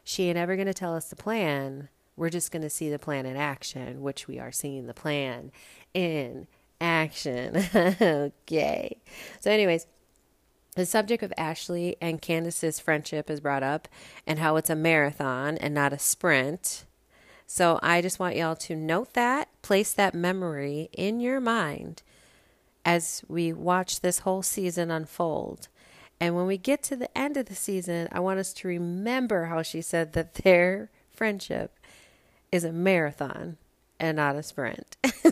She 0.04 0.28
ain't 0.28 0.38
ever 0.38 0.54
going 0.54 0.66
to 0.68 0.74
tell 0.74 0.94
us 0.94 1.08
the 1.08 1.16
plan 1.16 1.88
we're 2.16 2.30
just 2.30 2.50
going 2.50 2.62
to 2.62 2.70
see 2.70 2.90
the 2.90 2.98
plan 2.98 3.26
in 3.26 3.36
action, 3.36 4.02
which 4.02 4.26
we 4.26 4.38
are 4.38 4.52
seeing 4.52 4.86
the 4.86 4.94
plan 4.94 5.52
in 5.94 6.46
action. 6.80 7.56
okay. 7.74 8.98
So, 9.40 9.50
anyways, 9.50 9.86
the 10.74 10.86
subject 10.86 11.22
of 11.22 11.32
Ashley 11.36 11.96
and 12.00 12.20
Candace's 12.20 12.80
friendship 12.80 13.30
is 13.30 13.40
brought 13.40 13.62
up 13.62 13.88
and 14.26 14.38
how 14.38 14.56
it's 14.56 14.70
a 14.70 14.76
marathon 14.76 15.56
and 15.58 15.74
not 15.74 15.92
a 15.92 15.98
sprint. 15.98 16.84
So, 17.46 17.78
I 17.82 18.00
just 18.00 18.18
want 18.18 18.36
y'all 18.36 18.56
to 18.56 18.76
note 18.76 19.12
that, 19.12 19.48
place 19.62 19.92
that 19.92 20.14
memory 20.14 20.88
in 20.92 21.20
your 21.20 21.40
mind 21.40 22.02
as 22.84 23.22
we 23.28 23.52
watch 23.52 24.00
this 24.00 24.20
whole 24.20 24.42
season 24.42 24.90
unfold. 24.90 25.68
And 26.18 26.34
when 26.34 26.46
we 26.46 26.56
get 26.56 26.82
to 26.84 26.96
the 26.96 27.16
end 27.16 27.36
of 27.36 27.46
the 27.46 27.54
season, 27.54 28.08
I 28.10 28.20
want 28.20 28.38
us 28.38 28.52
to 28.54 28.68
remember 28.68 29.46
how 29.46 29.62
she 29.62 29.82
said 29.82 30.14
that 30.14 30.34
their 30.34 30.90
friendship 31.10 31.75
is 32.56 32.64
a 32.64 32.72
marathon 32.72 33.56
and 34.00 34.16
not 34.16 34.36
a 34.36 34.42
sprint. 34.42 34.96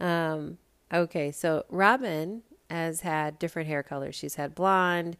um, 0.00 0.58
okay, 0.92 1.32
so 1.32 1.64
Robyn 1.70 2.42
has 2.70 3.00
had 3.00 3.38
different 3.38 3.68
hair 3.68 3.82
colors. 3.82 4.14
She's 4.14 4.34
had 4.34 4.54
blonde. 4.54 5.16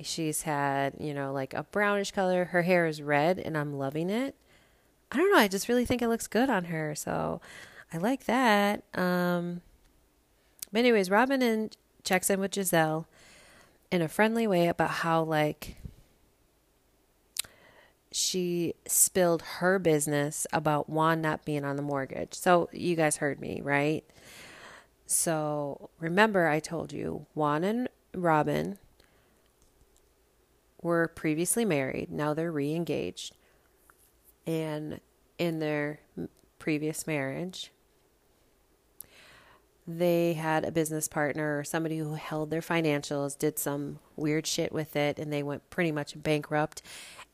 She's 0.00 0.42
had, 0.42 0.94
you 0.98 1.12
know, 1.12 1.32
like 1.32 1.54
a 1.54 1.64
brownish 1.64 2.12
color. 2.12 2.46
Her 2.46 2.62
hair 2.62 2.86
is 2.86 3.02
red, 3.02 3.38
and 3.38 3.56
I'm 3.56 3.76
loving 3.76 4.10
it. 4.10 4.34
I 5.10 5.18
don't 5.18 5.30
know. 5.30 5.38
I 5.38 5.48
just 5.48 5.68
really 5.68 5.84
think 5.84 6.00
it 6.00 6.08
looks 6.08 6.26
good 6.26 6.48
on 6.48 6.66
her. 6.66 6.94
So 6.94 7.40
I 7.92 7.98
like 7.98 8.24
that. 8.24 8.82
Um, 8.94 9.60
but, 10.72 10.80
anyways, 10.80 11.10
Robyn 11.10 11.42
and 11.42 11.76
checks 12.02 12.30
in 12.30 12.40
with 12.40 12.52
Gizelle 12.52 13.04
in 13.90 14.00
a 14.00 14.08
friendly 14.08 14.46
way 14.46 14.68
about 14.68 14.90
how, 14.90 15.22
like, 15.22 15.76
she 18.12 18.74
spilled 18.86 19.42
her 19.42 19.78
business 19.78 20.46
about 20.52 20.88
Juan 20.88 21.20
not 21.20 21.44
being 21.44 21.64
on 21.64 21.76
the 21.76 21.82
mortgage. 21.82 22.34
So 22.34 22.68
you 22.72 22.94
guys 22.94 23.16
heard 23.16 23.40
me, 23.40 23.60
right? 23.62 24.04
So 25.06 25.90
remember, 25.98 26.46
I 26.46 26.60
told 26.60 26.92
you 26.92 27.26
Juan 27.34 27.64
and 27.64 27.88
Robyn 28.14 28.78
were 30.80 31.08
previously 31.08 31.64
married. 31.64 32.10
Now 32.10 32.34
they're 32.34 32.52
re 32.52 32.74
engaged. 32.74 33.36
And 34.46 35.00
in 35.38 35.58
their 35.58 36.00
previous 36.58 37.06
marriage, 37.06 37.70
they 39.86 40.34
had 40.34 40.64
a 40.64 40.72
business 40.72 41.08
partner 41.08 41.58
or 41.58 41.64
somebody 41.64 41.98
who 41.98 42.14
held 42.14 42.50
their 42.50 42.60
financials, 42.60 43.36
did 43.36 43.58
some 43.58 43.98
weird 44.16 44.46
shit 44.46 44.72
with 44.72 44.94
it, 44.96 45.18
and 45.18 45.32
they 45.32 45.42
went 45.42 45.68
pretty 45.70 45.92
much 45.92 46.20
bankrupt 46.20 46.82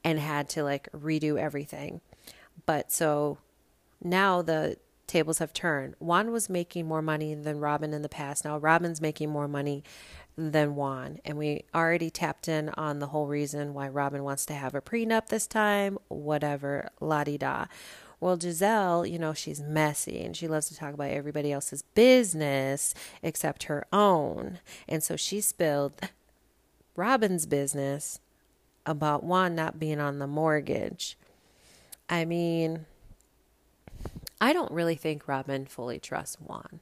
and 0.04 0.18
had 0.18 0.48
to 0.50 0.62
like 0.62 0.88
redo 0.92 1.38
everything. 1.38 2.00
But 2.66 2.92
so 2.92 3.38
now 4.02 4.42
the 4.42 4.76
tables 5.06 5.38
have 5.38 5.52
turned. 5.52 5.94
Juan 5.98 6.30
was 6.30 6.48
making 6.48 6.86
more 6.86 7.02
money 7.02 7.34
than 7.34 7.60
Robyn 7.60 7.94
in 7.94 8.02
the 8.02 8.08
past. 8.08 8.44
Now 8.44 8.58
Robyn's 8.58 9.00
making 9.00 9.30
more 9.30 9.48
money 9.48 9.82
than 10.36 10.76
Juan. 10.76 11.18
And 11.24 11.36
we 11.36 11.64
already 11.74 12.10
tapped 12.10 12.46
in 12.46 12.68
on 12.70 13.00
the 13.00 13.08
whole 13.08 13.26
reason 13.26 13.74
why 13.74 13.88
Robyn 13.88 14.22
wants 14.22 14.46
to 14.46 14.54
have 14.54 14.74
a 14.74 14.80
prenup 14.80 15.26
this 15.26 15.46
time, 15.46 15.98
whatever, 16.08 16.90
la 17.00 17.24
di 17.24 17.38
da. 17.38 17.66
Well, 18.20 18.36
Gizelle, 18.36 19.08
you 19.08 19.18
know, 19.18 19.32
she's 19.32 19.60
messy 19.60 20.20
and 20.22 20.36
she 20.36 20.48
loves 20.48 20.68
to 20.68 20.76
talk 20.76 20.94
about 20.94 21.10
everybody 21.10 21.52
else's 21.52 21.82
business 21.82 22.94
except 23.22 23.64
her 23.64 23.86
own. 23.92 24.58
And 24.88 25.02
so 25.02 25.16
she 25.16 25.40
spilled 25.40 26.00
Robyn's 26.96 27.46
business 27.46 28.20
about 28.88 29.22
Juan 29.22 29.54
not 29.54 29.78
being 29.78 30.00
on 30.00 30.18
the 30.18 30.26
mortgage. 30.26 31.16
I 32.08 32.24
mean, 32.24 32.86
I 34.40 34.52
don't 34.52 34.72
really 34.72 34.94
think 34.94 35.28
Robyn 35.28 35.66
fully 35.66 35.98
trusts 35.98 36.36
Juan. 36.36 36.80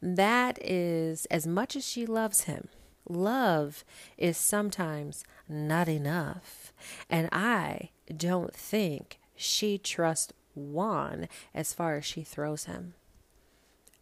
That 0.00 0.58
is 0.62 1.26
as 1.26 1.46
much 1.46 1.76
as 1.76 1.86
she 1.86 2.06
loves 2.06 2.44
him. 2.44 2.68
Love 3.08 3.84
is 4.16 4.36
sometimes 4.36 5.24
not 5.48 5.88
enough. 5.88 6.72
And 7.10 7.28
I 7.32 7.90
don't 8.14 8.54
think 8.54 9.18
she 9.34 9.76
trusts 9.78 10.32
Juan 10.54 11.28
as 11.54 11.74
far 11.74 11.96
as 11.96 12.04
she 12.04 12.22
throws 12.22 12.64
him. 12.64 12.94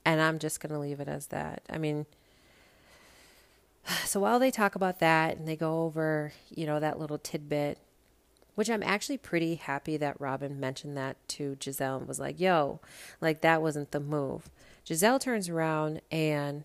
And 0.05 0.20
I'm 0.20 0.38
just 0.38 0.61
going 0.61 0.72
to 0.72 0.79
leave 0.79 1.01
it 1.01 1.09
as 1.09 1.29
that. 1.29 1.62
I 1.68 1.79
mean, 1.79 2.07
so 4.05 4.20
while 4.20 4.38
they 4.38 4.51
talk 4.51 4.75
about 4.75 5.01
that 5.01 5.37
and 5.37 5.46
they 5.46 5.57
go 5.57 5.85
over, 5.85 6.33
you 6.51 6.66
know, 6.66 6.81
that 6.81 6.99
little 6.99 7.18
tidbit, 7.18 7.79
which 8.55 8.70
I'm 8.70 8.83
actually 8.83 9.18
pretty 9.18 9.57
happy 9.57 9.96
that 9.96 10.20
Robyn 10.20 10.59
mentioned 10.59 10.96
that 10.96 11.16
to 11.29 11.57
Gizelle 11.57 11.99
and 11.99 12.09
was 12.09 12.20
like, 12.20 12.40
yo, 12.40 12.81
like 13.20 13.42
that 13.42 13.62
wasn't 13.62 13.90
the 13.90 14.01
move. 14.01 14.51
Gizelle 14.87 15.20
turns 15.20 15.49
around 15.49 16.01
and, 16.11 16.64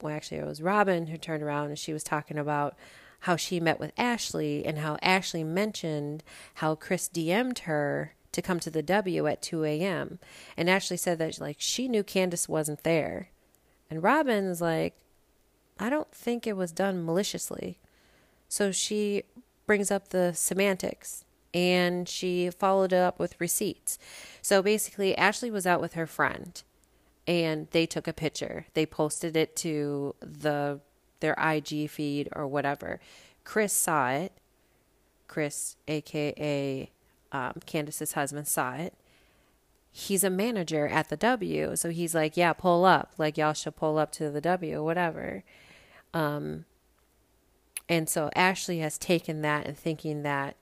well, 0.00 0.14
actually, 0.14 0.38
it 0.38 0.46
was 0.46 0.62
Robyn 0.62 1.08
who 1.08 1.16
turned 1.16 1.42
around 1.42 1.68
and 1.68 1.78
she 1.78 1.92
was 1.92 2.04
talking 2.04 2.38
about 2.38 2.76
how 3.20 3.36
she 3.36 3.60
met 3.60 3.80
with 3.80 3.92
Ashley 3.96 4.64
and 4.64 4.78
how 4.78 4.98
Ashley 5.00 5.44
mentioned 5.44 6.22
how 6.54 6.74
Chris 6.74 7.08
DM'd 7.08 7.60
her 7.60 8.14
to 8.32 8.42
come 8.42 8.58
to 8.60 8.70
the 8.70 8.82
W 8.82 9.26
at 9.26 9.42
2 9.42 9.64
a.m. 9.64 10.18
And 10.56 10.68
Ashley 10.68 10.96
said 10.96 11.18
that 11.18 11.40
like 11.40 11.56
she 11.58 11.88
knew 11.88 12.02
Candace 12.02 12.48
wasn't 12.48 12.82
there. 12.82 13.28
And 13.90 14.02
Robyn's 14.02 14.60
like, 14.60 14.96
I 15.82 15.90
don't 15.90 16.12
think 16.12 16.46
it 16.46 16.56
was 16.56 16.70
done 16.70 17.04
maliciously. 17.04 17.76
So 18.48 18.70
she 18.70 19.24
brings 19.66 19.90
up 19.90 20.10
the 20.10 20.32
semantics 20.32 21.24
and 21.52 22.08
she 22.08 22.50
followed 22.50 22.92
up 22.92 23.18
with 23.18 23.40
receipts. 23.40 23.98
So 24.40 24.62
basically, 24.62 25.16
Ashley 25.16 25.50
was 25.50 25.66
out 25.66 25.80
with 25.80 25.94
her 25.94 26.06
friend 26.06 26.62
and 27.26 27.66
they 27.72 27.86
took 27.86 28.06
a 28.06 28.12
picture. 28.12 28.66
They 28.74 28.86
posted 28.86 29.36
it 29.36 29.56
to 29.56 30.14
the 30.20 30.78
their 31.18 31.34
IG 31.34 31.90
feed 31.90 32.28
or 32.30 32.46
whatever. 32.46 33.00
Chris 33.42 33.72
saw 33.72 34.10
it. 34.10 34.32
Chris, 35.26 35.74
aka 35.88 36.90
um, 37.32 37.54
Candace's 37.66 38.12
husband, 38.12 38.46
saw 38.46 38.74
it. 38.74 38.94
He's 39.90 40.22
a 40.22 40.30
manager 40.30 40.86
at 40.86 41.08
the 41.08 41.16
W, 41.16 41.74
so 41.74 41.90
he's 41.90 42.14
like, 42.14 42.36
"Yeah, 42.36 42.52
pull 42.52 42.84
up. 42.84 43.14
Like 43.18 43.36
y'all 43.36 43.52
should 43.52 43.74
pull 43.74 43.98
up 43.98 44.12
to 44.12 44.30
the 44.30 44.40
W, 44.40 44.84
whatever." 44.84 45.42
Um, 46.14 46.64
and 47.88 48.08
so 48.08 48.30
Ashley 48.34 48.78
has 48.78 48.98
taken 48.98 49.42
that 49.42 49.66
and 49.66 49.76
thinking 49.76 50.22
that, 50.22 50.56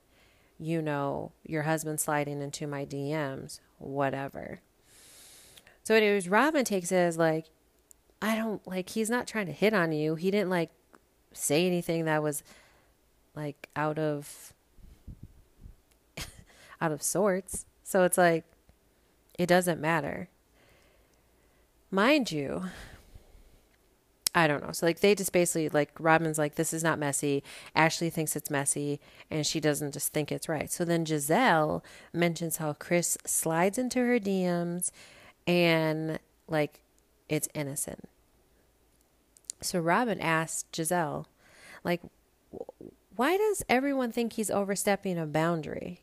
you 0.59 0.81
know, 0.81 1.31
your 1.45 1.63
husband 1.63 1.99
sliding 1.99 2.41
into 2.41 2.67
my 2.67 2.85
DMs, 2.85 3.59
whatever. 3.77 4.61
So, 5.83 5.95
anyways, 5.95 6.27
Robyn 6.27 6.65
takes 6.65 6.91
it 6.91 6.97
as 6.97 7.17
like, 7.17 7.47
I 8.21 8.35
don't 8.35 8.65
like, 8.67 8.89
he's 8.89 9.09
not 9.09 9.27
trying 9.27 9.47
to 9.47 9.51
hit 9.51 9.73
on 9.73 9.91
you. 9.91 10.15
He 10.15 10.29
didn't 10.29 10.49
like 10.49 10.69
say 11.33 11.65
anything 11.65 12.05
that 12.05 12.21
was 12.21 12.43
like 13.35 13.69
out 13.75 13.97
of, 13.97 14.53
out 16.81 16.91
of 16.91 17.01
sorts. 17.01 17.65
So 17.83 18.03
it's 18.03 18.17
like, 18.17 18.45
it 19.39 19.47
doesn't 19.47 19.81
matter. 19.81 20.29
Mind 21.89 22.31
you, 22.31 22.63
I 24.33 24.47
don't 24.47 24.65
know. 24.65 24.71
So 24.71 24.85
like 24.85 25.01
they 25.01 25.13
just 25.13 25.33
basically 25.33 25.69
like 25.69 25.93
Robyn's 25.99 26.37
like 26.37 26.55
this 26.55 26.73
is 26.73 26.83
not 26.83 26.99
messy. 26.99 27.43
Ashley 27.75 28.09
thinks 28.09 28.35
it's 28.35 28.49
messy 28.49 28.99
and 29.29 29.45
she 29.45 29.59
doesn't 29.59 29.93
just 29.93 30.13
think 30.13 30.31
it's 30.31 30.47
right. 30.47 30.71
So 30.71 30.85
then 30.85 31.05
Gizelle 31.05 31.83
mentions 32.13 32.57
how 32.57 32.73
Chris 32.73 33.17
slides 33.25 33.77
into 33.77 33.99
her 33.99 34.19
DMs 34.19 34.91
and 35.45 36.19
like 36.47 36.81
it's 37.27 37.49
innocent. 37.53 38.07
So 39.61 39.79
Robyn 39.79 40.21
asked 40.21 40.71
Gizelle 40.71 41.25
like 41.83 42.01
why 43.15 43.37
does 43.37 43.63
everyone 43.67 44.11
think 44.11 44.33
he's 44.33 44.49
overstepping 44.49 45.17
a 45.17 45.25
boundary? 45.25 46.01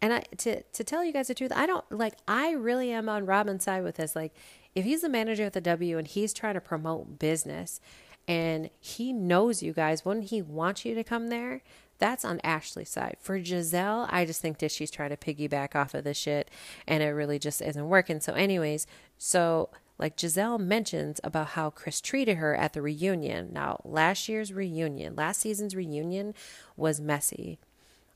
And 0.00 0.12
I 0.12 0.20
to 0.38 0.62
to 0.62 0.84
tell 0.84 1.04
you 1.04 1.12
guys 1.12 1.26
the 1.26 1.34
truth, 1.34 1.52
I 1.54 1.66
don't 1.66 1.84
like 1.90 2.14
I 2.28 2.52
really 2.52 2.92
am 2.92 3.08
on 3.08 3.26
Robyn's 3.26 3.64
side 3.64 3.82
with 3.82 3.96
this. 3.96 4.14
Like 4.14 4.32
if 4.78 4.84
he's 4.84 5.02
the 5.02 5.08
manager 5.08 5.42
at 5.42 5.54
the 5.54 5.60
W 5.60 5.98
and 5.98 6.06
he's 6.06 6.32
trying 6.32 6.54
to 6.54 6.60
promote 6.60 7.18
business 7.18 7.80
and 8.28 8.70
he 8.78 9.12
knows 9.12 9.60
you 9.60 9.72
guys, 9.72 10.04
wouldn't 10.04 10.30
he 10.30 10.40
want 10.40 10.84
you 10.84 10.94
to 10.94 11.02
come 11.02 11.28
there? 11.28 11.62
That's 11.98 12.24
on 12.24 12.40
Ashley's 12.44 12.88
side. 12.88 13.16
For 13.18 13.40
Gizelle, 13.40 14.06
I 14.08 14.24
just 14.24 14.40
think 14.40 14.58
that 14.58 14.70
she's 14.70 14.92
trying 14.92 15.10
to 15.10 15.16
piggyback 15.16 15.74
off 15.74 15.94
of 15.94 16.04
this 16.04 16.16
shit 16.16 16.48
and 16.86 17.02
it 17.02 17.08
really 17.08 17.40
just 17.40 17.60
isn't 17.60 17.88
working. 17.88 18.20
So, 18.20 18.34
anyways, 18.34 18.86
so 19.16 19.70
like 19.98 20.16
Gizelle 20.16 20.60
mentions 20.60 21.20
about 21.24 21.48
how 21.48 21.70
Chris 21.70 22.00
treated 22.00 22.36
her 22.36 22.54
at 22.54 22.72
the 22.72 22.80
reunion. 22.80 23.48
Now, 23.52 23.80
last 23.84 24.28
year's 24.28 24.52
reunion, 24.52 25.16
last 25.16 25.40
season's 25.40 25.74
reunion 25.74 26.34
was 26.76 27.00
messy. 27.00 27.58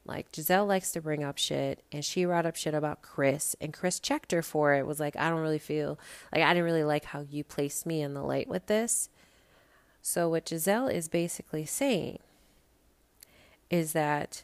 Like 0.05 0.33
Gizelle 0.33 0.67
likes 0.67 0.91
to 0.93 1.01
bring 1.01 1.23
up 1.23 1.39
shit, 1.39 1.83
and 1.93 2.05
she 2.05 2.25
brought 2.25 2.47
up 2.47 2.57
shit 2.57 2.75
about 2.75 3.03
Chris, 3.03 3.55
and 3.61 3.73
Chris 3.73 4.01
checked 4.01 4.33
her 4.33 4.43
for 4.43 4.75
it. 4.75 4.87
Was 4.87 4.99
like, 4.99 5.17
I 5.17 5.31
don't 5.31 5.41
really 5.41 5.59
feel 5.59 5.99
like 6.33 6.43
I 6.43 6.53
didn't 6.53 6.65
really 6.65 6.85
like 6.85 7.07
how 7.07 7.25
you 7.31 7.45
placed 7.45 7.87
me 7.87 8.03
in 8.03 8.15
the 8.15 8.23
light 8.23 8.49
with 8.49 8.67
this. 8.67 9.09
So 10.01 10.29
what 10.29 10.47
Gizelle 10.47 10.93
is 10.93 11.09
basically 11.09 11.65
saying 11.65 12.19
is 13.71 13.93
that 13.93 14.43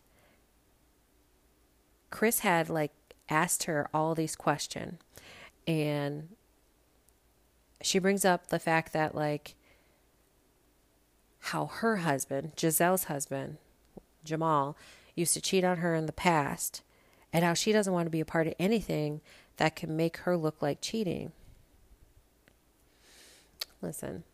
Chris 2.10 2.40
had 2.40 2.70
like 2.70 2.92
asked 3.28 3.64
her 3.64 3.88
all 3.92 4.14
these 4.14 4.36
questions, 4.36 5.00
and 5.66 6.28
she 7.82 7.98
brings 7.98 8.24
up 8.24 8.46
the 8.46 8.60
fact 8.60 8.92
that 8.92 9.14
like 9.14 9.56
how 11.40 11.66
her 11.66 11.98
husband, 11.98 12.52
Gizelle's 12.56 13.04
husband, 13.04 13.58
Jamal, 14.24 14.76
used 15.18 15.34
to 15.34 15.40
cheat 15.40 15.64
on 15.64 15.78
her 15.78 15.94
in 15.94 16.06
the 16.06 16.12
past 16.12 16.82
and 17.32 17.44
how 17.44 17.54
she 17.54 17.72
doesn't 17.72 17.92
want 17.92 18.06
to 18.06 18.10
be 18.10 18.20
a 18.20 18.24
part 18.24 18.46
of 18.46 18.54
anything 18.58 19.20
that 19.56 19.76
can 19.76 19.96
make 19.96 20.18
her 20.18 20.36
look 20.36 20.62
like 20.62 20.80
cheating. 20.80 21.32
Listen, 23.82 24.24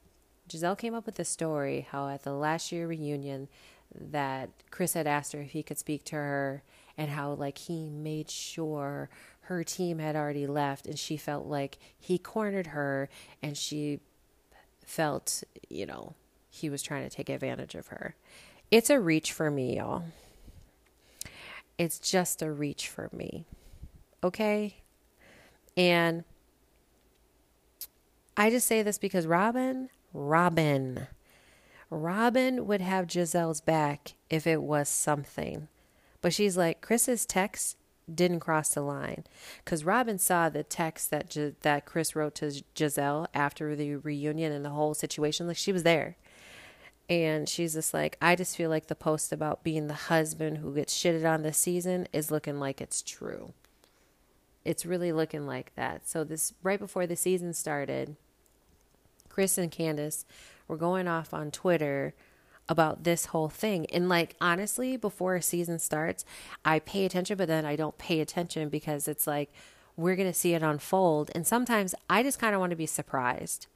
Gizelle 0.48 0.78
came 0.78 0.94
up 0.94 1.06
with 1.06 1.16
the 1.16 1.24
story 1.24 1.86
how 1.90 2.08
at 2.08 2.22
the 2.22 2.32
last 2.32 2.70
year 2.70 2.86
reunion 2.86 3.48
that 3.94 4.50
Chris 4.70 4.94
had 4.94 5.06
asked 5.06 5.32
her 5.32 5.40
if 5.40 5.50
he 5.50 5.62
could 5.62 5.78
speak 5.78 6.04
to 6.04 6.16
her 6.16 6.62
and 6.96 7.10
how 7.10 7.32
like 7.32 7.58
he 7.58 7.88
made 7.88 8.30
sure 8.30 9.08
her 9.42 9.64
team 9.64 9.98
had 9.98 10.16
already 10.16 10.46
left 10.46 10.86
and 10.86 10.98
she 10.98 11.16
felt 11.16 11.46
like 11.46 11.78
he 11.98 12.18
cornered 12.18 12.68
her 12.68 13.08
and 13.42 13.56
she 13.56 14.00
felt, 14.84 15.42
you 15.68 15.86
know, 15.86 16.14
he 16.50 16.70
was 16.70 16.82
trying 16.82 17.08
to 17.08 17.14
take 17.14 17.28
advantage 17.28 17.74
of 17.74 17.88
her. 17.88 18.14
It's 18.70 18.90
a 18.90 19.00
reach 19.00 19.32
for 19.32 19.50
me, 19.50 19.76
y'all 19.76 20.04
it's 21.78 21.98
just 21.98 22.42
a 22.42 22.52
reach 22.52 22.88
for 22.88 23.08
me. 23.12 23.46
Okay? 24.22 24.82
And 25.76 26.24
I 28.36 28.50
just 28.50 28.66
say 28.66 28.82
this 28.82 28.98
because 28.98 29.26
Robyn, 29.26 29.90
Robyn, 30.12 31.08
Robyn 31.90 32.66
would 32.66 32.80
have 32.80 33.06
Gizelle's 33.06 33.60
back 33.60 34.14
if 34.30 34.46
it 34.46 34.62
was 34.62 34.88
something. 34.88 35.68
But 36.20 36.32
she's 36.32 36.56
like, 36.56 36.80
Chris's 36.80 37.26
text 37.26 37.76
didn't 38.12 38.40
cross 38.40 38.74
the 38.74 38.82
line 38.82 39.24
because 39.64 39.84
Robyn 39.84 40.18
saw 40.18 40.48
the 40.48 40.62
text 40.62 41.10
that 41.10 41.36
that 41.62 41.86
Chris 41.86 42.14
wrote 42.14 42.34
to 42.36 42.62
Gizelle 42.74 43.26
after 43.32 43.74
the 43.74 43.96
reunion 43.96 44.52
and 44.52 44.64
the 44.64 44.70
whole 44.70 44.94
situation. 44.94 45.46
Like 45.46 45.56
she 45.56 45.72
was 45.72 45.84
there, 45.84 46.16
and 47.08 47.48
she's 47.48 47.74
just 47.74 47.92
like, 47.92 48.16
I 48.20 48.34
just 48.34 48.56
feel 48.56 48.70
like 48.70 48.86
the 48.86 48.94
post 48.94 49.32
about 49.32 49.62
being 49.62 49.86
the 49.86 49.94
husband 49.94 50.58
who 50.58 50.74
gets 50.74 50.96
shitted 50.96 51.28
on 51.28 51.42
this 51.42 51.58
season 51.58 52.08
is 52.12 52.30
looking 52.30 52.58
like 52.58 52.80
it's 52.80 53.02
true. 53.02 53.52
It's 54.64 54.86
really 54.86 55.12
looking 55.12 55.46
like 55.46 55.74
that. 55.74 56.08
So 56.08 56.24
this 56.24 56.54
right 56.62 56.78
before 56.78 57.06
the 57.06 57.16
season 57.16 57.52
started, 57.52 58.16
Chris 59.28 59.58
and 59.58 59.70
Candace 59.70 60.24
were 60.66 60.78
going 60.78 61.06
off 61.06 61.34
on 61.34 61.50
Twitter 61.50 62.14
about 62.68 63.04
this 63.04 63.26
whole 63.26 63.50
thing. 63.50 63.84
And 63.92 64.08
like 64.08 64.36
honestly, 64.40 64.96
before 64.96 65.36
a 65.36 65.42
season 65.42 65.78
starts, 65.78 66.24
I 66.64 66.78
pay 66.78 67.04
attention, 67.04 67.36
but 67.36 67.48
then 67.48 67.66
I 67.66 67.76
don't 67.76 67.98
pay 67.98 68.20
attention 68.20 68.70
because 68.70 69.06
it's 69.06 69.26
like 69.26 69.52
we're 69.96 70.16
going 70.16 70.28
to 70.30 70.38
see 70.38 70.54
it 70.54 70.62
unfold. 70.62 71.30
And 71.34 71.46
sometimes 71.46 71.94
I 72.08 72.22
just 72.22 72.38
kind 72.38 72.54
of 72.54 72.60
want 72.60 72.70
to 72.70 72.76
be 72.76 72.86
surprised. 72.86 73.66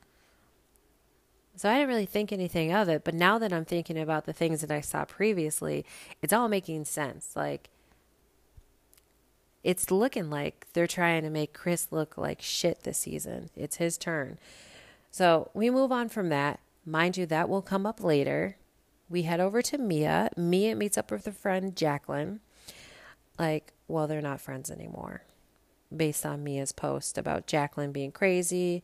So 1.59 1.69
I 1.69 1.75
didn't 1.75 1.89
really 1.89 2.07
think 2.07 2.33
anything 2.33 2.73
of 2.73 2.89
it. 2.89 3.03
But 3.03 3.15
now 3.15 3.37
that 3.39 3.53
I'm 3.53 3.65
thinking 3.65 3.99
about 3.99 4.27
the 4.27 4.33
things 4.33 4.61
that 4.61 4.71
I 4.71 4.81
saw 4.81 5.05
previously, 5.05 5.85
it's 6.23 6.33
all 6.33 6.49
making 6.49 6.85
sense. 6.85 7.33
Like, 7.35 7.69
it's 9.65 9.91
looking 9.91 10.31
like 10.31 10.69
they're 10.73 10.87
trying 10.87 11.23
to 11.25 11.31
make 11.31 11.53
Chris 11.53 11.89
look 11.91 12.17
like 12.17 12.41
shit 12.41 12.85
this 12.85 12.99
season. 12.99 13.51
It's 13.57 13.77
his 13.77 13.99
turn. 13.99 14.39
So 15.11 15.51
we 15.53 15.69
move 15.69 15.91
on 15.91 16.09
from 16.09 16.29
that. 16.29 16.61
Mind 16.87 17.17
you, 17.17 17.27
that 17.27 17.49
will 17.49 17.61
come 17.61 17.87
up 17.87 18.03
later. 18.05 18.57
We 19.11 19.23
head 19.23 19.41
over 19.41 19.61
to 19.63 19.79
Mia. 19.79 20.31
Mia 20.37 20.77
meets 20.77 20.97
up 20.97 21.11
with 21.11 21.27
her 21.27 21.33
friend 21.33 21.75
Jacqueline. 21.75 22.39
Like, 23.37 23.73
well, 23.89 24.07
they're 24.07 24.23
not 24.23 24.41
friends 24.41 24.71
anymore. 24.71 25.23
based 25.95 26.27
on 26.27 26.45
Mia's 26.45 26.73
post 26.73 27.17
about 27.19 27.47
Jacqueline 27.47 27.93
being 27.93 28.13
crazy 28.13 28.83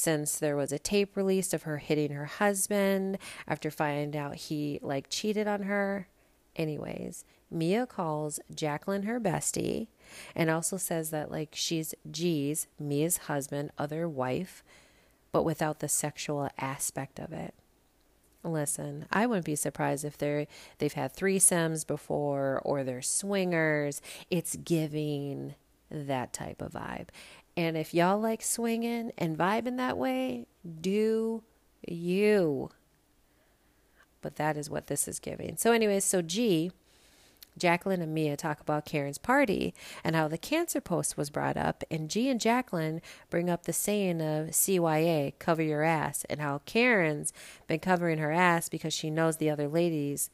since 0.00 0.38
there 0.38 0.56
was 0.56 0.72
a 0.72 0.78
tape 0.78 1.16
released 1.16 1.52
of 1.52 1.64
her 1.64 1.76
hitting 1.76 2.12
her 2.12 2.24
husband 2.24 3.18
after 3.46 3.70
finding 3.70 4.18
out 4.18 4.34
he 4.34 4.78
like 4.82 5.10
cheated 5.10 5.46
on 5.46 5.64
her. 5.64 6.08
Anyways, 6.56 7.24
Mia 7.50 7.86
calls 7.86 8.40
Jacqueline 8.54 9.02
her 9.02 9.20
bestie 9.20 9.88
and 10.34 10.50
also 10.50 10.78
says 10.78 11.10
that 11.10 11.30
like 11.30 11.50
she's 11.52 11.94
G's, 12.10 12.66
Mia's 12.78 13.18
husband, 13.18 13.70
other 13.76 14.08
wife, 14.08 14.64
but 15.32 15.44
without 15.44 15.80
the 15.80 15.88
sexual 15.88 16.48
aspect 16.58 17.18
of 17.18 17.32
it. 17.32 17.54
Listen, 18.42 19.04
I 19.12 19.26
wouldn't 19.26 19.44
be 19.44 19.54
surprised 19.54 20.06
if 20.06 20.16
they're 20.16 20.46
they've 20.78 20.92
had 20.92 21.14
threesomes 21.14 21.86
before 21.86 22.62
or 22.64 22.84
they're 22.84 23.02
swingers. 23.02 24.00
It's 24.30 24.56
giving 24.56 25.56
that 25.90 26.32
type 26.32 26.62
of 26.62 26.72
vibe. 26.72 27.08
And 27.60 27.76
if 27.76 27.92
y'all 27.92 28.18
like 28.18 28.40
swinging 28.40 29.12
and 29.18 29.36
vibing 29.36 29.76
that 29.76 29.98
way, 29.98 30.46
do 30.80 31.42
you. 31.86 32.70
But 34.22 34.36
that 34.36 34.56
is 34.56 34.70
what 34.70 34.86
this 34.86 35.06
is 35.06 35.18
giving. 35.18 35.58
So, 35.58 35.72
anyways, 35.72 36.06
so 36.06 36.22
G, 36.22 36.72
Jacqueline 37.58 38.00
and 38.00 38.14
Mia 38.14 38.38
talk 38.38 38.60
about 38.60 38.86
Karen's 38.86 39.18
party 39.18 39.74
and 40.02 40.16
how 40.16 40.26
the 40.26 40.38
cancer 40.38 40.80
post 40.80 41.18
was 41.18 41.28
brought 41.28 41.58
up. 41.58 41.84
And 41.90 42.08
G 42.08 42.30
and 42.30 42.40
Jacqueline 42.40 43.02
bring 43.28 43.50
up 43.50 43.64
the 43.64 43.74
saying 43.74 44.22
of 44.22 44.52
CYA, 44.52 45.34
cover 45.38 45.60
your 45.60 45.82
ass, 45.82 46.24
and 46.30 46.40
how 46.40 46.62
Karen's 46.64 47.30
been 47.66 47.80
covering 47.80 48.16
her 48.16 48.32
ass 48.32 48.70
because 48.70 48.94
she 48.94 49.10
knows 49.10 49.36
the 49.36 49.50
other 49.50 49.68
ladies 49.68 50.30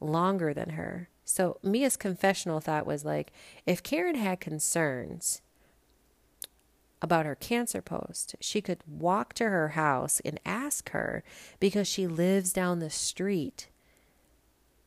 longer 0.00 0.52
than 0.52 0.70
her. 0.70 1.10
So 1.24 1.58
Mia's 1.62 1.96
confessional 1.96 2.58
thought 2.58 2.86
was 2.86 3.04
like, 3.04 3.32
if 3.66 3.84
Karen 3.84 4.16
had 4.16 4.40
concerns 4.40 5.42
about 7.06 7.24
her 7.24 7.36
cancer 7.36 7.80
post, 7.80 8.34
she 8.40 8.60
could 8.60 8.82
walk 8.86 9.32
to 9.34 9.44
her 9.44 9.68
house 9.68 10.20
and 10.24 10.40
ask 10.44 10.90
her 10.90 11.22
because 11.60 11.86
she 11.86 12.08
lives 12.08 12.52
down 12.52 12.80
the 12.80 12.90
street 12.90 13.68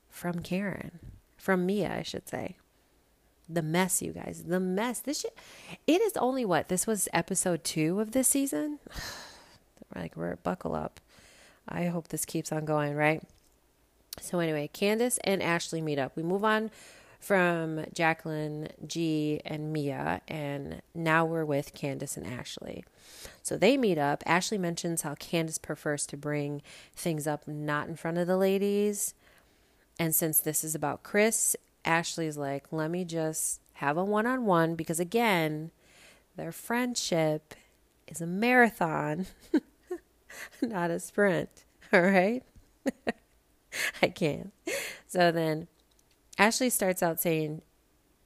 from 0.09 0.39
Karen, 0.39 0.99
from 1.37 1.65
Mia, 1.65 1.95
I 1.97 2.03
should 2.03 2.27
say. 2.27 2.57
The 3.47 3.61
mess, 3.61 4.01
you 4.01 4.11
guys, 4.11 4.43
the 4.43 4.59
mess. 4.59 4.99
This 4.99 5.21
shit, 5.21 5.37
it 5.87 6.01
is 6.01 6.17
only 6.17 6.43
what 6.43 6.67
this 6.67 6.85
was 6.85 7.07
episode 7.13 7.63
two 7.63 8.01
of 8.01 8.11
this 8.11 8.27
season. 8.27 8.79
like 9.95 10.17
we're 10.17 10.35
buckle 10.35 10.75
up. 10.75 10.99
I 11.67 11.85
hope 11.85 12.09
this 12.09 12.25
keeps 12.25 12.51
on 12.51 12.65
going, 12.65 12.95
right? 12.95 13.23
So 14.19 14.39
anyway, 14.39 14.69
Candace 14.73 15.19
and 15.23 15.41
Ashley 15.41 15.81
meet 15.81 15.97
up. 15.99 16.17
We 16.17 16.23
move 16.23 16.43
on 16.43 16.69
from 17.19 17.85
Jacqueline, 17.93 18.69
G, 18.87 19.41
and 19.43 19.73
Mia, 19.73 20.21
and 20.27 20.81
now 20.95 21.25
we're 21.25 21.45
with 21.45 21.73
Candace 21.73 22.15
and 22.15 22.25
Ashley. 22.25 22.85
So 23.43 23.57
they 23.57 23.77
meet 23.77 23.97
up. 23.97 24.23
Ashley 24.25 24.57
mentions 24.57 25.01
how 25.01 25.15
Candace 25.15 25.57
prefers 25.57 26.05
to 26.07 26.17
bring 26.17 26.61
things 26.95 27.27
up 27.27 27.47
not 27.47 27.87
in 27.87 27.95
front 27.95 28.17
of 28.17 28.27
the 28.27 28.37
ladies. 28.37 29.13
And 29.99 30.15
since 30.15 30.39
this 30.39 30.63
is 30.63 30.75
about 30.75 31.03
Chris, 31.03 31.55
Ashley's 31.83 32.37
like, 32.37 32.71
let 32.71 32.89
me 32.89 33.03
just 33.03 33.59
have 33.73 33.97
a 33.97 34.03
one 34.03 34.25
on 34.25 34.45
one 34.45 34.75
because, 34.75 34.99
again, 34.99 35.71
their 36.37 36.53
friendship 36.53 37.53
is 38.07 38.21
a 38.21 38.25
marathon, 38.25 39.27
not 40.61 40.89
a 40.89 40.99
sprint. 40.99 41.65
All 41.91 42.01
right? 42.01 42.43
I 44.01 44.07
can't. 44.07 44.53
So 45.07 45.31
then 45.31 45.67
Ashley 46.39 46.69
starts 46.69 47.03
out 47.03 47.19
saying, 47.19 47.61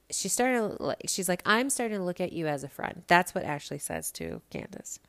she's 0.08 0.32
starting 0.32 0.78
to, 0.78 0.96
she's 1.06 1.28
like, 1.28 1.42
I'm 1.44 1.68
starting 1.68 1.98
to 1.98 2.04
look 2.04 2.20
at 2.20 2.32
you 2.32 2.46
as 2.46 2.62
a 2.62 2.68
friend. 2.68 3.02
That's 3.08 3.34
what 3.34 3.44
Ashley 3.44 3.78
says 3.78 4.12
to 4.12 4.40
Candace. 4.50 5.00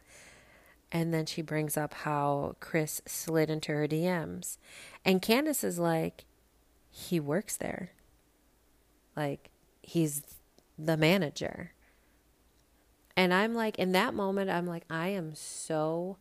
And 0.92 1.14
then 1.14 1.26
she 1.26 1.42
brings 1.42 1.78
up 1.78 1.94
how 1.94 2.56
Chris 2.60 3.02
slid 3.06 3.50
into 3.50 3.72
her 3.74 3.88
DMs. 3.88 4.58
And 5.04 5.22
Candace 5.22 5.64
is 5.64 5.78
like, 5.78 6.26
he 6.90 7.20
works 7.20 7.58
there. 7.58 7.92
Like, 9.16 9.52
he's 9.84 10.24
the 10.78 10.98
manager. 10.98 11.74
And 13.16 13.34
I'm 13.34 13.54
like, 13.54 13.78
in 13.78 13.92
that 13.92 14.14
moment, 14.14 14.50
I'm 14.50 14.66
like, 14.66 14.84
I 14.90 15.10
am 15.10 15.36
so 15.36 16.18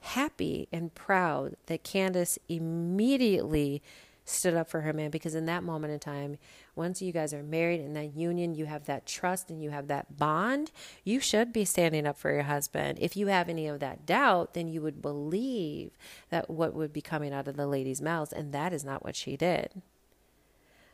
happy 0.00 0.68
and 0.72 0.94
proud 0.94 1.56
that 1.66 1.82
Candace 1.82 2.38
immediately 2.48 3.82
stood 4.24 4.54
up 4.54 4.68
for 4.68 4.80
her 4.80 4.92
man 4.92 5.10
because 5.10 5.34
in 5.34 5.46
that 5.46 5.62
moment 5.62 5.92
in 5.92 5.98
time, 5.98 6.38
once 6.74 7.02
you 7.02 7.12
guys 7.12 7.34
are 7.34 7.42
married 7.42 7.80
in 7.80 7.92
that 7.92 8.16
union, 8.16 8.54
you 8.54 8.66
have 8.66 8.86
that 8.86 9.06
trust 9.06 9.50
and 9.50 9.62
you 9.62 9.70
have 9.70 9.86
that 9.88 10.16
bond, 10.16 10.70
you 11.04 11.20
should 11.20 11.52
be 11.52 11.64
standing 11.64 12.06
up 12.06 12.18
for 12.18 12.32
your 12.32 12.44
husband. 12.44 12.98
If 13.00 13.16
you 13.16 13.26
have 13.26 13.48
any 13.48 13.66
of 13.66 13.80
that 13.80 14.06
doubt, 14.06 14.54
then 14.54 14.68
you 14.68 14.80
would 14.80 15.02
believe 15.02 15.90
that 16.30 16.48
what 16.48 16.74
would 16.74 16.92
be 16.92 17.02
coming 17.02 17.32
out 17.34 17.48
of 17.48 17.56
the 17.56 17.66
lady's 17.66 18.00
mouths, 18.00 18.32
and 18.32 18.52
that 18.52 18.72
is 18.72 18.84
not 18.84 19.04
what 19.04 19.14
she 19.14 19.36
did. 19.36 19.82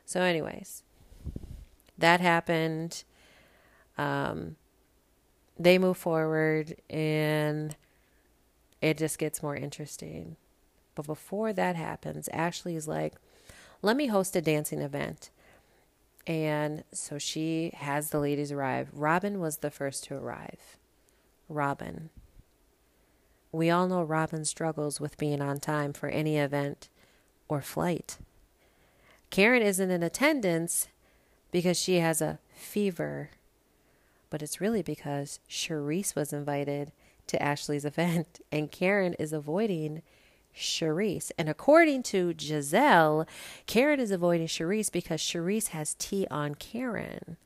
So, 0.05 0.23
anyways, 0.23 0.83
that 1.97 2.21
happened. 2.21 3.05
Um, 3.97 4.57
they 5.59 5.79
move 5.79 5.99
forward 5.99 6.75
and 6.89 7.77
it 8.81 8.97
just 8.97 9.19
gets 9.19 9.43
more 9.43 9.55
interesting. 9.55 10.37
But 11.01 11.07
before 11.07 11.55
that 11.55 11.77
happens, 11.77 12.29
Ashley 12.29 12.77
is 12.77 12.87
like, 12.87 13.15
let 13.81 13.97
me 13.97 14.09
host 14.09 14.37
a 14.37 14.43
dancing 14.43 14.81
event. 14.81 15.31
And 16.27 16.85
so 16.93 17.19
she 17.19 17.71
has 17.75 18.11
the 18.11 18.21
ladies 18.21 18.53
arrive. 18.53 18.91
Robyn 18.93 19.41
was 19.41 19.59
the 19.59 19.71
first 19.71 20.05
to 20.05 20.15
arrive. 20.15 20.77
Robyn. 21.49 22.11
We 23.53 23.71
all 23.71 23.89
know 23.89 24.03
Robyn 24.03 24.45
struggles 24.45 25.01
with 25.01 25.17
being 25.17 25.41
on 25.41 25.59
time 25.59 25.93
for 25.95 26.09
any 26.09 26.37
event 26.37 26.89
or 27.49 27.63
flight. 27.63 28.19
Karen 29.31 29.63
isn't 29.63 29.91
in 29.91 30.03
attendance 30.03 30.89
because 31.51 31.79
she 31.79 31.97
has 31.97 32.21
a 32.21 32.39
fever, 32.55 33.31
but 34.29 34.43
it's 34.43 34.61
really 34.61 34.83
because 34.83 35.41
Charrisse 35.49 36.15
was 36.15 36.33
invited 36.33 36.93
to 37.27 37.43
Ashley's 37.43 37.85
event, 37.87 38.41
and 38.53 38.71
Karen 38.71 39.15
is 39.15 39.33
avoiding 39.33 40.03
Charrisse. 40.57 41.31
And 41.39 41.49
according 41.49 42.03
to 42.05 42.35
Gizelle, 42.35 43.27
Karen 43.67 44.01
is 44.01 44.11
avoiding 44.11 44.47
Charrisse 44.47 44.91
because 44.91 45.21
Charrisse 45.21 45.69
has 45.69 45.95
tea 45.95 46.27
on 46.31 46.55
Karen. 46.55 47.37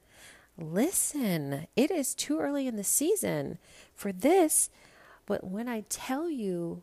Listen, 0.57 1.67
it 1.75 1.91
is 1.91 2.15
too 2.15 2.39
early 2.39 2.67
in 2.67 2.77
the 2.77 2.85
season 2.85 3.59
for 3.95 4.13
this, 4.13 4.71
but 5.27 5.45
when 5.45 5.69
I 5.69 5.85
tell 5.89 6.31
you 6.31 6.83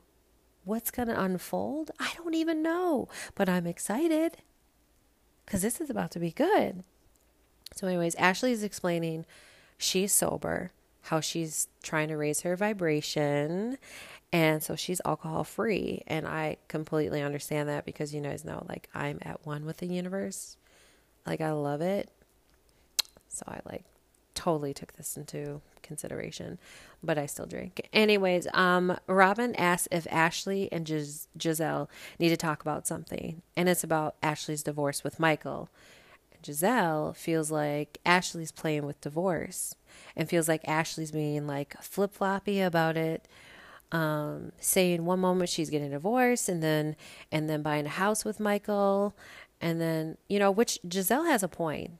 what's 0.65 0.91
going 0.91 1.07
to 1.07 1.21
unfold, 1.21 1.91
I 1.99 2.11
don't 2.17 2.33
even 2.33 2.61
know, 2.61 3.07
but 3.33 3.47
I'm 3.47 3.65
excited 3.65 4.37
because 5.45 5.61
this 5.61 5.79
is 5.79 5.89
about 5.89 6.11
to 6.11 6.19
be 6.19 6.31
good. 6.31 6.83
So, 7.73 7.87
anyways, 7.87 8.15
Ashley 8.15 8.51
is 8.51 8.63
explaining 8.63 9.25
she's 9.77 10.11
sober 10.11 10.71
how 11.03 11.19
she's 11.19 11.67
trying 11.81 12.09
to 12.09 12.17
raise 12.17 12.41
her 12.41 12.55
vibration. 12.55 13.77
And 14.33 14.63
so 14.63 14.75
she's 14.75 15.01
alcohol 15.03 15.43
free. 15.43 16.03
And 16.07 16.25
I 16.25 16.57
completely 16.67 17.21
understand 17.21 17.67
that 17.69 17.85
because 17.85 18.13
you 18.13 18.21
guys 18.21 18.45
know, 18.45 18.65
like, 18.69 18.87
I'm 18.93 19.19
at 19.23 19.45
one 19.45 19.65
with 19.65 19.77
the 19.77 19.87
universe. 19.87 20.57
Like, 21.25 21.41
I 21.41 21.51
love 21.51 21.81
it. 21.81 22.09
So 23.27 23.43
I, 23.47 23.59
like, 23.65 23.83
totally 24.33 24.73
took 24.73 24.93
this 24.93 25.17
into 25.17 25.61
consideration, 25.83 26.57
but 27.03 27.17
I 27.17 27.25
still 27.25 27.45
drink. 27.45 27.87
Anyways, 27.93 28.47
um, 28.53 28.97
Robyn 29.07 29.55
asks 29.55 29.87
if 29.91 30.07
Ashley 30.09 30.71
and 30.71 30.85
Gis- 30.85 31.27
Gizelle 31.37 31.89
need 32.19 32.29
to 32.29 32.37
talk 32.37 32.61
about 32.61 32.87
something, 32.87 33.41
and 33.57 33.67
it's 33.67 33.83
about 33.83 34.15
Ashley's 34.23 34.63
divorce 34.63 35.03
with 35.03 35.19
Michael. 35.19 35.69
Gizelle 36.41 37.15
feels 37.15 37.51
like 37.51 37.99
Ashley's 38.05 38.51
playing 38.51 38.85
with 38.85 38.99
divorce 39.01 39.75
and 40.15 40.27
feels 40.27 40.47
like 40.47 40.67
Ashley's 40.67 41.11
being 41.11 41.45
like 41.45 41.79
flip 41.81 42.13
floppy 42.13 42.61
about 42.61 42.97
it. 42.97 43.27
Um, 43.91 44.53
saying 44.57 45.03
one 45.03 45.19
moment 45.19 45.49
she's 45.49 45.69
getting 45.69 45.91
divorced 45.91 46.47
and 46.47 46.63
then 46.63 46.95
and 47.29 47.49
then 47.49 47.61
buying 47.61 47.85
a 47.85 47.89
house 47.89 48.23
with 48.23 48.39
Michael. 48.39 49.15
And 49.59 49.81
then 49.81 50.17
you 50.29 50.39
know 50.39 50.51
which 50.51 50.79
Gizelle 50.87 51.27
has 51.27 51.43
a 51.43 51.47
point 51.47 51.91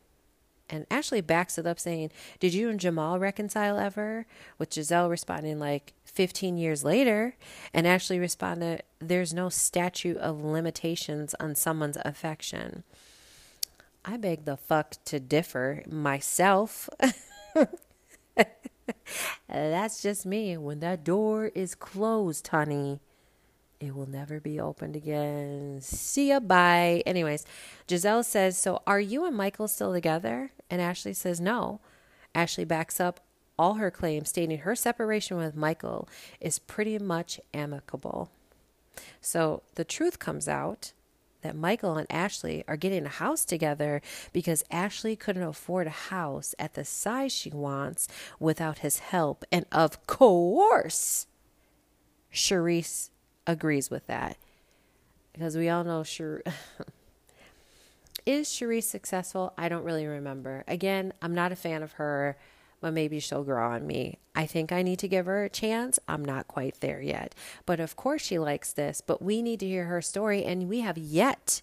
and 0.72 0.86
Ashley 0.90 1.22
backs 1.22 1.58
it 1.58 1.68
up 1.68 1.80
saying 1.80 2.12
did 2.40 2.54
you 2.54 2.70
and 2.70 2.80
Jamal 2.80 3.20
reconcile 3.20 3.78
ever? 3.78 4.26
With 4.58 4.72
Gizelle 4.72 5.10
responding 5.10 5.60
like 5.60 5.94
15 6.06 6.58
years 6.58 6.84
later 6.84 7.36
and 7.74 7.86
Ashley 7.86 8.20
responded 8.20 8.84
there's 9.00 9.34
no 9.34 9.50
statute 9.50 10.18
of 10.18 10.44
limitations 10.44 11.36
on 11.40 11.56
someone's 11.56 11.98
affection. 12.04 12.84
I 14.04 14.18
beg 14.18 14.46
the 14.46 14.58
fuck 14.58 14.96
to 15.06 15.20
differ 15.20 15.84
myself. 15.88 16.90
Uh, 19.50 19.70
that's 19.70 20.02
just 20.02 20.26
me. 20.26 20.56
When 20.56 20.80
that 20.80 21.04
door 21.04 21.48
is 21.54 21.76
closed, 21.76 22.48
honey, 22.48 23.02
it 23.82 23.94
will 23.94 24.08
never 24.08 24.40
be 24.40 24.62
opened 24.62 24.96
again. 24.96 25.80
See 25.82 26.30
ya, 26.30 26.40
bye. 26.40 27.04
Anyways, 27.06 27.46
Gizelle 27.86 28.24
says, 28.24 28.58
So 28.58 28.82
are 28.88 29.02
you 29.02 29.26
and 29.26 29.36
Michael 29.36 29.68
still 29.68 29.92
together? 29.92 30.52
And 30.70 30.82
Ashley 30.82 31.14
says, 31.14 31.42
No. 31.42 31.82
Ashley 32.34 32.64
backs 32.64 33.02
up 33.02 33.20
all 33.60 33.74
her 33.74 33.92
claims, 33.92 34.30
stating 34.30 34.60
her 34.60 34.76
separation 34.76 35.36
with 35.36 35.56
Michael 35.56 36.08
is 36.40 36.58
pretty 36.58 36.98
much 36.98 37.40
amicable. 37.54 38.32
So 39.20 39.64
the 39.76 39.84
truth 39.84 40.18
comes 40.18 40.48
out 40.48 40.94
that 41.42 41.56
Michael 41.56 41.98
and 41.98 42.08
Ashley 42.10 42.64
are 42.68 42.78
getting 42.78 43.06
a 43.06 43.10
house 43.10 43.46
together 43.46 44.02
because 44.34 44.64
Ashley 44.72 45.16
couldn't 45.16 45.44
afford 45.44 45.88
a 45.88 45.92
house 45.92 46.56
at 46.60 46.74
the 46.74 46.86
size 46.86 47.32
she 47.32 47.50
wants 47.50 48.08
without 48.40 48.80
his 48.80 49.00
help. 49.00 49.44
And 49.52 49.66
of 49.72 50.06
course, 50.08 51.28
Charrisse 52.34 53.10
agrees 53.46 53.90
with 53.90 54.08
that. 54.08 54.38
Because 55.34 55.56
we 55.56 55.70
all 55.70 55.84
know 55.84 56.04
Char- 56.04 56.44
is 58.26 58.50
Charrisse 58.50 58.90
successful? 58.90 59.54
I 59.58 59.70
don't 59.70 59.84
really 59.84 60.06
remember. 60.06 60.64
Again, 60.68 61.14
I'm 61.22 61.34
not 61.34 61.52
a 61.52 61.56
fan 61.56 61.84
of 61.84 61.94
her 61.94 62.38
but 62.82 62.94
maybe 62.94 63.20
she'll 63.20 63.44
grow 63.44 63.70
on 63.70 63.88
me. 63.88 64.18
I 64.36 64.46
think 64.46 64.72
I 64.72 64.82
need 64.82 65.00
to 65.00 65.08
give 65.08 65.28
her 65.28 65.44
a 65.44 65.50
chance. 65.50 66.00
I'm 66.08 66.26
not 66.26 66.48
quite 66.48 66.82
there 66.82 67.02
yet. 67.02 67.34
But 67.66 67.80
of 67.80 67.96
course, 67.96 68.22
she 68.22 68.40
likes 68.40 68.74
this, 68.74 69.02
but 69.02 69.22
we 69.22 69.42
need 69.42 69.60
to 69.62 69.68
hear 69.68 69.86
her 69.86 70.02
story, 70.02 70.44
and 70.44 70.68
we 70.68 70.82
have 70.82 70.98
yet 70.98 71.62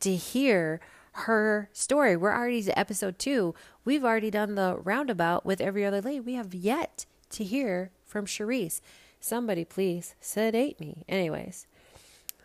to 0.00 0.14
hear 0.14 0.80
her 1.12 1.70
story. 1.72 2.16
We're 2.16 2.34
already 2.34 2.62
to 2.62 2.78
episode 2.78 3.18
two. 3.18 3.54
We've 3.84 4.04
already 4.04 4.30
done 4.30 4.54
the 4.54 4.76
roundabout 4.82 5.46
with 5.46 5.60
every 5.60 5.84
other 5.84 6.00
lady. 6.00 6.20
We 6.20 6.34
have 6.34 6.54
yet 6.54 7.06
to 7.30 7.44
hear 7.44 7.90
from 8.04 8.26
Charrisse. 8.26 8.80
Somebody 9.20 9.64
please 9.64 10.14
sedate 10.20 10.78
me. 10.78 11.04
Anyways. 11.08 11.66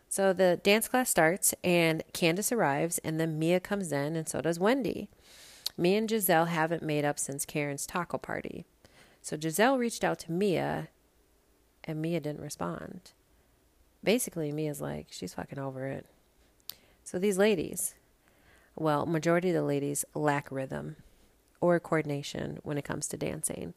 So 0.07 0.33
the 0.33 0.59
dance 0.61 0.89
class 0.89 1.09
starts 1.09 1.53
and 1.63 2.03
Candace 2.11 2.51
arrives 2.51 2.97
and 2.97 3.17
then 3.17 3.39
Mia 3.39 3.61
comes 3.61 3.93
in 3.93 4.17
and 4.17 4.27
so 4.27 4.41
does 4.41 4.59
Wendy. 4.59 5.09
Mia 5.81 5.97
and 5.97 6.07
Gizelle 6.07 6.47
haven't 6.47 6.83
made 6.83 7.03
up 7.03 7.17
since 7.17 7.43
Karen's 7.43 7.87
taco 7.87 8.19
party. 8.19 8.65
So 9.19 9.35
Gizelle 9.35 9.79
reached 9.79 10.03
out 10.03 10.19
to 10.19 10.31
Mia, 10.31 10.89
and 11.83 11.99
Mia 11.99 12.19
didn't 12.19 12.43
respond. 12.43 13.13
Basically, 14.03 14.51
Mia's 14.51 14.79
like, 14.79 15.07
she's 15.09 15.33
fucking 15.33 15.57
over 15.57 15.87
it. 15.87 16.05
So 17.03 17.17
these 17.17 17.39
ladies, 17.39 17.95
well, 18.75 19.07
majority 19.07 19.49
of 19.49 19.55
the 19.55 19.63
ladies 19.63 20.05
lack 20.13 20.51
rhythm 20.51 20.97
or 21.59 21.79
coordination 21.79 22.59
when 22.61 22.77
it 22.77 22.85
comes 22.85 23.07
to 23.07 23.17
dancing. 23.17 23.73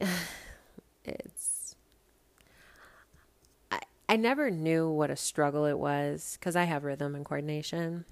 it's 1.04 1.76
I 3.70 3.80
I 4.08 4.16
never 4.16 4.50
knew 4.50 4.90
what 4.90 5.10
a 5.10 5.16
struggle 5.16 5.66
it 5.66 5.78
was 5.78 6.38
cuz 6.40 6.56
I 6.56 6.64
have 6.64 6.84
rhythm 6.84 7.14
and 7.14 7.24
coordination 7.24 8.04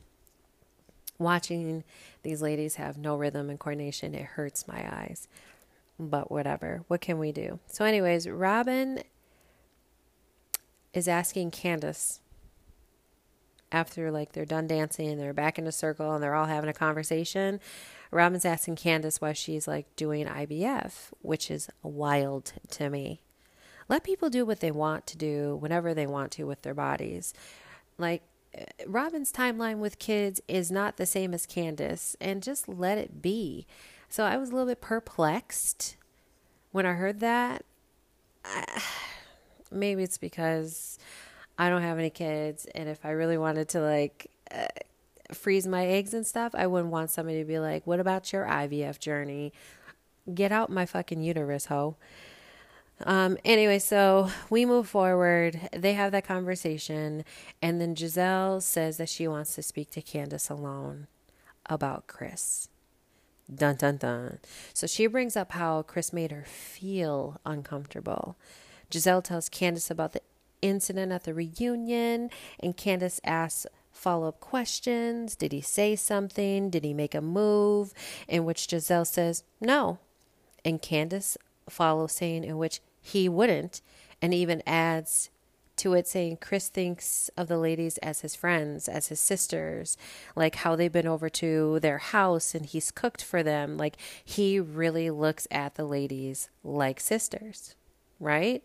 watching 1.19 1.85
these 2.23 2.43
ladies 2.43 2.77
have 2.77 2.99
no 2.99 3.17
rhythm 3.17 3.51
and 3.51 3.59
coordination, 3.59 4.15
it 4.15 4.25
hurts 4.25 4.69
my 4.69 4.89
eyes. 4.91 5.29
But 5.99 6.31
whatever. 6.31 6.83
What 6.89 7.01
can 7.01 7.19
we 7.19 7.31
do? 7.31 7.61
So, 7.69 7.85
anyways, 7.85 8.27
Robyn 8.27 9.03
is 10.93 11.07
asking 11.07 11.51
Candace 11.53 12.21
after 13.75 14.11
like 14.11 14.33
they're 14.33 14.45
done 14.45 14.69
dancing 14.69 15.09
and 15.09 15.21
they're 15.21 15.33
back 15.33 15.59
in 15.59 15.67
a 15.67 15.73
circle 15.73 16.15
and 16.15 16.23
they're 16.23 16.35
all 16.35 16.47
having 16.47 16.71
a 16.71 16.75
conversation. 16.75 17.61
Robyn's 18.12 18.45
asking 18.45 18.77
Candace 18.77 19.21
why 19.21 19.33
she's 19.33 19.67
like 19.67 19.95
doing 19.97 20.27
IVF, 20.27 21.11
which 21.21 21.51
is 21.51 21.69
wild 21.83 22.53
to 22.71 22.89
me. 22.89 23.21
Let 23.89 24.05
people 24.05 24.31
do 24.31 24.47
what 24.47 24.61
they 24.61 24.71
want 24.71 25.07
to 25.09 25.19
do 25.19 25.57
whenever 25.57 25.93
they 25.93 26.07
want 26.07 26.31
to 26.33 26.45
with 26.45 26.62
their 26.62 26.75
bodies. 26.75 27.35
Like 27.99 28.23
Robyn's 28.86 29.32
timeline 29.32 29.78
with 29.78 29.98
kids 29.98 30.40
is 30.48 30.70
not 30.70 30.96
the 30.96 31.07
same 31.07 31.34
as 31.34 31.46
Candace, 31.46 32.16
and 32.20 32.42
just 32.42 32.68
let 32.68 32.98
it 32.98 33.22
be. 33.22 33.66
So 34.09 34.24
I 34.24 34.36
was 34.36 34.50
a 34.50 34.52
little 34.52 34.68
bit 34.68 34.80
perplexed 34.80 35.96
when 36.72 36.86
I 36.86 36.92
heard 36.92 37.20
that. 37.20 37.64
I, 38.44 38.82
maybe 39.70 40.02
it's 40.02 40.18
because 40.18 40.98
I 41.59 41.68
don't 41.68 41.82
have 41.82 41.98
any 41.98 42.11
kids, 42.11 42.66
and 42.74 42.88
if 42.88 43.05
I 43.05 43.11
really 43.11 43.38
wanted 43.38 43.68
to 43.70 43.80
like 43.80 44.30
uh, 44.50 44.66
freeze 45.32 45.66
my 45.66 45.86
eggs 45.86 46.14
and 46.14 46.26
stuff, 46.26 46.55
I 46.55 46.66
wouldn't 46.66 46.92
want 46.92 47.11
somebody 47.11 47.38
to 47.38 47.44
be 47.44 47.59
like, 47.59 47.86
"What 47.86 48.00
about 48.00 48.32
your 48.32 48.44
IVF 48.44 48.98
journey? 48.98 49.52
Get 50.32 50.52
out 50.52 50.70
my 50.70 50.86
fucking 50.86 51.22
uterus, 51.22 51.66
hoe." 51.66 51.96
Um, 53.03 53.36
anyway, 53.45 53.80
so 53.80 54.30
we 54.51 54.64
move 54.64 54.88
forward. 54.88 55.68
They 55.72 55.95
have 55.95 56.12
that 56.12 56.26
conversation, 56.26 57.24
and 57.61 57.80
then 57.80 57.95
Gizelle 57.95 58.62
says 58.62 58.97
that 58.99 59.09
she 59.09 59.26
wants 59.26 59.55
to 59.57 59.62
speak 59.62 59.90
to 59.90 60.03
Candace 60.03 60.49
alone 60.49 61.09
about 61.66 62.07
Chris. 62.07 62.68
Dun 63.53 63.76
dun 63.76 63.99
dun. 63.99 64.38
So 64.72 64.86
she 64.86 65.07
brings 65.07 65.36
up 65.36 65.53
how 65.53 65.82
Chris 65.82 66.12
made 66.12 66.30
her 66.30 66.45
feel 66.45 67.40
uncomfortable. 67.45 68.36
Gizelle 68.90 69.22
tells 69.22 69.49
Candace 69.49 69.90
about 69.90 70.12
the 70.12 70.22
incident 70.62 71.12
at 71.12 71.24
the 71.24 71.34
reunion, 71.34 72.30
and 72.61 72.76
Candace 72.76 73.20
asks 73.24 73.66
follow 73.92 74.28
up 74.28 74.40
questions. 74.40 75.36
Did 75.36 75.53
he 75.53 75.61
say 75.61 75.95
something? 75.97 76.70
Did 76.70 76.84
he 76.84 76.95
make 76.95 77.14
a 77.14 77.20
move? 77.20 77.92
In 78.28 78.45
which 78.45 78.66
Gizelle 78.66 79.07
says 79.07 79.45
no. 79.61 79.99
And 80.64 80.80
Candace 80.80 81.36
follow 81.69 82.07
saying 82.07 82.45
in 82.45 82.59
which 82.59 82.81
he 83.01 83.29
wouldn't, 83.29 83.83
and 84.23 84.33
even 84.33 84.62
adds 84.67 85.31
to 85.77 85.95
it 85.95 86.07
saying 86.07 86.39
Chris 86.41 86.69
thinks 86.69 87.31
of 87.37 87.49
the 87.49 87.59
ladies 87.59 87.99
as 87.99 88.21
his 88.21 88.35
friends, 88.35 88.89
as 88.89 89.09
his 89.09 89.21
sisters, 89.21 89.97
like 90.37 90.57
how 90.57 90.77
they've 90.77 90.93
been 90.93 91.07
over 91.07 91.29
to 91.29 91.81
their 91.81 91.99
house 91.99 92.55
and 92.55 92.67
he's 92.67 92.91
cooked 92.91 93.23
for 93.23 93.43
them. 93.43 93.77
Like 93.77 93.97
he 94.25 94.61
really 94.61 95.11
looks 95.11 95.49
at 95.51 95.75
the 95.75 95.85
ladies 95.85 96.49
like 96.62 97.01
sisters, 97.01 97.75
right? 98.21 98.62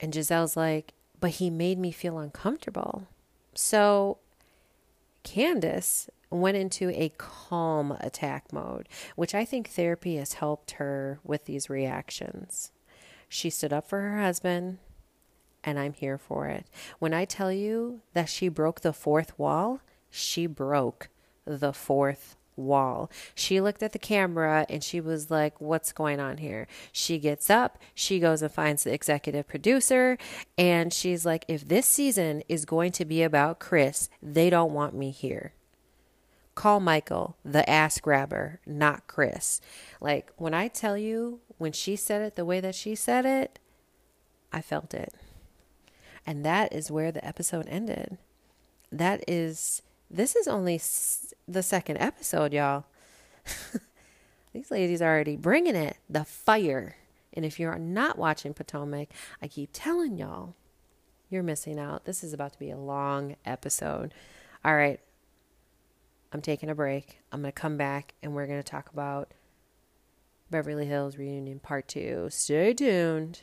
And 0.00 0.12
Gizelle's 0.12 0.56
like, 0.56 0.92
but 1.20 1.30
he 1.30 1.50
made 1.50 1.78
me 1.78 1.90
feel 1.90 2.18
uncomfortable. 2.18 3.08
So 3.54 4.18
Candace 5.24 6.08
went 6.30 6.56
into 6.56 6.90
a 6.90 7.12
calm 7.16 7.92
attack 8.00 8.52
mode, 8.52 8.88
which 9.16 9.34
I 9.34 9.44
think 9.44 9.68
therapy 9.68 10.16
has 10.16 10.34
helped 10.34 10.72
her 10.72 11.20
with 11.24 11.46
these 11.46 11.70
reactions. 11.70 12.72
She 13.28 13.50
stood 13.50 13.72
up 13.72 13.88
for 13.88 14.00
her 14.00 14.20
husband, 14.20 14.78
and 15.64 15.78
I'm 15.78 15.92
here 15.92 16.18
for 16.18 16.46
it. 16.46 16.66
When 16.98 17.14
I 17.14 17.24
tell 17.24 17.52
you 17.52 18.00
that 18.14 18.28
she 18.28 18.48
broke 18.48 18.80
the 18.80 18.92
fourth 18.92 19.38
wall, 19.38 19.80
she 20.10 20.46
broke 20.46 21.08
the 21.44 21.72
fourth 21.72 22.36
wall. 22.56 23.10
She 23.34 23.60
looked 23.60 23.82
at 23.82 23.92
the 23.92 23.98
camera 23.98 24.66
and 24.68 24.82
she 24.82 25.00
was 25.00 25.30
like, 25.30 25.60
What's 25.60 25.92
going 25.92 26.20
on 26.20 26.38
here? 26.38 26.66
She 26.90 27.18
gets 27.18 27.48
up, 27.48 27.78
she 27.94 28.18
goes 28.18 28.42
and 28.42 28.50
finds 28.50 28.84
the 28.84 28.92
executive 28.92 29.46
producer, 29.46 30.18
and 30.56 30.92
she's 30.92 31.24
like, 31.24 31.44
If 31.48 31.68
this 31.68 31.86
season 31.86 32.42
is 32.48 32.64
going 32.64 32.92
to 32.92 33.04
be 33.04 33.22
about 33.22 33.60
Chris, 33.60 34.08
they 34.22 34.50
don't 34.50 34.72
want 34.72 34.94
me 34.94 35.10
here 35.10 35.52
call 36.58 36.80
Michael 36.80 37.36
the 37.44 37.68
ass 37.70 38.00
grabber, 38.00 38.58
not 38.66 39.06
Chris. 39.06 39.60
Like 40.00 40.32
when 40.38 40.54
I 40.54 40.66
tell 40.66 40.98
you, 40.98 41.38
when 41.56 41.70
she 41.70 41.94
said 41.94 42.20
it 42.20 42.34
the 42.34 42.44
way 42.44 42.58
that 42.58 42.74
she 42.74 42.96
said 42.96 43.24
it, 43.24 43.60
I 44.52 44.60
felt 44.60 44.92
it. 44.92 45.14
And 46.26 46.44
that 46.44 46.72
is 46.72 46.90
where 46.90 47.12
the 47.12 47.24
episode 47.24 47.68
ended. 47.68 48.18
That 48.90 49.22
is, 49.28 49.82
this 50.10 50.34
is 50.34 50.48
only 50.48 50.74
s- 50.74 51.32
the 51.46 51.62
second 51.62 51.98
episode, 51.98 52.52
y'all. 52.52 52.86
These 54.52 54.72
ladies 54.72 55.00
are 55.00 55.14
already 55.14 55.36
bringing 55.36 55.76
it, 55.76 55.98
the 56.10 56.24
fire. 56.24 56.96
And 57.32 57.44
if 57.44 57.60
you're 57.60 57.78
not 57.78 58.18
watching 58.18 58.52
Potomac, 58.52 59.10
I 59.40 59.46
keep 59.46 59.70
telling 59.72 60.18
y'all, 60.18 60.56
you're 61.30 61.44
missing 61.44 61.78
out. 61.78 62.04
This 62.04 62.24
is 62.24 62.32
about 62.32 62.54
to 62.54 62.58
be 62.58 62.70
a 62.70 62.76
long 62.76 63.36
episode. 63.44 64.12
All 64.64 64.74
right, 64.74 64.98
I'm 66.30 66.42
taking 66.42 66.68
a 66.68 66.74
break. 66.74 67.20
I'm 67.32 67.40
going 67.40 67.52
to 67.52 67.58
come 67.58 67.76
back 67.78 68.14
and 68.22 68.34
we're 68.34 68.46
going 68.46 68.58
to 68.62 68.70
talk 68.70 68.90
about 68.92 69.32
Beverly 70.50 70.84
Hills 70.84 71.16
Reunion 71.16 71.58
Part 71.58 71.88
2. 71.88 72.28
Stay 72.30 72.74
tuned. 72.74 73.40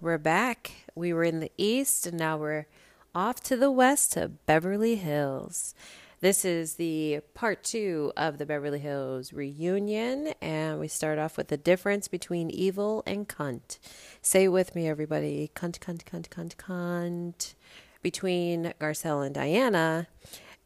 We're 0.00 0.18
back. 0.18 0.72
We 0.96 1.12
were 1.12 1.22
in 1.22 1.38
the 1.38 1.52
east 1.56 2.06
and 2.06 2.18
now 2.18 2.36
we're 2.36 2.66
off 3.14 3.40
to 3.44 3.56
the 3.56 3.70
west 3.70 4.14
to 4.14 4.28
Beverly 4.28 4.96
Hills. 4.96 5.74
This 6.20 6.44
is 6.44 6.74
the 6.74 7.20
part 7.34 7.62
two 7.62 8.10
of 8.16 8.38
the 8.38 8.46
Beverly 8.46 8.78
Hills 8.78 9.34
reunion, 9.34 10.32
and 10.40 10.80
we 10.80 10.88
start 10.88 11.18
off 11.18 11.36
with 11.36 11.48
the 11.48 11.58
difference 11.58 12.08
between 12.08 12.50
evil 12.50 13.02
and 13.06 13.28
cunt. 13.28 13.78
Say 14.22 14.48
with 14.48 14.74
me, 14.74 14.88
everybody 14.88 15.50
cunt, 15.54 15.78
cunt, 15.78 16.04
cunt, 16.04 16.30
cunt, 16.30 16.56
cunt. 16.56 17.54
Between 18.00 18.72
Garcelle 18.80 19.26
and 19.26 19.34
Diana, 19.34 20.08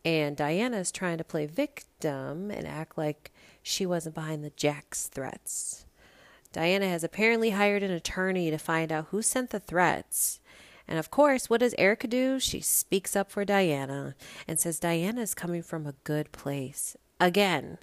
and 0.04 0.36
Diana's 0.36 0.90
trying 0.92 1.18
to 1.18 1.24
play 1.24 1.46
victim 1.46 2.50
and 2.50 2.66
act 2.66 2.96
like 2.96 3.30
she 3.62 3.84
wasn't 3.86 4.14
behind 4.14 4.42
the 4.44 4.50
Jax 4.56 5.08
threats. 5.08 5.86
Diana 6.52 6.88
has 6.88 7.04
apparently 7.04 7.50
hired 7.50 7.82
an 7.82 7.90
attorney 7.92 8.50
to 8.50 8.58
find 8.58 8.90
out 8.90 9.06
who 9.10 9.22
sent 9.22 9.50
the 9.50 9.60
threats. 9.60 10.40
And 10.88 10.98
of 10.98 11.10
course, 11.10 11.48
what 11.48 11.60
does 11.60 11.74
Erika 11.78 12.08
do? 12.08 12.40
She 12.40 12.60
speaks 12.60 13.14
up 13.14 13.30
for 13.30 13.44
Diana 13.44 14.16
and 14.48 14.58
says 14.58 14.80
Diana 14.80 15.20
is 15.20 15.34
coming 15.34 15.62
from 15.62 15.86
a 15.86 15.94
good 16.04 16.32
place. 16.32 16.96
Again, 17.20 17.78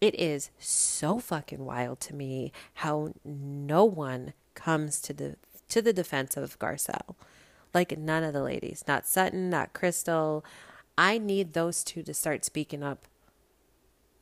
It 0.00 0.18
is 0.18 0.50
so 0.58 1.18
fucking 1.18 1.64
wild 1.64 2.00
to 2.00 2.14
me 2.14 2.52
how 2.74 3.12
no 3.24 3.84
one 3.84 4.32
comes 4.54 5.00
to 5.02 5.12
the 5.12 5.36
to 5.68 5.82
the 5.82 5.92
defense 5.92 6.36
of 6.36 6.58
Garcelle. 6.58 7.14
Like 7.74 7.96
none 7.98 8.24
of 8.24 8.32
the 8.32 8.42
ladies, 8.42 8.82
not 8.88 9.06
Sutton, 9.06 9.50
not 9.50 9.72
Crystal. 9.72 10.44
I 10.96 11.18
need 11.18 11.52
those 11.52 11.82
two 11.84 12.02
to 12.02 12.14
start 12.14 12.44
speaking 12.44 12.82
up 12.82 13.06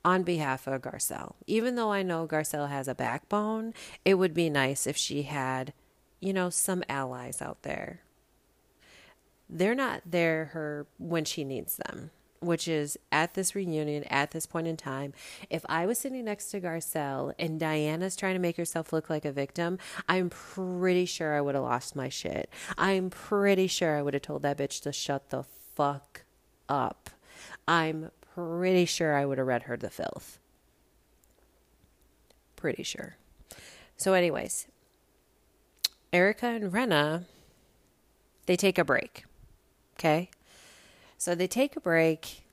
on 0.04 0.22
behalf 0.22 0.66
of 0.66 0.80
Garcelle. 0.82 1.34
Even 1.46 1.74
though 1.74 1.92
I 1.92 2.02
know 2.02 2.26
Garcelle 2.26 2.68
has 2.68 2.88
a 2.88 2.94
backbone, 2.94 3.74
it 4.04 4.14
would 4.14 4.34
be 4.34 4.48
nice 4.48 4.86
if 4.86 4.96
she 4.96 5.22
had, 5.22 5.72
you 6.20 6.32
know, 6.32 6.50
some 6.50 6.82
allies 6.88 7.42
out 7.42 7.62
there. 7.62 8.00
They're 9.50 9.74
not 9.74 10.02
there 10.06 10.46
her 10.46 10.86
when 10.98 11.24
she 11.24 11.44
needs 11.44 11.76
them 11.76 12.10
which 12.40 12.68
is 12.68 12.98
at 13.10 13.34
this 13.34 13.54
reunion, 13.54 14.04
at 14.04 14.30
this 14.30 14.46
point 14.46 14.66
in 14.66 14.76
time, 14.76 15.12
if 15.50 15.64
I 15.68 15.86
was 15.86 15.98
sitting 15.98 16.24
next 16.24 16.50
to 16.50 16.60
Garcelle 16.60 17.34
and 17.38 17.58
Diana's 17.58 18.16
trying 18.16 18.34
to 18.34 18.40
make 18.40 18.56
herself 18.56 18.92
look 18.92 19.10
like 19.10 19.24
a 19.24 19.32
victim, 19.32 19.78
I'm 20.08 20.30
pretty 20.30 21.04
sure 21.04 21.34
I 21.34 21.40
would 21.40 21.54
have 21.54 21.64
lost 21.64 21.96
my 21.96 22.08
shit. 22.08 22.48
I'm 22.76 23.10
pretty 23.10 23.66
sure 23.66 23.96
I 23.96 24.02
would 24.02 24.14
have 24.14 24.22
told 24.22 24.42
that 24.42 24.58
bitch 24.58 24.80
to 24.82 24.92
shut 24.92 25.30
the 25.30 25.42
fuck 25.74 26.24
up. 26.68 27.10
I'm 27.66 28.10
pretty 28.34 28.84
sure 28.84 29.14
I 29.14 29.26
would 29.26 29.38
have 29.38 29.46
read 29.46 29.64
her 29.64 29.76
the 29.76 29.90
filth. 29.90 30.38
Pretty 32.56 32.82
sure. 32.82 33.16
So, 33.96 34.14
anyways, 34.14 34.66
Erika 36.12 36.46
and 36.46 36.72
Rinna, 36.72 37.24
they 38.46 38.56
take 38.56 38.78
a 38.78 38.84
break. 38.84 39.24
Okay. 39.98 40.30
So 41.18 41.34
they 41.34 41.48
take 41.48 41.74
a 41.74 41.80
break 41.80 42.44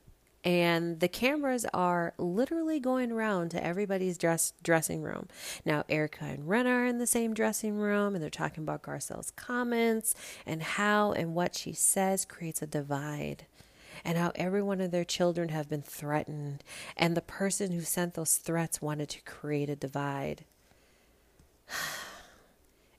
and 0.44 1.00
the 1.00 1.08
cameras 1.08 1.66
are 1.74 2.14
literally 2.18 2.80
going 2.80 3.12
around 3.12 3.50
to 3.52 3.64
everybody's 3.64 4.18
dress 4.18 4.54
dressing 4.64 5.02
room. 5.02 5.28
Now 5.64 5.84
Erika 5.88 6.26
and 6.26 6.48
Ren 6.50 6.68
are 6.68 6.86
in 6.86 6.98
the 6.98 7.08
same 7.08 7.34
dressing 7.34 7.78
room 7.78 8.16
and 8.16 8.24
they're 8.24 8.30
talking 8.32 8.64
about 8.64 8.82
Garcelle's 8.82 9.32
comments 9.32 10.16
and 10.46 10.62
how 10.62 11.12
and 11.14 11.36
what 11.36 11.56
she 11.56 11.74
says 11.74 12.26
creates 12.26 12.62
a 12.62 12.68
divide. 12.68 13.46
And 14.06 14.18
how 14.18 14.32
every 14.36 14.62
one 14.62 14.80
of 14.80 14.92
their 14.92 15.04
children 15.04 15.50
have 15.50 15.68
been 15.68 15.82
threatened, 15.82 16.64
and 16.96 17.18
the 17.18 17.22
person 17.22 17.72
who 17.72 17.82
sent 17.82 18.14
those 18.14 18.38
threats 18.38 18.82
wanted 18.82 19.10
to 19.10 19.22
create 19.24 19.70
a 19.70 19.76
divide. 19.76 20.46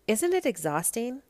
Isn't 0.08 0.34
it 0.34 0.44
exhausting? 0.44 1.22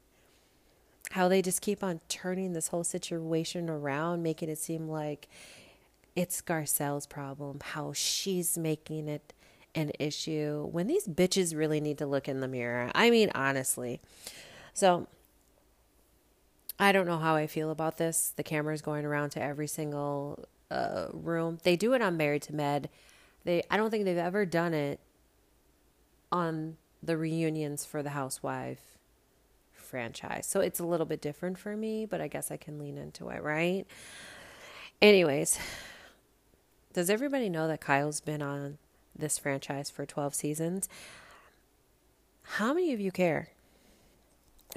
how 1.12 1.28
they 1.28 1.42
just 1.42 1.60
keep 1.60 1.82
on 1.82 2.00
turning 2.08 2.52
this 2.52 2.68
whole 2.68 2.84
situation 2.84 3.70
around, 3.70 4.22
making 4.22 4.48
it 4.48 4.58
seem 4.58 4.88
like 4.88 5.28
it's 6.14 6.40
Garcelle's 6.40 7.06
problem, 7.06 7.58
how 7.62 7.92
she's 7.92 8.56
making 8.58 9.08
it 9.08 9.32
an 9.74 9.92
issue 9.98 10.68
when 10.72 10.86
these 10.86 11.06
bitches 11.06 11.56
really 11.56 11.80
need 11.80 11.98
to 11.98 12.06
look 12.06 12.28
in 12.28 12.40
the 12.40 12.48
mirror. 12.48 12.90
I 12.94 13.10
mean, 13.10 13.30
honestly. 13.34 14.00
So, 14.72 15.06
I 16.78 16.92
don't 16.92 17.06
know 17.06 17.18
how 17.18 17.36
I 17.36 17.46
feel 17.46 17.70
about 17.70 17.96
this. 17.96 18.32
The 18.36 18.42
camera's 18.42 18.82
going 18.82 19.04
around 19.04 19.30
to 19.30 19.42
every 19.42 19.66
single 19.66 20.44
uh, 20.70 21.06
room. 21.12 21.58
They 21.62 21.76
do 21.76 21.94
it 21.94 22.02
on 22.02 22.16
Married 22.16 22.42
to 22.42 22.54
Med. 22.54 22.90
They, 23.44 23.62
I 23.70 23.76
don't 23.76 23.90
think 23.90 24.04
they've 24.04 24.16
ever 24.16 24.44
done 24.44 24.74
it 24.74 25.00
on 26.30 26.76
the 27.02 27.16
reunions 27.16 27.84
for 27.84 28.02
the 28.02 28.10
housewife 28.10 28.98
franchise. 29.72 30.46
So 30.46 30.60
it's 30.60 30.80
a 30.80 30.84
little 30.84 31.06
bit 31.06 31.22
different 31.22 31.58
for 31.58 31.76
me, 31.76 32.04
but 32.04 32.20
I 32.20 32.28
guess 32.28 32.50
I 32.50 32.56
can 32.56 32.78
lean 32.78 32.98
into 32.98 33.28
it, 33.28 33.42
right? 33.42 33.86
Anyways, 35.00 35.58
does 36.92 37.08
everybody 37.08 37.48
know 37.48 37.68
that 37.68 37.80
Kyle's 37.80 38.20
been 38.20 38.42
on 38.42 38.78
this 39.14 39.38
franchise 39.38 39.88
for 39.88 40.04
12 40.04 40.34
seasons? 40.34 40.88
How 42.42 42.74
many 42.74 42.92
of 42.92 43.00
you 43.00 43.12
care? 43.12 43.48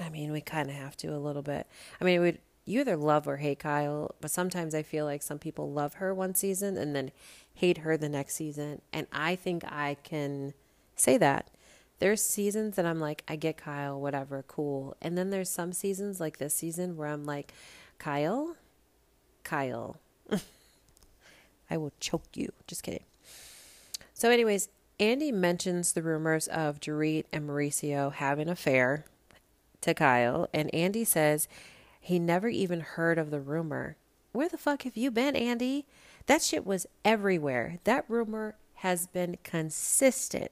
I 0.00 0.08
mean, 0.08 0.32
we 0.32 0.40
kind 0.40 0.68
of 0.68 0.76
have 0.76 0.96
to 0.98 1.08
a 1.08 1.18
little 1.18 1.42
bit. 1.42 1.66
I 2.00 2.04
mean, 2.04 2.20
would 2.20 2.38
you 2.64 2.80
either 2.80 2.96
love 2.96 3.26
or 3.26 3.38
hate 3.38 3.58
Kyle, 3.58 4.14
but 4.20 4.30
sometimes 4.30 4.74
I 4.74 4.82
feel 4.82 5.04
like 5.04 5.22
some 5.22 5.38
people 5.38 5.70
love 5.70 5.94
her 5.94 6.14
one 6.14 6.34
season 6.34 6.76
and 6.76 6.94
then 6.94 7.10
hate 7.54 7.78
her 7.78 7.96
the 7.96 8.08
next 8.08 8.34
season, 8.34 8.80
and 8.92 9.06
I 9.12 9.36
think 9.36 9.64
I 9.64 9.96
can 10.02 10.54
say 10.96 11.18
that 11.18 11.50
there's 12.00 12.22
seasons 12.22 12.76
that 12.76 12.86
I'm 12.86 12.98
like, 12.98 13.22
I 13.28 13.36
get 13.36 13.58
Kyle, 13.58 14.00
whatever, 14.00 14.42
cool. 14.48 14.96
And 15.00 15.16
then 15.16 15.30
there's 15.30 15.50
some 15.50 15.72
seasons 15.72 16.18
like 16.18 16.38
this 16.38 16.54
season 16.54 16.96
where 16.96 17.08
I'm 17.08 17.24
like, 17.24 17.52
Kyle, 17.98 18.56
Kyle, 19.44 19.98
I 21.70 21.76
will 21.76 21.92
choke 22.00 22.24
you. 22.34 22.52
Just 22.66 22.82
kidding. 22.82 23.04
So, 24.14 24.30
anyways, 24.30 24.70
Andy 24.98 25.30
mentions 25.30 25.92
the 25.92 26.02
rumors 26.02 26.48
of 26.48 26.80
Dorit 26.80 27.26
and 27.32 27.48
Mauricio 27.48 28.12
having 28.12 28.48
an 28.48 28.52
affair 28.52 29.04
to 29.82 29.94
Kyle, 29.94 30.48
and 30.52 30.72
Andy 30.74 31.04
says 31.04 31.48
he 32.00 32.18
never 32.18 32.48
even 32.48 32.80
heard 32.80 33.18
of 33.18 33.30
the 33.30 33.40
rumor. 33.40 33.96
Where 34.32 34.48
the 34.48 34.58
fuck 34.58 34.82
have 34.82 34.96
you 34.96 35.10
been, 35.10 35.34
Andy? 35.34 35.86
That 36.26 36.42
shit 36.42 36.64
was 36.64 36.86
everywhere. 37.04 37.78
That 37.84 38.04
rumor 38.08 38.54
has 38.80 39.06
been 39.06 39.36
consistent. 39.44 40.50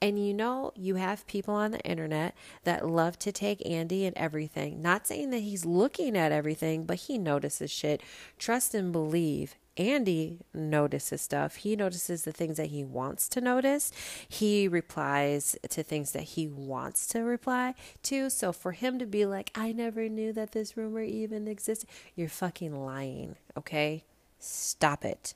And 0.00 0.24
you 0.24 0.32
know, 0.32 0.72
you 0.74 0.94
have 0.94 1.26
people 1.26 1.54
on 1.54 1.72
the 1.72 1.80
internet 1.80 2.34
that 2.64 2.86
love 2.86 3.18
to 3.20 3.32
take 3.32 3.66
Andy 3.68 4.06
and 4.06 4.16
everything. 4.16 4.80
Not 4.80 5.06
saying 5.06 5.30
that 5.30 5.40
he's 5.40 5.66
looking 5.66 6.16
at 6.16 6.32
everything, 6.32 6.84
but 6.84 6.96
he 6.96 7.18
notices 7.18 7.70
shit. 7.70 8.02
Trust 8.38 8.74
and 8.74 8.92
believe. 8.92 9.56
Andy 9.76 10.38
notices 10.54 11.20
stuff. 11.20 11.56
He 11.56 11.76
notices 11.76 12.24
the 12.24 12.32
things 12.32 12.56
that 12.56 12.68
he 12.68 12.82
wants 12.82 13.28
to 13.28 13.42
notice. 13.42 13.92
He 14.26 14.68
replies 14.68 15.54
to 15.68 15.82
things 15.82 16.12
that 16.12 16.22
he 16.22 16.48
wants 16.48 17.06
to 17.08 17.20
reply 17.20 17.74
to. 18.04 18.30
So 18.30 18.52
for 18.52 18.72
him 18.72 18.98
to 18.98 19.06
be 19.06 19.26
like, 19.26 19.50
I 19.54 19.72
never 19.72 20.08
knew 20.08 20.32
that 20.32 20.52
this 20.52 20.78
rumor 20.78 21.02
even 21.02 21.46
existed, 21.46 21.90
you're 22.14 22.30
fucking 22.30 22.74
lying, 22.74 23.36
okay? 23.54 24.04
Stop 24.38 25.04
it. 25.04 25.34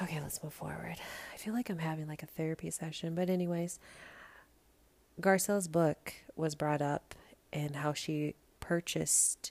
Okay, 0.00 0.20
let's 0.20 0.42
move 0.42 0.52
forward. 0.52 0.96
I 1.34 1.36
feel 1.36 1.54
like 1.54 1.70
I'm 1.70 1.78
having 1.78 2.06
like 2.06 2.22
a 2.22 2.26
therapy 2.26 2.70
session, 2.70 3.14
but 3.14 3.28
anyways, 3.28 3.80
Garcelle's 5.20 5.66
book 5.66 6.14
was 6.36 6.54
brought 6.54 6.80
up 6.80 7.16
and 7.52 7.76
how 7.76 7.92
she 7.92 8.34
purchased 8.60 9.50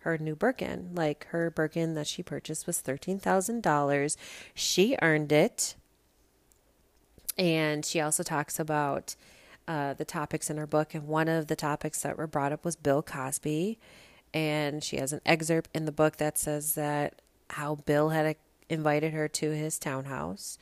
her 0.00 0.16
new 0.16 0.36
Birkin. 0.36 0.90
Like 0.94 1.26
her 1.30 1.50
Birkin 1.50 1.94
that 1.94 2.06
she 2.06 2.22
purchased 2.22 2.66
was 2.66 2.80
$13,000. 2.80 4.16
She 4.54 4.96
earned 5.02 5.32
it. 5.32 5.74
And 7.36 7.84
she 7.84 8.00
also 8.00 8.22
talks 8.22 8.58
about 8.60 9.16
uh, 9.66 9.94
the 9.94 10.04
topics 10.04 10.48
in 10.48 10.56
her 10.58 10.66
book. 10.66 10.94
And 10.94 11.08
one 11.08 11.28
of 11.28 11.48
the 11.48 11.56
topics 11.56 12.02
that 12.02 12.16
were 12.16 12.26
brought 12.26 12.52
up 12.52 12.64
was 12.64 12.76
Bill 12.76 13.02
Cosby. 13.02 13.78
And 14.32 14.84
she 14.84 14.96
has 14.98 15.12
an 15.12 15.20
excerpt 15.26 15.70
in 15.74 15.86
the 15.86 15.92
book 15.92 16.16
that 16.18 16.38
says 16.38 16.74
that 16.74 17.20
how 17.50 17.76
Bill 17.76 18.10
had 18.10 18.26
a 18.26 18.36
invited 18.68 19.12
her 19.12 19.28
to 19.28 19.50
his 19.50 19.78
townhouse 19.78 20.58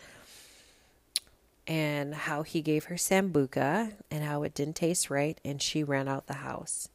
and 1.67 2.15
how 2.15 2.43
he 2.43 2.63
gave 2.63 2.85
her 2.85 2.95
sambuca 2.95 3.93
and 4.11 4.25
how 4.25 4.43
it 4.43 4.55
didn't 4.55 4.77
taste 4.77 5.11
right 5.11 5.41
and 5.45 5.61
she 5.61 5.83
ran 5.83 6.09
out 6.09 6.27
the 6.27 6.35
house. 6.35 6.89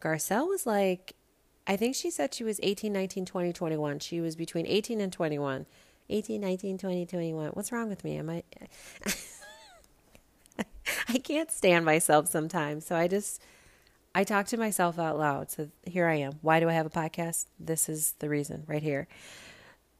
Garcelle 0.00 0.48
was 0.48 0.66
like, 0.66 1.14
I 1.66 1.76
think 1.76 1.94
she 1.94 2.10
said 2.10 2.34
she 2.34 2.44
was 2.44 2.60
18, 2.62 2.92
19, 2.92 3.24
20, 3.24 3.52
21. 3.52 3.98
She 4.00 4.20
was 4.20 4.36
between 4.36 4.66
18 4.66 5.00
and 5.00 5.12
21. 5.12 5.66
18, 6.10 6.40
19, 6.40 6.78
20, 6.78 7.06
21. 7.06 7.48
What's 7.50 7.72
wrong 7.72 7.88
with 7.88 8.04
me? 8.04 8.18
Am 8.18 8.28
I. 8.28 8.42
I 11.08 11.18
can't 11.18 11.50
stand 11.50 11.86
myself 11.86 12.28
sometimes. 12.28 12.84
So 12.84 12.94
I 12.94 13.08
just 13.08 13.40
I 14.14 14.24
talk 14.24 14.46
to 14.46 14.56
myself 14.56 14.98
out 14.98 15.18
loud. 15.18 15.50
So 15.50 15.70
here 15.82 16.06
I 16.06 16.14
am. 16.16 16.34
Why 16.40 16.60
do 16.60 16.68
I 16.68 16.72
have 16.72 16.86
a 16.86 16.90
podcast? 16.90 17.46
This 17.58 17.88
is 17.88 18.14
the 18.20 18.28
reason 18.28 18.64
right 18.66 18.82
here. 18.82 19.08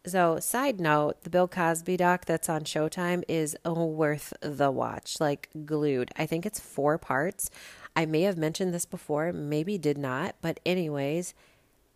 So, 0.07 0.39
side 0.39 0.81
note, 0.81 1.23
the 1.23 1.31
Bill 1.31 1.49
Cosby 1.49 1.97
doc 1.97 2.27
that's 2.27 2.51
on 2.51 2.65
Showtime 2.65 3.25
is 3.27 3.57
worth 3.65 4.35
the 4.43 4.71
watch, 4.71 5.19
like 5.19 5.49
glued. 5.65 6.11
I 6.15 6.27
think 6.27 6.45
it's 6.45 6.61
four 6.61 6.99
parts. 6.99 7.51
I 7.97 8.05
may 8.05 8.23
have 8.23 8.37
mentioned 8.37 8.75
this 8.75 8.85
before, 8.85 9.33
maybe 9.33 9.79
did 9.79 9.97
not, 9.97 10.35
but 10.43 10.61
anyways, 10.67 11.33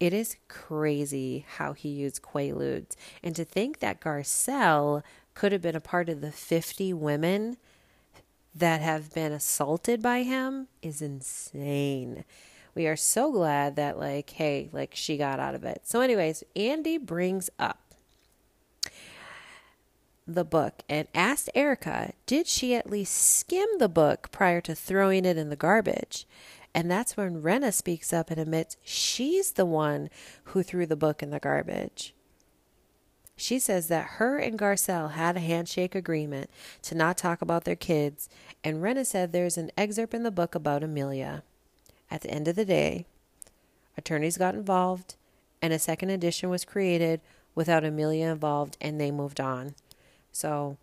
it 0.01 0.15
is 0.15 0.37
crazy 0.49 1.45
how 1.57 1.75
he 1.75 1.91
used 1.91 2.23
Quaaludes. 2.23 2.97
And 3.23 3.37
to 3.37 3.45
think 3.45 3.81
that 3.81 4.01
Garcelle 4.01 5.03
could 5.35 5.53
have 5.53 5.63
been 5.63 5.77
a 5.77 5.81
part 5.81 6.09
of 6.09 6.23
the 6.23 6.33
50 6.33 6.95
women 6.95 7.59
that 8.59 8.81
have 8.81 9.15
been 9.15 9.33
assaulted 9.33 10.03
by 10.03 10.23
him 10.23 10.69
is 10.83 11.01
insane. 11.01 12.25
We 12.75 12.87
are 12.87 12.97
so 12.97 13.33
glad 13.33 13.77
that, 13.77 13.99
like, 13.99 14.31
hey, 14.31 14.69
like 14.73 14.95
she 14.95 15.17
got 15.17 15.41
out 15.41 15.55
of 15.55 15.65
it. 15.65 15.83
So, 15.85 16.01
anyways, 16.01 16.45
Andy 16.55 16.99
brings 16.99 17.51
up 17.59 17.81
the 20.27 20.45
book 20.45 20.83
and 20.89 21.09
asked 21.15 21.51
Erika, 21.55 22.13
did 22.27 22.47
she 22.47 22.75
at 22.75 22.91
least 22.91 23.15
skim 23.15 23.69
the 23.79 23.89
book 23.89 24.31
prior 24.31 24.61
to 24.61 24.75
throwing 24.75 25.25
it 25.25 25.39
in 25.39 25.49
the 25.49 25.57
garbage? 25.57 26.27
And 26.75 26.91
that's 26.91 27.17
when 27.17 27.43
Rinna 27.43 27.73
speaks 27.73 28.13
up 28.13 28.31
and 28.31 28.39
admits 28.39 28.77
she's 28.85 29.53
the 29.53 29.67
one 29.67 30.11
who 30.45 30.63
threw 30.63 30.87
the 30.87 30.97
book 30.97 31.23
in 31.23 31.31
the 31.31 31.41
garbage. 31.41 32.15
She 33.41 33.61
says 33.61 33.87
that 33.87 34.15
her 34.17 34.37
and 34.37 34.59
Garcelle 34.59 35.13
had 35.13 35.37
a 35.37 35.41
handshake 35.41 35.95
agreement 35.95 36.51
to 36.83 36.97
not 36.97 37.17
talk 37.17 37.41
about 37.41 37.63
their 37.63 37.77
kids, 37.77 38.29
and 38.65 38.83
Rinna 38.83 39.07
said 39.07 39.31
there's 39.31 39.57
an 39.57 39.71
excerpt 39.79 40.13
in 40.13 40.25
the 40.25 40.33
book 40.33 40.57
about 40.57 40.83
Amelia. 40.83 41.45
At 42.11 42.23
the 42.23 42.33
end 42.33 42.49
of 42.49 42.57
the 42.57 42.65
day, 42.65 43.07
attorneys 43.97 44.39
got 44.39 44.57
involved, 44.57 45.15
and 45.63 45.73
a 45.73 45.79
second 45.79 46.11
edition 46.11 46.51
was 46.51 46.65
created 46.65 47.21
without 47.55 47.85
Amelia 47.85 48.27
involved, 48.27 48.77
and 48.81 49.01
they 49.01 49.13
moved 49.13 49.41
on. 49.41 49.77
So 50.33 50.77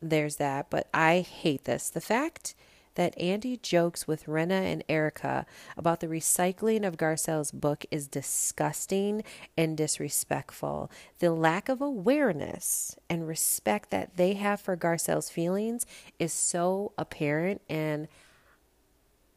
there's 0.00 0.36
that. 0.36 0.70
But 0.70 0.86
I 0.94 1.20
hate 1.20 1.64
this. 1.64 1.90
The 1.90 2.00
fact 2.00 2.54
that 2.94 3.18
Andy 3.18 3.56
jokes 3.56 4.06
with 4.06 4.26
Rinna 4.26 4.72
and 4.72 4.82
Erika 4.88 5.46
about 5.76 6.00
the 6.00 6.06
recycling 6.06 6.86
of 6.86 6.96
Garcelle's 6.96 7.52
book 7.52 7.84
is 7.90 8.06
disgusting 8.06 9.22
and 9.56 9.76
disrespectful. 9.76 10.90
The 11.18 11.30
lack 11.30 11.68
of 11.68 11.80
awareness 11.80 12.96
and 13.08 13.28
respect 13.28 13.90
that 13.90 14.16
they 14.16 14.34
have 14.34 14.60
for 14.60 14.76
Garcelle's 14.76 15.30
feelings 15.30 15.86
is 16.18 16.32
so 16.32 16.92
apparent, 16.98 17.60
and 17.68 18.08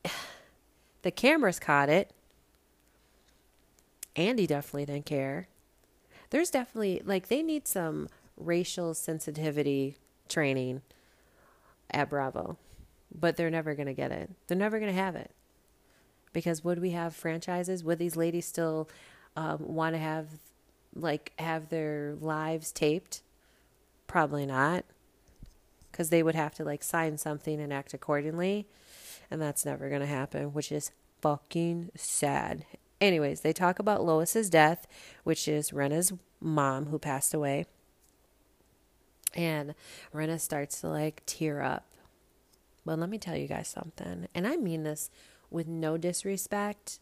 the 1.04 1.12
cameras 1.12 1.60
caught 1.60 1.90
it. 1.90 2.12
Andy 4.16 4.46
definitely 4.46 4.86
didn't 4.86 5.06
care. 5.06 5.48
There's 6.30 6.50
definitely, 6.50 7.02
like, 7.06 7.28
they 7.28 7.44
need 7.44 7.68
some 7.68 8.10
racial 8.38 8.94
sensitivity 8.94 9.98
training 10.28 10.82
at 11.92 12.10
Bravo 12.10 12.58
but 13.18 13.36
they're 13.36 13.50
never 13.50 13.76
going 13.76 13.88
to 13.88 13.94
get 13.94 14.12
it. 14.12 14.30
They're 14.48 14.58
never 14.58 14.80
going 14.80 14.94
to 14.94 15.02
have 15.02 15.16
it. 15.16 15.32
Because 16.32 16.64
would 16.64 16.80
we 16.80 16.92
have 16.92 17.16
franchises? 17.16 17.84
Would 17.84 18.00
these 18.00 18.16
ladies 18.16 18.46
still 18.46 18.90
um, 19.36 19.58
want 19.60 19.96
to 19.96 20.00
have, 20.00 20.28
like, 20.96 21.32
have 21.38 21.70
their 21.70 22.16
lives 22.20 22.72
taped? 22.72 23.22
Probably 24.08 24.46
not. 24.46 24.86
Because 25.92 26.10
they 26.10 26.24
would 26.24 26.36
have 26.36 26.56
to, 26.56 26.64
like, 26.64 26.84
sign 26.84 27.18
something 27.18 27.62
and 27.62 27.72
act 27.72 27.94
accordingly. 27.94 28.68
And 29.30 29.42
that's 29.42 29.66
never 29.66 29.90
going 29.90 30.02
to 30.02 30.08
happen, 30.08 30.54
which 30.54 30.72
is 30.72 30.92
fucking 31.22 31.92
sad. 31.96 32.66
Anyways, 33.00 33.42
they 33.42 33.54
talk 33.54 33.80
about 33.80 34.04
Lois's 34.04 34.50
death, 34.50 34.88
which 35.24 35.48
is 35.48 35.72
Rinna's 35.72 36.14
mom 36.40 36.88
who 36.88 36.98
passed 36.98 37.34
away. 37.34 37.66
And 39.36 39.76
Rena 40.12 40.40
starts 40.40 40.82
to 40.82 40.90
like 40.90 41.24
tear 41.26 41.62
up 41.62 41.86
but 42.86 43.00
let 43.00 43.10
me 43.10 43.18
tell 43.18 43.36
you 43.36 43.48
guys 43.48 43.68
something. 43.68 44.28
And 44.34 44.48
I 44.48 44.58
mean 44.58 44.84
this 44.84 45.10
with 45.50 45.68
no 45.68 45.98
disrespect, 45.98 47.00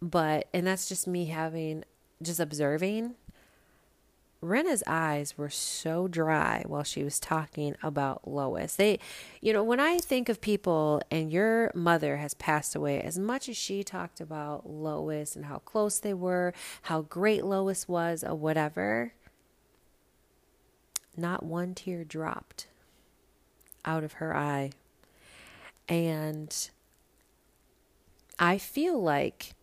but, 0.00 0.46
and 0.54 0.66
that's 0.66 0.88
just 0.88 1.06
me 1.06 1.26
having, 1.26 1.84
just 2.22 2.40
observing. 2.40 3.14
Rinna's 4.40 4.84
eyes 4.86 5.36
were 5.36 5.50
so 5.50 6.06
dry 6.06 6.62
while 6.68 6.84
she 6.84 7.02
was 7.02 7.18
talking 7.18 7.74
about 7.82 8.28
Lois. 8.28 8.76
They, 8.76 9.00
you 9.40 9.52
know, 9.52 9.64
when 9.64 9.80
I 9.80 9.98
think 9.98 10.28
of 10.28 10.40
people 10.40 11.02
and 11.10 11.32
your 11.32 11.72
mother 11.74 12.18
has 12.18 12.34
passed 12.34 12.76
away, 12.76 13.00
as 13.00 13.18
much 13.18 13.48
as 13.48 13.56
she 13.56 13.82
talked 13.82 14.20
about 14.20 14.70
Lois 14.70 15.34
and 15.34 15.46
how 15.46 15.58
close 15.58 15.98
they 15.98 16.14
were, 16.14 16.54
how 16.82 17.02
great 17.02 17.44
Lois 17.44 17.88
was, 17.88 18.22
or 18.22 18.36
whatever, 18.36 19.12
not 21.16 21.42
one 21.42 21.74
tear 21.74 22.04
dropped 22.04 22.67
out 23.84 24.04
of 24.04 24.14
her 24.14 24.36
eye. 24.36 24.70
And 25.88 26.70
I 28.38 28.58
feel 28.58 29.00
like 29.02 29.54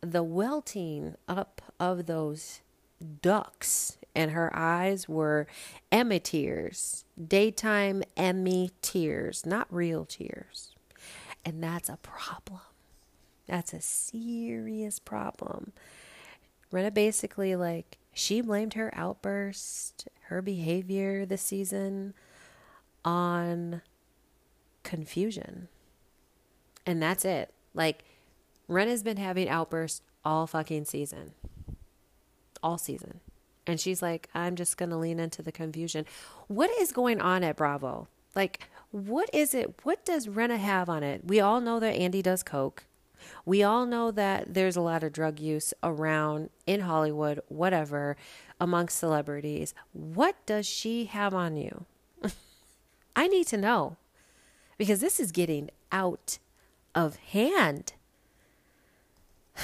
the 0.00 0.22
welting 0.22 1.16
up 1.28 1.62
of 1.80 2.06
those 2.06 2.60
ducks 3.22 3.98
and 4.14 4.32
her 4.32 4.50
eyes 4.54 5.08
were 5.08 5.46
Emmy 5.92 6.18
tears, 6.18 7.04
daytime 7.22 8.02
Emmy 8.16 8.70
tears, 8.82 9.46
not 9.46 9.66
real 9.70 10.04
tears. 10.04 10.72
And 11.44 11.62
that's 11.62 11.88
a 11.88 11.98
problem. 11.98 12.60
That's 13.46 13.72
a 13.72 13.80
serious 13.80 14.98
problem. 14.98 15.72
Rinna 16.72 16.92
basically 16.92 17.56
like 17.56 17.96
she 18.12 18.40
blamed 18.40 18.74
her 18.74 18.92
outburst, 18.94 20.08
her 20.24 20.42
behavior 20.42 21.24
this 21.24 21.42
season 21.42 22.12
on 23.04 23.82
confusion. 24.82 25.68
And 26.86 27.02
that's 27.02 27.24
it. 27.24 27.52
Like, 27.74 28.04
Ren 28.66 28.88
has 28.88 29.02
been 29.02 29.16
having 29.16 29.48
outbursts 29.48 30.02
all 30.24 30.46
fucking 30.46 30.84
season. 30.84 31.32
All 32.62 32.78
season. 32.78 33.20
And 33.66 33.78
she's 33.78 34.00
like, 34.00 34.28
I'm 34.34 34.56
just 34.56 34.76
going 34.76 34.90
to 34.90 34.96
lean 34.96 35.20
into 35.20 35.42
the 35.42 35.52
confusion. 35.52 36.06
What 36.46 36.70
is 36.80 36.92
going 36.92 37.20
on 37.20 37.44
at 37.44 37.56
Bravo? 37.56 38.08
Like, 38.34 38.68
what 38.90 39.28
is 39.32 39.54
it? 39.54 39.80
What 39.82 40.04
does 40.04 40.26
Rinna 40.26 40.58
have 40.58 40.88
on 40.88 41.02
it? 41.02 41.22
We 41.26 41.40
all 41.40 41.60
know 41.60 41.78
that 41.80 41.94
Andy 41.94 42.22
does 42.22 42.42
coke. 42.42 42.84
We 43.44 43.62
all 43.62 43.84
know 43.84 44.10
that 44.10 44.54
there's 44.54 44.76
a 44.76 44.80
lot 44.80 45.02
of 45.02 45.12
drug 45.12 45.40
use 45.40 45.74
around 45.82 46.50
in 46.66 46.80
Hollywood, 46.80 47.40
whatever, 47.48 48.16
amongst 48.60 48.98
celebrities. 48.98 49.74
What 49.92 50.36
does 50.46 50.66
she 50.66 51.06
have 51.06 51.34
on 51.34 51.56
you? 51.56 51.84
I 53.18 53.26
need 53.26 53.48
to 53.48 53.56
know 53.56 53.96
because 54.76 55.00
this 55.00 55.18
is 55.18 55.32
getting 55.32 55.70
out 55.90 56.38
of 56.94 57.16
hand. 57.16 57.94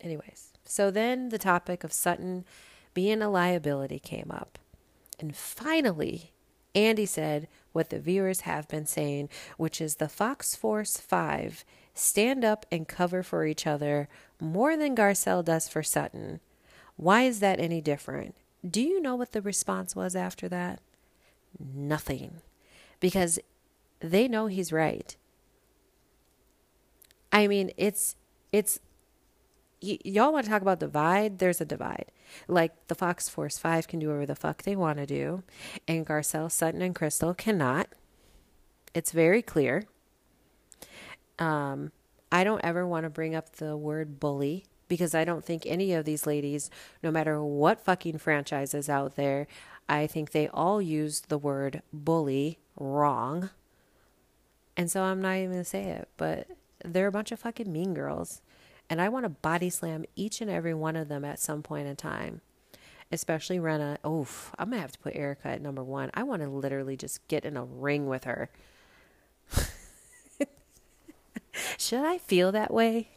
Anyways, 0.00 0.50
so 0.64 0.90
then 0.90 1.28
the 1.28 1.38
topic 1.38 1.84
of 1.84 1.92
Sutton 1.92 2.44
being 2.94 3.22
a 3.22 3.30
liability 3.30 4.00
came 4.00 4.32
up. 4.32 4.58
And 5.20 5.36
finally, 5.36 6.32
Andy 6.74 7.06
said 7.06 7.46
what 7.70 7.90
the 7.90 8.00
viewers 8.00 8.40
have 8.40 8.66
been 8.66 8.86
saying, 8.86 9.28
which 9.56 9.80
is 9.80 9.94
the 9.94 10.08
Fox 10.08 10.56
Force 10.56 10.96
5 10.96 11.64
stand 11.94 12.44
up 12.44 12.66
and 12.72 12.88
cover 12.88 13.22
for 13.22 13.46
each 13.46 13.68
other 13.68 14.08
more 14.40 14.76
than 14.76 14.96
Garcelle 14.96 15.44
does 15.44 15.68
for 15.68 15.84
Sutton. 15.84 16.40
Why 16.96 17.22
is 17.22 17.38
that 17.38 17.60
any 17.60 17.80
different? 17.80 18.34
Do 18.68 18.82
you 18.82 19.00
know 19.00 19.14
what 19.14 19.30
the 19.30 19.42
response 19.42 19.94
was 19.94 20.16
after 20.16 20.48
that? 20.48 20.80
Nothing. 21.58 22.40
Because 23.00 23.38
they 24.00 24.28
know 24.28 24.46
he's 24.46 24.72
right. 24.72 25.16
I 27.32 27.46
mean, 27.46 27.70
it's 27.76 28.14
it's 28.52 28.78
y- 29.82 29.98
y'all 30.04 30.32
want 30.32 30.44
to 30.44 30.50
talk 30.50 30.62
about 30.62 30.80
divide? 30.80 31.38
There's 31.38 31.60
a 31.60 31.64
divide. 31.64 32.12
Like 32.46 32.72
the 32.88 32.94
Fox 32.94 33.28
Force 33.28 33.58
Five 33.58 33.88
can 33.88 33.98
do 33.98 34.08
whatever 34.08 34.26
the 34.26 34.34
fuck 34.34 34.62
they 34.62 34.76
want 34.76 34.98
to 34.98 35.06
do, 35.06 35.42
and 35.88 36.06
Garcelle, 36.06 36.50
Sutton, 36.50 36.82
and 36.82 36.94
Crystal 36.94 37.34
cannot. 37.34 37.88
It's 38.94 39.12
very 39.12 39.42
clear. 39.42 39.84
Um, 41.38 41.92
I 42.30 42.44
don't 42.44 42.64
ever 42.64 42.86
want 42.86 43.04
to 43.04 43.10
bring 43.10 43.34
up 43.34 43.56
the 43.56 43.76
word 43.76 44.20
bully 44.20 44.66
because 44.88 45.14
I 45.14 45.24
don't 45.24 45.44
think 45.44 45.62
any 45.64 45.94
of 45.94 46.04
these 46.04 46.26
ladies, 46.26 46.70
no 47.02 47.10
matter 47.10 47.42
what 47.42 47.80
fucking 47.80 48.18
franchise 48.18 48.74
is 48.74 48.88
out 48.90 49.16
there, 49.16 49.46
I 49.92 50.06
think 50.06 50.30
they 50.30 50.48
all 50.48 50.80
use 50.80 51.20
the 51.20 51.36
word 51.36 51.82
bully 51.92 52.58
wrong. 52.78 53.50
And 54.74 54.90
so 54.90 55.02
I'm 55.02 55.20
not 55.20 55.36
even 55.36 55.50
going 55.50 55.60
to 55.60 55.68
say 55.68 55.84
it, 55.84 56.08
but 56.16 56.46
they're 56.82 57.08
a 57.08 57.12
bunch 57.12 57.30
of 57.30 57.40
fucking 57.40 57.70
mean 57.70 57.92
girls. 57.92 58.40
And 58.88 59.02
I 59.02 59.10
want 59.10 59.26
to 59.26 59.28
body 59.28 59.68
slam 59.68 60.06
each 60.16 60.40
and 60.40 60.50
every 60.50 60.72
one 60.72 60.96
of 60.96 61.08
them 61.08 61.26
at 61.26 61.38
some 61.38 61.62
point 61.62 61.88
in 61.88 61.96
time. 61.96 62.40
Especially 63.12 63.58
Rinna. 63.58 63.98
Oof, 64.06 64.54
I'm 64.58 64.70
going 64.70 64.78
to 64.78 64.80
have 64.80 64.92
to 64.92 64.98
put 64.98 65.14
Erika 65.14 65.48
at 65.48 65.60
number 65.60 65.84
one. 65.84 66.10
I 66.14 66.22
want 66.22 66.40
to 66.40 66.48
literally 66.48 66.96
just 66.96 67.28
get 67.28 67.44
in 67.44 67.58
a 67.58 67.64
ring 67.64 68.06
with 68.06 68.24
her. 68.24 68.48
Should 71.76 72.02
I 72.02 72.16
feel 72.16 72.50
that 72.52 72.72
way? 72.72 73.10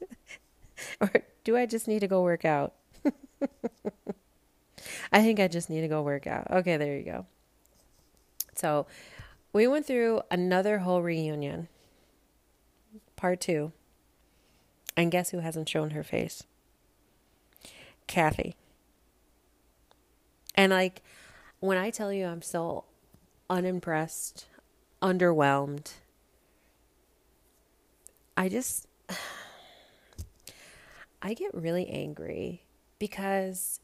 or 1.00 1.10
do 1.42 1.56
I 1.56 1.66
just 1.66 1.88
need 1.88 1.98
to 1.98 2.06
go 2.06 2.22
work 2.22 2.44
out? 2.44 2.74
I 5.14 5.22
think 5.22 5.38
I 5.38 5.46
just 5.46 5.70
need 5.70 5.82
to 5.82 5.88
go 5.88 6.02
work 6.02 6.26
out. 6.26 6.50
Okay, 6.50 6.76
there 6.76 6.96
you 6.96 7.04
go. 7.04 7.26
So 8.56 8.88
we 9.52 9.68
went 9.68 9.86
through 9.86 10.22
another 10.28 10.78
whole 10.78 11.02
reunion, 11.02 11.68
part 13.14 13.40
two. 13.40 13.70
And 14.96 15.12
guess 15.12 15.30
who 15.30 15.38
hasn't 15.38 15.68
shown 15.68 15.90
her 15.90 16.02
face? 16.02 16.42
Kathy. 18.08 18.56
And 20.56 20.72
like, 20.72 21.00
when 21.60 21.78
I 21.78 21.90
tell 21.90 22.12
you 22.12 22.26
I'm 22.26 22.42
so 22.42 22.82
unimpressed, 23.48 24.46
underwhelmed, 25.00 25.92
I 28.36 28.48
just, 28.48 28.88
I 31.22 31.34
get 31.34 31.54
really 31.54 31.88
angry 31.88 32.64
because 32.98 33.78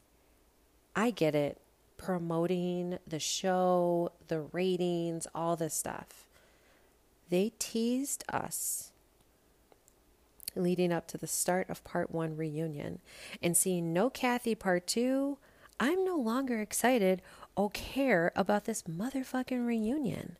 I 0.95 1.11
get 1.11 1.35
it 1.35 1.61
promoting 1.97 2.97
the 3.07 3.19
show, 3.19 4.11
the 4.27 4.41
ratings, 4.41 5.27
all 5.35 5.55
this 5.55 5.73
stuff. 5.73 6.25
They 7.29 7.53
teased 7.59 8.23
us 8.29 8.91
leading 10.55 10.91
up 10.91 11.07
to 11.07 11.17
the 11.17 11.27
start 11.27 11.69
of 11.69 11.83
part 11.83 12.11
one 12.11 12.35
reunion. 12.35 12.99
And 13.41 13.55
seeing 13.55 13.93
no 13.93 14.09
Kathy 14.09 14.55
part 14.55 14.87
two, 14.87 15.37
I'm 15.79 16.03
no 16.03 16.15
longer 16.15 16.59
excited 16.59 17.21
or 17.55 17.69
care 17.69 18.31
about 18.35 18.65
this 18.65 18.83
motherfucking 18.83 19.65
reunion. 19.65 20.37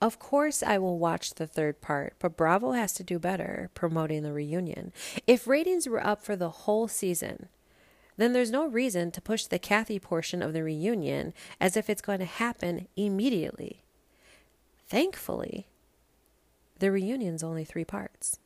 Of 0.00 0.18
course, 0.18 0.62
I 0.62 0.78
will 0.78 0.98
watch 0.98 1.34
the 1.34 1.46
third 1.46 1.80
part, 1.80 2.14
but 2.18 2.36
Bravo 2.36 2.72
has 2.72 2.92
to 2.94 3.04
do 3.04 3.18
better 3.18 3.70
promoting 3.74 4.22
the 4.22 4.32
reunion. 4.32 4.92
If 5.26 5.46
ratings 5.46 5.88
were 5.88 6.04
up 6.04 6.22
for 6.22 6.36
the 6.36 6.50
whole 6.50 6.88
season, 6.88 7.48
then 8.16 8.32
there's 8.32 8.50
no 8.50 8.66
reason 8.66 9.10
to 9.12 9.20
push 9.20 9.44
the 9.44 9.58
Kathy 9.58 9.98
portion 9.98 10.42
of 10.42 10.52
the 10.52 10.62
reunion 10.62 11.32
as 11.60 11.76
if 11.76 11.90
it's 11.90 12.02
going 12.02 12.20
to 12.20 12.24
happen 12.24 12.88
immediately. 12.96 13.82
Thankfully, 14.86 15.66
the 16.78 16.92
reunion's 16.92 17.42
only 17.42 17.64
three 17.64 17.84
parts. 17.84 18.38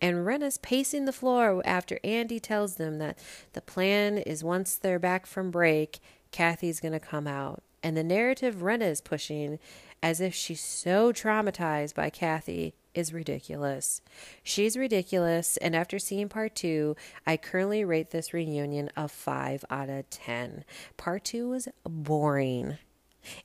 And 0.00 0.26
Rinna's 0.26 0.58
pacing 0.58 1.04
the 1.04 1.12
floor 1.12 1.62
after 1.64 1.98
Andy 2.04 2.38
tells 2.38 2.76
them 2.76 2.98
that 2.98 3.18
the 3.54 3.60
plan 3.60 4.18
is 4.18 4.44
once 4.44 4.76
they're 4.76 4.98
back 4.98 5.26
from 5.26 5.50
break, 5.50 6.00
Kathy's 6.30 6.80
going 6.80 6.92
to 6.92 7.00
come 7.00 7.26
out. 7.26 7.62
And 7.82 7.96
the 7.96 8.04
narrative 8.04 8.56
Rinna 8.56 8.90
is 8.90 9.00
pushing 9.00 9.58
as 10.02 10.20
if 10.20 10.34
she's 10.34 10.60
so 10.60 11.12
traumatized 11.12 11.94
by 11.94 12.10
Kathy 12.10 12.74
is 12.96 13.12
ridiculous. 13.12 14.00
She's 14.42 14.76
ridiculous, 14.76 15.56
and 15.58 15.76
after 15.76 15.98
seeing 15.98 16.28
part 16.28 16.54
two, 16.54 16.96
I 17.26 17.36
currently 17.36 17.84
rate 17.84 18.10
this 18.10 18.32
reunion 18.32 18.90
a 18.96 19.08
5 19.08 19.64
out 19.70 19.88
of 19.88 20.08
10. 20.10 20.64
Part 20.96 21.24
two 21.24 21.48
was 21.48 21.68
boring. 21.84 22.78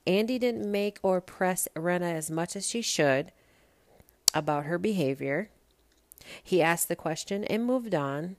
Andy 0.06 0.38
didn't 0.38 0.70
make 0.70 1.00
or 1.02 1.22
press 1.22 1.68
Rinna 1.76 2.14
as 2.14 2.30
much 2.30 2.56
as 2.56 2.68
she 2.68 2.82
should 2.82 3.32
about 4.34 4.66
her 4.66 4.78
behavior. 4.78 5.50
He 6.44 6.62
asked 6.62 6.88
the 6.88 6.96
question 6.96 7.44
and 7.46 7.66
moved 7.66 7.96
on. 7.96 8.36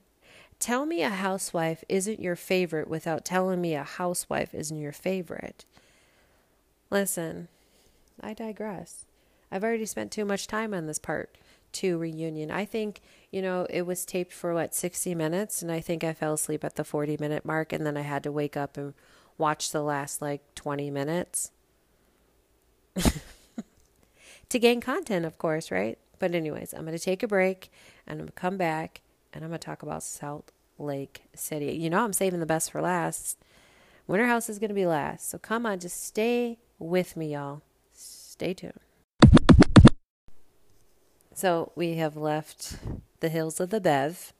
Tell 0.59 0.85
me 0.85 1.01
a 1.01 1.09
housewife 1.09 1.83
isn't 1.89 2.21
your 2.21 2.37
favorite 2.37 2.87
without 2.87 3.25
telling 3.25 3.59
me 3.59 3.75
a 3.75 3.83
housewife 3.83 4.53
isn't 4.55 4.79
your 4.79 4.93
favorite. 4.93 5.65
Listen, 6.89 7.49
I 8.21 8.33
digress. 8.33 9.05
I've 9.53 9.63
already 9.63 9.85
spent 9.85 10.11
too 10.11 10.25
much 10.25 10.47
time 10.47 10.73
on 10.73 10.87
this 10.87 10.97
part 10.97 11.37
two 11.71 11.97
reunion. 11.97 12.49
I 12.49 12.65
think, 12.65 13.01
you 13.31 13.41
know, 13.41 13.67
it 13.69 13.83
was 13.83 14.03
taped 14.03 14.33
for 14.33 14.53
what, 14.53 14.73
60 14.73 15.13
minutes, 15.13 15.61
and 15.61 15.71
I 15.71 15.79
think 15.79 16.03
I 16.03 16.13
fell 16.13 16.33
asleep 16.33 16.63
at 16.63 16.75
the 16.75 16.83
40 16.83 17.17
minute 17.19 17.45
mark, 17.45 17.71
and 17.71 17.85
then 17.85 17.95
I 17.95 18.01
had 18.01 18.23
to 18.23 18.31
wake 18.31 18.57
up 18.57 18.77
and 18.77 18.93
watch 19.37 19.71
the 19.71 19.81
last 19.81 20.21
like 20.21 20.41
20 20.55 20.89
minutes 20.89 21.51
to 24.49 24.59
gain 24.59 24.81
content, 24.81 25.25
of 25.25 25.37
course, 25.37 25.69
right? 25.69 25.99
But, 26.17 26.33
anyways, 26.33 26.73
I'm 26.73 26.85
going 26.85 26.97
to 26.97 27.03
take 27.03 27.21
a 27.21 27.27
break 27.27 27.71
and 28.07 28.13
I'm 28.13 28.25
going 28.25 28.27
to 28.27 28.33
come 28.33 28.57
back 28.57 29.01
and 29.33 29.43
I'm 29.43 29.49
going 29.49 29.59
to 29.59 29.65
talk 29.65 29.83
about 29.83 30.03
Salt 30.03 30.51
Lake 30.79 31.23
City. 31.35 31.73
You 31.73 31.89
know, 31.89 32.03
I'm 32.03 32.13
saving 32.13 32.39
the 32.39 32.45
best 32.45 32.71
for 32.71 32.81
last. 32.81 33.37
Winter 34.07 34.27
House 34.27 34.49
is 34.49 34.59
going 34.59 34.69
to 34.69 34.75
be 34.75 34.85
last. 34.85 35.29
So, 35.29 35.37
come 35.37 35.65
on, 35.65 35.79
just 35.79 36.03
stay 36.03 36.59
with 36.79 37.17
me, 37.17 37.33
y'all. 37.33 37.61
Stay 37.93 38.53
tuned. 38.53 38.79
So, 41.35 41.71
we 41.75 41.95
have 41.95 42.15
left 42.15 42.77
the 43.19 43.29
hills 43.29 43.59
of 43.59 43.71
the 43.71 43.81
Bev. 43.81 44.33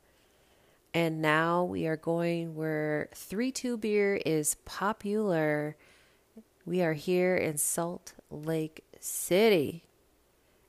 And 0.93 1.23
now 1.23 1.63
we 1.63 1.87
are 1.87 1.97
going 1.97 2.53
where 2.53 3.09
3 3.15 3.51
2 3.51 3.77
beer 3.77 4.21
is 4.23 4.57
popular. 4.63 5.75
We 6.65 6.83
are 6.83 6.93
here 6.93 7.35
in 7.35 7.57
Salt 7.57 8.13
Lake 8.29 8.83
City. 8.99 9.85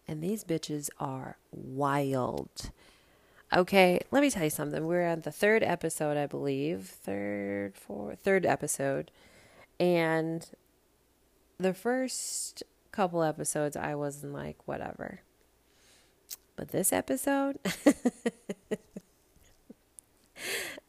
And 0.08 0.22
these 0.22 0.44
bitches 0.44 0.88
are 0.98 1.36
wild. 1.52 2.70
Okay, 3.54 4.00
let 4.10 4.22
me 4.22 4.30
tell 4.30 4.44
you 4.44 4.50
something. 4.50 4.86
We're 4.86 5.06
on 5.06 5.20
the 5.20 5.30
third 5.30 5.62
episode, 5.62 6.16
I 6.16 6.26
believe. 6.26 6.86
Third, 6.86 7.76
fourth, 7.76 8.20
third 8.20 8.46
episode. 8.46 9.10
And 9.78 10.48
the 11.58 11.74
first 11.74 12.62
couple 12.92 13.22
episodes, 13.22 13.76
I 13.76 13.94
wasn't 13.94 14.32
like, 14.32 14.56
whatever. 14.66 15.20
But 16.56 16.68
this 16.68 16.92
episode, 16.92 17.58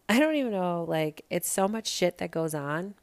I 0.08 0.20
don't 0.20 0.36
even 0.36 0.52
know. 0.52 0.86
Like, 0.88 1.26
it's 1.30 1.50
so 1.50 1.68
much 1.68 1.88
shit 1.88 2.20
that 2.20 2.32
goes 2.32 2.54
on. 2.54 2.94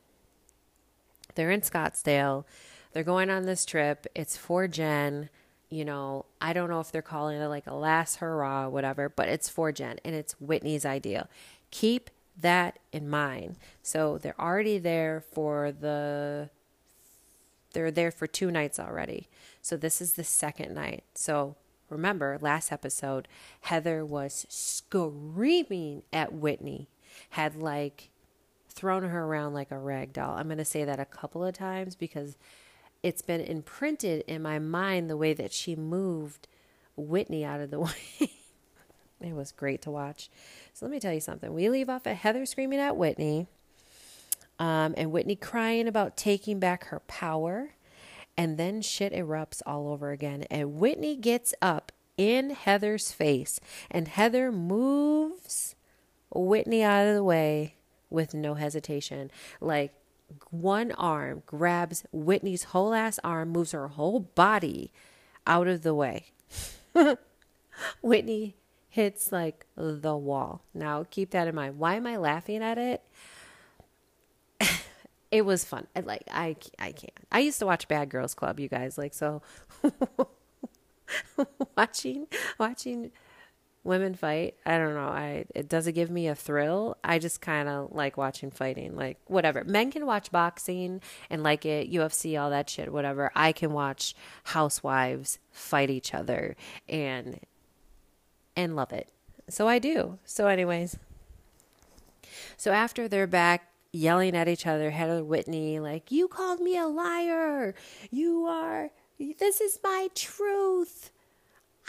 They're 1.34 1.50
in 1.50 1.62
Scottsdale. 1.62 2.44
They're 2.92 3.02
going 3.02 3.30
on 3.30 3.44
this 3.44 3.64
trip. 3.64 4.06
It's 4.14 4.36
for 4.36 4.68
Jen. 4.68 5.28
You 5.70 5.84
know, 5.84 6.26
I 6.40 6.52
don't 6.52 6.68
know 6.68 6.80
if 6.80 6.92
they're 6.92 7.02
calling 7.02 7.40
it 7.40 7.46
like 7.46 7.66
a 7.66 7.74
last 7.74 8.16
hurrah, 8.16 8.68
whatever, 8.68 9.08
but 9.08 9.28
it's 9.28 9.48
for 9.48 9.72
Jen 9.72 9.98
and 10.04 10.14
it's 10.14 10.34
Whitney's 10.34 10.84
idea. 10.84 11.28
Keep 11.70 12.10
that 12.38 12.78
in 12.92 13.08
mind. 13.08 13.56
So 13.82 14.18
they're 14.18 14.40
already 14.40 14.78
there 14.78 15.22
for 15.32 15.72
the 15.72 16.50
they're 17.72 17.90
there 17.90 18.10
for 18.10 18.26
two 18.26 18.50
nights 18.50 18.78
already. 18.78 19.28
So 19.62 19.78
this 19.78 20.02
is 20.02 20.12
the 20.12 20.24
second 20.24 20.74
night. 20.74 21.04
So 21.14 21.56
remember, 21.92 22.38
last 22.40 22.72
episode, 22.72 23.28
Heather 23.62 24.04
was 24.04 24.46
screaming 24.48 26.02
at 26.12 26.32
Whitney, 26.32 26.88
had 27.30 27.54
like 27.54 28.10
thrown 28.68 29.04
her 29.04 29.24
around 29.24 29.54
like 29.54 29.70
a 29.70 29.78
rag 29.78 30.12
doll. 30.12 30.36
I'm 30.36 30.48
going 30.48 30.58
to 30.58 30.64
say 30.64 30.84
that 30.84 30.98
a 30.98 31.04
couple 31.04 31.44
of 31.44 31.54
times 31.54 31.94
because 31.94 32.36
it's 33.02 33.22
been 33.22 33.40
imprinted 33.40 34.24
in 34.26 34.42
my 34.42 34.58
mind 34.58 35.10
the 35.10 35.16
way 35.16 35.34
that 35.34 35.52
she 35.52 35.76
moved 35.76 36.48
Whitney 36.96 37.44
out 37.44 37.60
of 37.60 37.70
the 37.70 37.80
way. 37.80 38.30
it 39.20 39.34
was 39.34 39.52
great 39.52 39.82
to 39.82 39.90
watch. 39.90 40.30
So 40.72 40.86
let 40.86 40.92
me 40.92 41.00
tell 41.00 41.12
you 41.12 41.20
something. 41.20 41.52
We 41.52 41.68
leave 41.68 41.88
off 41.88 42.06
at 42.06 42.16
Heather 42.16 42.46
screaming 42.46 42.80
at 42.80 42.96
Whitney, 42.96 43.46
um, 44.58 44.94
and 44.96 45.12
Whitney 45.12 45.36
crying 45.36 45.88
about 45.88 46.16
taking 46.16 46.58
back 46.58 46.86
her 46.86 47.00
power. 47.00 47.70
And 48.36 48.58
then 48.58 48.80
shit 48.80 49.12
erupts 49.12 49.60
all 49.66 49.88
over 49.88 50.10
again. 50.10 50.44
And 50.50 50.74
Whitney 50.74 51.16
gets 51.16 51.54
up 51.60 51.92
in 52.16 52.50
Heather's 52.50 53.12
face, 53.12 53.58
and 53.90 54.08
Heather 54.08 54.52
moves 54.52 55.74
Whitney 56.30 56.82
out 56.82 57.06
of 57.06 57.14
the 57.14 57.24
way 57.24 57.76
with 58.10 58.34
no 58.34 58.54
hesitation. 58.54 59.30
Like 59.60 59.92
one 60.50 60.92
arm 60.92 61.42
grabs 61.46 62.04
Whitney's 62.12 62.64
whole 62.64 62.94
ass 62.94 63.18
arm, 63.24 63.50
moves 63.50 63.72
her 63.72 63.88
whole 63.88 64.20
body 64.20 64.92
out 65.46 65.68
of 65.68 65.82
the 65.82 65.94
way. 65.94 66.26
Whitney 68.02 68.56
hits 68.88 69.32
like 69.32 69.66
the 69.76 70.16
wall. 70.16 70.62
Now, 70.74 71.04
keep 71.08 71.30
that 71.30 71.48
in 71.48 71.54
mind. 71.54 71.78
Why 71.78 71.94
am 71.94 72.06
I 72.06 72.16
laughing 72.16 72.62
at 72.62 72.78
it? 72.78 73.02
It 75.32 75.46
was 75.46 75.64
fun. 75.64 75.88
I, 75.96 76.00
like 76.00 76.24
I 76.30 76.56
I 76.78 76.92
can't. 76.92 77.10
I 77.32 77.40
used 77.40 77.58
to 77.58 77.66
watch 77.66 77.88
Bad 77.88 78.10
Girls 78.10 78.34
Club, 78.34 78.60
you 78.60 78.68
guys. 78.68 78.96
Like 78.98 79.14
so 79.14 79.42
watching 81.76 82.26
watching 82.58 83.10
women 83.84 84.14
fight 84.14 84.54
i 84.64 84.78
don't 84.78 84.94
know 84.94 85.08
i 85.08 85.44
it 85.56 85.68
doesn't 85.68 85.94
give 85.94 86.08
me 86.08 86.28
a 86.28 86.36
thrill 86.36 86.96
i 87.02 87.18
just 87.18 87.40
kind 87.40 87.68
of 87.68 87.90
like 87.90 88.16
watching 88.16 88.48
fighting 88.48 88.94
like 88.94 89.18
whatever 89.26 89.64
men 89.64 89.90
can 89.90 90.06
watch 90.06 90.30
boxing 90.30 91.00
and 91.28 91.42
like 91.42 91.66
it 91.66 91.90
ufc 91.90 92.40
all 92.40 92.48
that 92.48 92.70
shit 92.70 92.92
whatever 92.92 93.32
i 93.34 93.50
can 93.50 93.72
watch 93.72 94.14
housewives 94.44 95.40
fight 95.50 95.90
each 95.90 96.14
other 96.14 96.54
and 96.88 97.40
and 98.54 98.76
love 98.76 98.92
it 98.92 99.08
so 99.48 99.66
i 99.66 99.80
do 99.80 100.16
so 100.24 100.46
anyways 100.46 100.96
so 102.56 102.70
after 102.70 103.08
they're 103.08 103.26
back 103.26 103.71
yelling 103.92 104.34
at 104.36 104.48
each 104.48 104.66
other 104.66 104.90
heather 104.90 105.22
whitney 105.22 105.78
like 105.78 106.10
you 106.10 106.26
called 106.26 106.60
me 106.60 106.78
a 106.78 106.86
liar 106.86 107.74
you 108.10 108.44
are 108.46 108.90
this 109.38 109.60
is 109.60 109.78
my 109.84 110.08
truth 110.14 111.10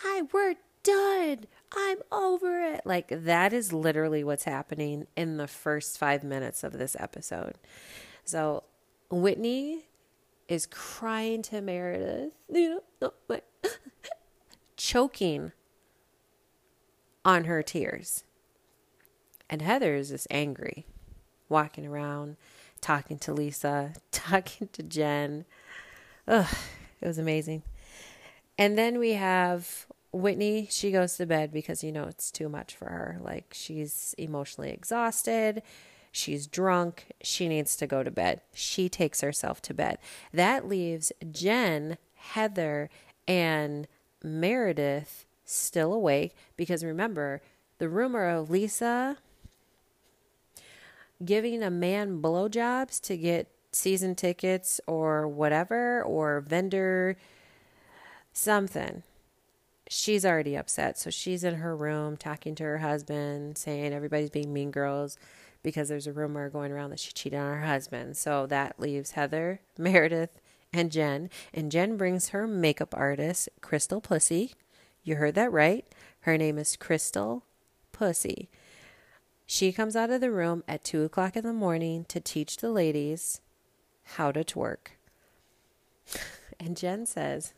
i 0.03 0.21
we're 0.31 0.55
done 0.83 1.47
I'm 1.75 1.97
over 2.11 2.61
it. 2.61 2.81
Like 2.85 3.07
that 3.09 3.53
is 3.53 3.73
literally 3.73 4.23
what's 4.23 4.43
happening 4.43 5.07
in 5.15 5.37
the 5.37 5.47
first 5.47 5.97
five 5.97 6.23
minutes 6.23 6.63
of 6.63 6.73
this 6.73 6.95
episode. 6.99 7.57
So 8.23 8.63
Whitney 9.09 9.85
is 10.47 10.65
crying 10.65 11.41
to 11.43 11.61
Meredith, 11.61 12.33
you 12.49 12.81
know, 13.01 13.13
choking 14.77 15.51
on 17.25 17.45
her 17.45 17.63
tears. 17.63 18.23
And 19.49 19.61
Heather 19.61 19.95
is 19.95 20.09
just 20.09 20.27
angry, 20.31 20.85
walking 21.53 21.85
around, 21.85 22.35
talking 22.81 23.17
to 23.19 23.33
Lisa, 23.33 23.93
talking 24.11 24.67
to 24.73 24.83
Jen. 24.83 25.45
Ugh, 26.27 26.53
it 26.99 27.07
was 27.07 27.17
amazing. 27.17 27.63
And 28.57 28.77
then 28.77 28.99
we 28.99 29.11
have 29.13 29.85
Whitney, 30.11 30.67
she 30.69 30.91
goes 30.91 31.15
to 31.17 31.25
bed 31.25 31.51
because, 31.51 31.83
you 31.83 31.91
know, 31.91 32.05
it's 32.05 32.31
too 32.31 32.49
much 32.49 32.75
for 32.75 32.85
her. 32.85 33.17
Like, 33.21 33.53
she's 33.53 34.13
emotionally 34.17 34.71
exhausted. 34.71 35.63
She's 36.11 36.45
drunk. 36.45 37.07
She 37.21 37.47
needs 37.47 37.75
to 37.77 37.87
go 37.87 38.03
to 38.03 38.11
bed. 38.11 38.41
She 38.53 38.89
takes 38.89 39.21
herself 39.21 39.61
to 39.63 39.73
bed. 39.73 39.97
That 40.31 40.67
leaves 40.67 41.11
Jen, 41.31 41.97
Heather, 42.15 42.89
and 43.27 43.87
Meredith 44.23 45.25
still 45.45 45.93
awake 45.93 46.35
because 46.55 46.83
remember, 46.83 47.41
the 47.79 47.89
rumor 47.89 48.27
of 48.29 48.49
Lisa 48.49 49.17
giving 51.26 51.63
a 51.63 51.71
man 51.71 52.21
blowjobs 52.21 52.99
to 53.01 53.17
get 53.17 53.47
season 53.71 54.15
tickets 54.15 54.80
or 54.88 55.28
whatever, 55.28 56.03
or 56.03 56.41
vendor 56.41 57.17
something. 58.32 59.03
She's 59.89 60.26
already 60.26 60.55
upset. 60.55 60.97
So 60.97 61.09
she's 61.09 61.43
in 61.43 61.55
her 61.55 61.76
room 61.76 62.17
talking 62.17 62.55
to 62.55 62.63
her 62.63 62.80
husband, 62.80 63.57
saying 63.57 63.93
everybody's 63.93 64.30
being 64.30 64.53
mean 64.53 64.71
girls 64.71 65.17
because 65.61 65.89
there's 65.89 66.07
a 66.07 66.13
rumor 66.13 66.49
going 66.49 66.71
around 66.71 66.89
that 66.91 66.99
she 66.99 67.13
cheated 67.13 67.39
on 67.39 67.57
her 67.57 67.65
husband. 67.65 68.17
So 68.17 68.45
that 68.47 68.80
leaves 68.80 69.11
Heather, 69.11 69.61
Meredith, 69.78 70.41
and 70.71 70.91
Jen. 70.91 71.30
And 71.53 71.71
Jen 71.71 71.97
brings 71.97 72.30
her 72.30 72.47
makeup 72.47 72.93
artist, 72.97 73.49
Crystal 73.61 74.01
Pussy. 74.01 74.53
You 75.03 75.15
heard 75.15 75.36
that 75.36 75.51
right. 75.51 75.86
Her 76.21 76.38
name 76.38 76.57
is 76.57 76.76
Crystal 76.76 77.43
Pussy. 77.91 78.49
She 79.53 79.71
comes 79.71 79.95
out 79.95 80.09
of 80.09 80.19
the 80.19 80.31
room 80.31 80.63
at 80.67 80.83
two 80.83 81.03
o'clock 81.03 81.37
in 81.37 81.43
the 81.43 81.53
morning 81.53 82.05
to 82.05 82.19
teach 82.19 82.57
the 82.57 82.71
ladies 82.71 83.39
how 84.15 84.31
to 84.31 84.43
twerk. 84.43 84.97
And 86.59 86.75
Jen 86.75 87.05
says, 87.05 87.53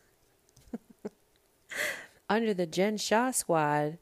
under 2.28 2.52
the 2.52 2.66
Jen 2.66 2.98
Shah 2.98 3.30
squad, 3.30 3.96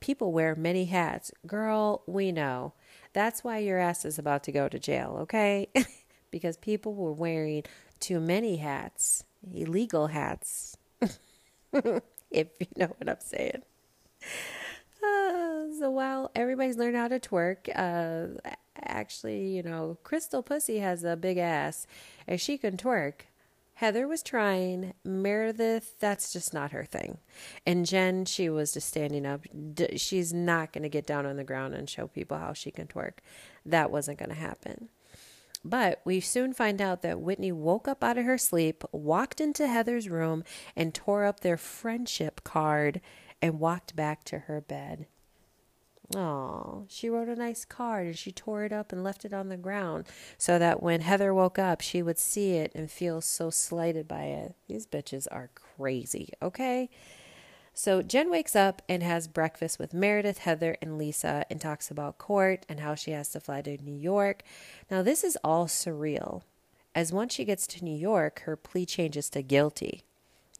people 0.00 0.32
wear 0.32 0.54
many 0.54 0.84
hats. 0.84 1.32
Girl, 1.46 2.02
we 2.06 2.30
know. 2.30 2.74
That's 3.14 3.42
why 3.42 3.56
your 3.58 3.78
ass 3.78 4.04
is 4.04 4.18
about 4.18 4.44
to 4.44 4.52
go 4.52 4.68
to 4.68 4.78
jail, 4.78 5.16
okay? 5.20 5.68
because 6.30 6.58
people 6.58 6.94
were 6.94 7.12
wearing 7.12 7.62
too 8.00 8.20
many 8.20 8.56
hats, 8.56 9.24
illegal 9.54 10.08
hats, 10.08 10.76
if 11.72 11.88
you 12.32 12.66
know 12.76 12.94
what 12.98 13.08
I'm 13.08 13.16
saying. 13.20 13.62
Uh, 15.02 15.06
while 15.88 16.30
everybody's 16.34 16.76
learned 16.76 16.96
how 16.96 17.08
to 17.08 17.20
twerk, 17.20 17.70
uh, 17.74 18.40
actually, 18.76 19.46
you 19.48 19.62
know, 19.62 19.96
Crystal 20.02 20.42
Pussy 20.42 20.78
has 20.80 21.04
a 21.04 21.16
big 21.16 21.38
ass 21.38 21.86
and 22.26 22.40
she 22.40 22.58
can 22.58 22.76
twerk. 22.76 23.22
Heather 23.74 24.06
was 24.06 24.22
trying. 24.22 24.92
Meredith, 25.04 25.98
that's 25.98 26.34
just 26.34 26.52
not 26.52 26.72
her 26.72 26.84
thing. 26.84 27.16
And 27.64 27.86
Jen, 27.86 28.26
she 28.26 28.50
was 28.50 28.74
just 28.74 28.88
standing 28.88 29.24
up. 29.24 29.46
She's 29.96 30.34
not 30.34 30.74
going 30.74 30.82
to 30.82 30.90
get 30.90 31.06
down 31.06 31.24
on 31.24 31.36
the 31.36 31.44
ground 31.44 31.72
and 31.72 31.88
show 31.88 32.06
people 32.06 32.36
how 32.36 32.52
she 32.52 32.70
can 32.70 32.88
twerk. 32.88 33.20
That 33.64 33.90
wasn't 33.90 34.18
going 34.18 34.28
to 34.28 34.34
happen. 34.34 34.90
But 35.64 36.00
we 36.04 36.20
soon 36.20 36.52
find 36.52 36.80
out 36.80 37.02
that 37.02 37.20
Whitney 37.20 37.52
woke 37.52 37.86
up 37.88 38.02
out 38.02 38.18
of 38.18 38.24
her 38.24 38.38
sleep, 38.38 38.84
walked 38.92 39.40
into 39.40 39.66
Heather's 39.66 40.08
room, 40.08 40.44
and 40.74 40.94
tore 40.94 41.24
up 41.24 41.40
their 41.40 41.56
friendship 41.56 42.42
card 42.44 43.00
and 43.42 43.60
walked 43.60 43.96
back 43.96 44.24
to 44.24 44.40
her 44.40 44.60
bed. 44.60 45.06
Oh, 46.16 46.86
she 46.88 47.08
wrote 47.08 47.28
a 47.28 47.36
nice 47.36 47.64
card 47.64 48.06
and 48.06 48.18
she 48.18 48.32
tore 48.32 48.64
it 48.64 48.72
up 48.72 48.90
and 48.90 49.04
left 49.04 49.24
it 49.24 49.32
on 49.32 49.48
the 49.48 49.56
ground 49.56 50.06
so 50.38 50.58
that 50.58 50.82
when 50.82 51.02
Heather 51.02 51.32
woke 51.32 51.58
up, 51.58 51.80
she 51.80 52.02
would 52.02 52.18
see 52.18 52.54
it 52.54 52.72
and 52.74 52.90
feel 52.90 53.20
so 53.20 53.48
slighted 53.50 54.08
by 54.08 54.24
it. 54.24 54.56
These 54.66 54.86
bitches 54.86 55.28
are 55.30 55.50
crazy, 55.54 56.30
okay? 56.42 56.90
So 57.72 58.02
Jen 58.02 58.28
wakes 58.28 58.56
up 58.56 58.82
and 58.88 59.04
has 59.04 59.28
breakfast 59.28 59.78
with 59.78 59.94
Meredith, 59.94 60.38
Heather, 60.38 60.76
and 60.82 60.98
Lisa 60.98 61.46
and 61.48 61.60
talks 61.60 61.90
about 61.90 62.18
court 62.18 62.66
and 62.68 62.80
how 62.80 62.96
she 62.96 63.12
has 63.12 63.30
to 63.30 63.40
fly 63.40 63.62
to 63.62 63.78
New 63.82 63.94
York. 63.94 64.42
Now, 64.90 65.02
this 65.02 65.22
is 65.22 65.38
all 65.44 65.66
surreal, 65.66 66.42
as 66.92 67.12
once 67.12 67.32
she 67.34 67.44
gets 67.44 67.68
to 67.68 67.84
New 67.84 67.96
York, 67.96 68.42
her 68.46 68.56
plea 68.56 68.84
changes 68.84 69.30
to 69.30 69.42
guilty. 69.42 70.02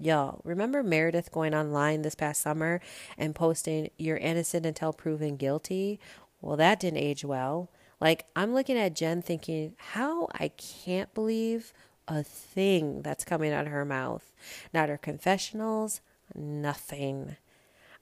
Y'all, 0.02 0.40
remember 0.44 0.82
Meredith 0.82 1.30
going 1.30 1.54
online 1.54 2.00
this 2.00 2.14
past 2.14 2.40
summer 2.40 2.80
and 3.18 3.34
posting, 3.34 3.90
You're 3.98 4.16
innocent 4.16 4.64
until 4.64 4.94
proven 4.94 5.36
guilty? 5.36 6.00
Well, 6.40 6.56
that 6.56 6.80
didn't 6.80 7.00
age 7.00 7.22
well. 7.22 7.70
Like, 8.00 8.24
I'm 8.34 8.54
looking 8.54 8.78
at 8.78 8.94
Jen 8.94 9.20
thinking, 9.20 9.74
How 9.76 10.28
I 10.32 10.48
can't 10.56 11.12
believe 11.12 11.74
a 12.08 12.22
thing 12.22 13.02
that's 13.02 13.26
coming 13.26 13.52
out 13.52 13.66
of 13.66 13.72
her 13.72 13.84
mouth. 13.84 14.32
Not 14.72 14.88
her 14.88 14.96
confessionals, 14.96 16.00
nothing. 16.34 17.36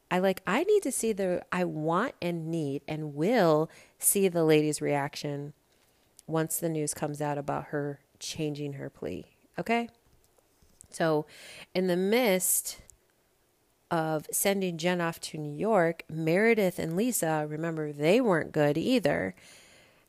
I 0.09 0.20
like, 0.20 0.40
I 0.46 0.62
need 0.62 0.84
to 0.84 0.92
see 0.92 1.12
the, 1.12 1.42
I 1.51 1.64
want 1.64 2.14
and 2.22 2.46
need 2.46 2.82
and 2.86 3.16
will 3.16 3.68
see 3.99 4.28
the 4.28 4.44
lady's 4.44 4.80
reaction 4.80 5.53
once 6.28 6.59
the 6.59 6.68
news 6.68 6.94
comes 6.94 7.20
out 7.20 7.38
about 7.38 7.66
her 7.66 7.99
changing 8.20 8.74
her 8.74 8.88
plea. 8.88 9.26
Okay? 9.59 9.88
So, 10.91 11.26
in 11.74 11.86
the 11.86 11.97
midst 11.97 12.78
of 13.91 14.26
sending 14.30 14.78
Jen 14.78 15.01
off 15.01 15.20
to 15.20 15.39
New 15.39 15.55
York, 15.55 16.03
Meredith 16.11 16.78
and 16.78 16.97
Lisa, 16.97 17.47
remember, 17.49 17.93
they 17.93 18.20
weren't 18.20 18.53
good 18.53 18.76
either, 18.76 19.34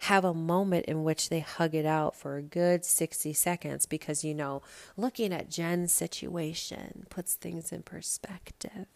have 0.03 0.23
a 0.23 0.33
moment 0.33 0.85
in 0.85 1.03
which 1.03 1.29
they 1.29 1.41
hug 1.41 1.75
it 1.75 1.85
out 1.85 2.15
for 2.15 2.37
a 2.37 2.41
good 2.41 2.85
60 2.85 3.33
seconds 3.33 3.85
because, 3.85 4.23
you 4.23 4.33
know, 4.33 4.61
looking 4.95 5.33
at 5.33 5.49
Jen's 5.49 5.91
situation 5.91 7.05
puts 7.09 7.35
things 7.35 7.71
in 7.71 7.83
perspective. 7.83 8.87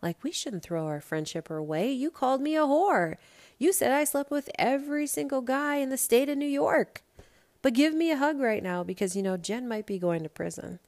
Like, 0.00 0.22
we 0.22 0.32
shouldn't 0.32 0.62
throw 0.62 0.86
our 0.86 1.00
friendship 1.00 1.48
away. 1.50 1.92
You 1.92 2.10
called 2.10 2.40
me 2.40 2.56
a 2.56 2.60
whore. 2.60 3.16
You 3.58 3.72
said 3.72 3.92
I 3.92 4.04
slept 4.04 4.30
with 4.30 4.50
every 4.58 5.06
single 5.06 5.42
guy 5.42 5.76
in 5.76 5.90
the 5.90 5.96
state 5.96 6.28
of 6.28 6.38
New 6.38 6.46
York. 6.46 7.02
But 7.62 7.74
give 7.74 7.94
me 7.94 8.10
a 8.10 8.16
hug 8.16 8.40
right 8.40 8.62
now 8.62 8.82
because, 8.82 9.14
you 9.14 9.22
know, 9.22 9.36
Jen 9.36 9.68
might 9.68 9.86
be 9.86 10.00
going 10.00 10.24
to 10.24 10.28
prison. 10.28 10.80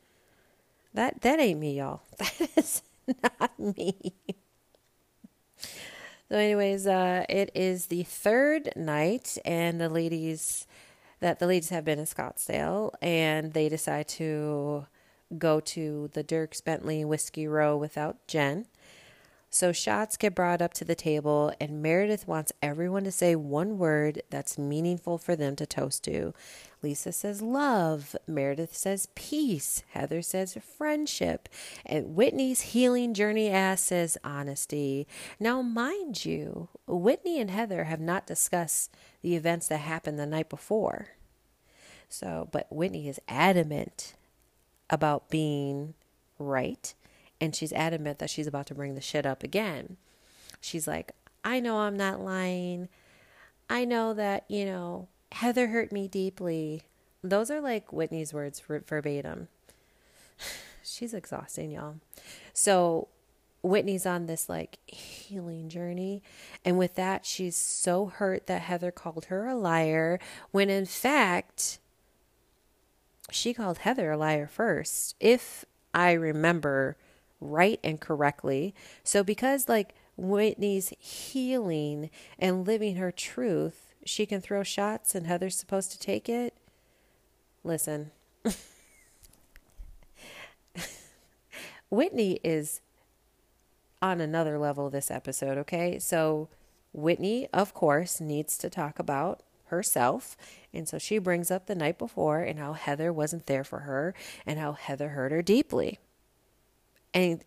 That 0.95 1.21
that 1.23 1.41
ain't 1.41 1.61
me, 1.61 1.79
y'all. 1.79 2.03
That 2.19 2.51
is 2.57 2.83
not 3.23 3.59
me. 3.59 4.15
so, 5.59 6.37
anyways, 6.37 6.87
uh, 6.87 7.27
it 7.29 7.51
is 7.55 7.87
the 7.87 8.03
third 8.05 8.71
night, 8.77 9.37
and 9.45 9.79
the 9.79 9.91
ladies 9.91 10.67
that 11.21 11.39
the 11.39 11.47
ladies 11.47 11.69
have 11.69 11.85
been 11.85 11.99
in 11.99 12.07
Scottsdale, 12.07 12.93
and 13.03 13.53
they 13.53 13.69
decide 13.69 14.09
to 14.09 14.87
go 15.37 15.61
to 15.61 16.11
the 16.13 16.25
Dierks 16.25 16.65
Bentley 16.65 17.05
Whiskey 17.05 17.47
Row 17.47 17.77
without 17.77 18.27
Jen. 18.27 18.67
So 19.51 19.71
shots 19.73 20.17
get 20.17 20.35
brought 20.35 20.61
up 20.61 20.75
to 20.75 20.85
the 20.85 20.97
table, 20.97 21.53
and 21.61 21.81
Meredith 21.81 22.27
wants 22.27 22.53
everyone 22.61 23.05
to 23.05 23.13
say 23.13 23.37
one 23.37 23.79
word 23.79 24.23
that's 24.29 24.59
meaningful 24.59 25.17
for 25.17 25.37
them 25.37 25.55
to 25.57 25.67
toast 25.67 26.03
to. 26.05 26.35
Lisa 26.85 27.13
says 27.13 27.43
love. 27.43 28.15
Meredith 28.27 28.77
says 28.77 29.09
peace. 29.15 29.83
Heather 29.91 30.23
says 30.23 30.57
friendship. 30.77 31.49
And 31.85 32.15
Whitney's 32.15 32.61
healing 32.61 33.15
journey 33.15 33.49
ass 33.51 33.81
says 33.81 34.19
honesty. 34.23 35.09
Now, 35.41 35.63
mind 35.63 36.25
you, 36.25 36.69
Whitney 36.87 37.41
and 37.41 37.51
Heather 37.51 37.85
have 37.85 38.01
not 38.01 38.27
discussed 38.27 38.95
the 39.23 39.35
events 39.35 39.67
that 39.69 39.79
happened 39.79 40.19
the 40.19 40.27
night 40.27 40.49
before. 40.49 41.09
So, 42.09 42.49
but 42.53 42.67
Whitney 42.71 43.09
is 43.09 43.19
adamant 43.27 44.15
about 44.91 45.31
being 45.31 45.95
right 46.39 46.95
and 47.41 47.57
she's 47.57 47.73
adamant 47.73 48.19
that 48.19 48.31
she's 48.31 48.47
about 48.47 48.67
to 48.67 48.75
bring 48.75 48.95
the 48.95 49.01
shit 49.01 49.27
up 49.27 49.43
again. 49.43 49.97
She's 50.61 50.87
like, 50.87 51.13
I 51.43 51.61
know 51.61 51.79
I'm 51.79 51.97
not 51.97 52.21
lying. 52.21 52.89
I 53.69 53.85
know 53.85 54.15
that, 54.15 54.45
you 54.49 54.67
know, 54.67 55.09
Heather 55.35 55.69
hurt 55.69 55.93
me 55.93 56.09
deeply. 56.09 56.83
Those 57.23 57.51
are 57.51 57.61
like 57.61 57.93
Whitney's 57.93 58.33
words 58.33 58.61
verbatim. 58.61 59.49
she's 60.85 61.13
exhausting, 61.15 61.71
y'all. 61.73 61.97
So 62.53 63.09
Whitney's 63.63 64.07
on 64.07 64.27
this 64.27 64.49
like 64.49 64.79
healing 64.87 65.69
journey. 65.69 66.23
And 66.65 66.79
with 66.79 66.95
that, 66.95 67.27
she's 67.27 67.57
so 67.57 68.07
hurt 68.07 68.47
that 68.47 68.63
Heather 68.63 68.91
called 68.91 69.27
her 69.27 69.47
a 69.47 69.57
liar 69.57 70.21
when 70.51 70.71
in 70.71 70.87
fact, 70.87 71.79
she 73.31 73.53
called 73.53 73.79
Heather 73.79 74.13
a 74.13 74.17
liar 74.17 74.47
first. 74.47 75.17
If 75.19 75.65
I 75.93 76.13
remember 76.13 76.97
right 77.41 77.81
and 77.85 78.01
correctly. 78.01 78.75
So, 79.03 79.23
because 79.23 79.69
like 79.69 79.95
Whitney's 80.17 80.93
healing 80.99 82.11
and 82.39 82.67
living 82.67 82.97
her 82.97 83.13
truth, 83.13 83.94
she 84.05 84.27
can 84.27 84.41
throw 84.41 84.63
shots 84.63 85.15
and 85.15 85.27
Heather's 85.27 85.57
supposed 85.57 85.91
to 85.93 85.99
take 85.99 86.29
it. 86.29 86.55
Listen, 87.63 88.11
Whitney 91.91 92.41
is 92.43 92.81
on 94.03 94.21
another 94.21 94.59
level 94.59 94.91
this 94.91 95.11
episode, 95.11 95.57
okay? 95.59 95.99
So, 95.99 96.49
Whitney, 96.93 97.49
of 97.53 97.73
course, 97.73 98.21
needs 98.21 98.59
to 98.59 98.69
talk 98.69 98.99
about 98.99 99.43
herself. 99.67 100.37
And 100.73 100.89
so 100.89 100.99
she 100.99 101.19
brings 101.19 101.51
up 101.51 101.67
the 101.67 101.75
night 101.75 101.99
before 101.99 102.41
and 102.41 102.59
how 102.59 102.75
Heather 102.75 103.13
wasn't 103.13 103.47
there 103.47 103.65
for 103.65 103.81
her 103.81 104.15
and 104.45 104.59
how 104.59 104.73
Heather 104.73 105.11
hurt 105.11 105.33
her 105.33 105.43
deeply. 105.43 105.99
And 107.13 107.43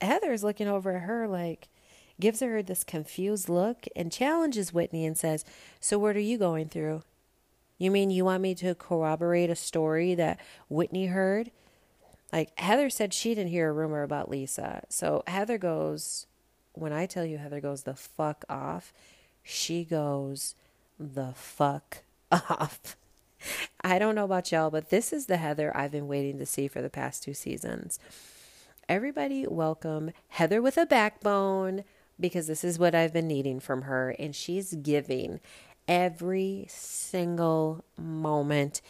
Heather's 0.00 0.42
looking 0.42 0.68
over 0.68 0.96
at 0.96 1.02
her 1.02 1.28
like, 1.28 1.68
gives 2.20 2.40
her 2.40 2.62
this 2.62 2.84
confused 2.84 3.48
look 3.48 3.86
and 3.96 4.12
challenges 4.12 4.72
Whitney 4.72 5.04
and 5.04 5.16
says, 5.16 5.44
So, 5.80 5.98
what 5.98 6.16
are 6.16 6.20
you 6.20 6.38
going 6.38 6.68
through? 6.68 7.02
You 7.78 7.90
mean 7.90 8.10
you 8.10 8.24
want 8.24 8.42
me 8.42 8.54
to 8.56 8.74
corroborate 8.74 9.50
a 9.50 9.56
story 9.56 10.14
that 10.14 10.40
Whitney 10.68 11.06
heard? 11.06 11.50
Like 12.32 12.58
Heather 12.58 12.90
said 12.90 13.12
she 13.12 13.34
didn't 13.34 13.50
hear 13.50 13.70
a 13.70 13.72
rumor 13.72 14.02
about 14.02 14.30
Lisa. 14.30 14.82
So 14.88 15.22
Heather 15.26 15.58
goes, 15.58 16.26
when 16.72 16.92
I 16.92 17.06
tell 17.06 17.24
you 17.24 17.38
Heather 17.38 17.60
goes 17.60 17.82
the 17.82 17.94
fuck 17.94 18.44
off, 18.48 18.92
she 19.42 19.84
goes 19.84 20.54
the 20.98 21.32
fuck 21.34 21.98
off. 22.32 22.96
I 23.84 23.98
don't 23.98 24.14
know 24.14 24.24
about 24.24 24.50
y'all, 24.50 24.70
but 24.70 24.90
this 24.90 25.12
is 25.12 25.26
the 25.26 25.36
Heather 25.36 25.76
I've 25.76 25.92
been 25.92 26.08
waiting 26.08 26.38
to 26.38 26.46
see 26.46 26.66
for 26.66 26.80
the 26.80 26.90
past 26.90 27.22
two 27.22 27.34
seasons. 27.34 27.98
Everybody, 28.88 29.46
welcome 29.46 30.10
Heather 30.28 30.60
with 30.60 30.76
a 30.76 30.86
backbone 30.86 31.84
because 32.18 32.46
this 32.46 32.64
is 32.64 32.78
what 32.78 32.94
I've 32.94 33.12
been 33.12 33.28
needing 33.28 33.60
from 33.60 33.82
her, 33.82 34.10
and 34.18 34.34
she's 34.34 34.74
giving 34.74 35.40
every 35.88 36.66
single 36.68 37.84
moment 37.96 38.80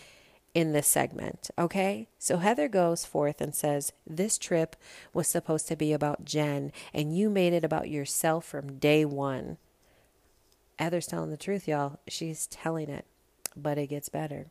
in 0.55 0.73
this 0.73 0.87
segment. 0.87 1.51
Okay? 1.59 2.09
So 2.19 2.39
Heather 2.39 2.69
goes 2.69 3.05
forth 3.05 3.41
and 3.41 3.55
says, 3.55 3.93
This 4.07 4.39
trip 4.39 4.77
was 5.13 5.27
supposed 5.27 5.69
to 5.69 5.77
be 5.77 5.93
about 5.93 6.25
Jen, 6.25 6.73
and 6.93 7.17
you 7.17 7.29
made 7.29 7.53
it 7.53 7.65
about 7.65 7.91
yourself 7.91 8.45
from 8.45 8.79
day 8.79 9.05
one. 9.05 9.59
Heather's 10.79 11.07
telling 11.07 11.31
the 11.31 11.37
truth, 11.37 11.69
y'all. 11.69 11.99
She's 12.09 12.47
telling 12.47 12.89
it, 12.89 13.05
but 13.57 13.79
it 13.79 13.89
gets 13.89 14.09
better. 14.09 14.47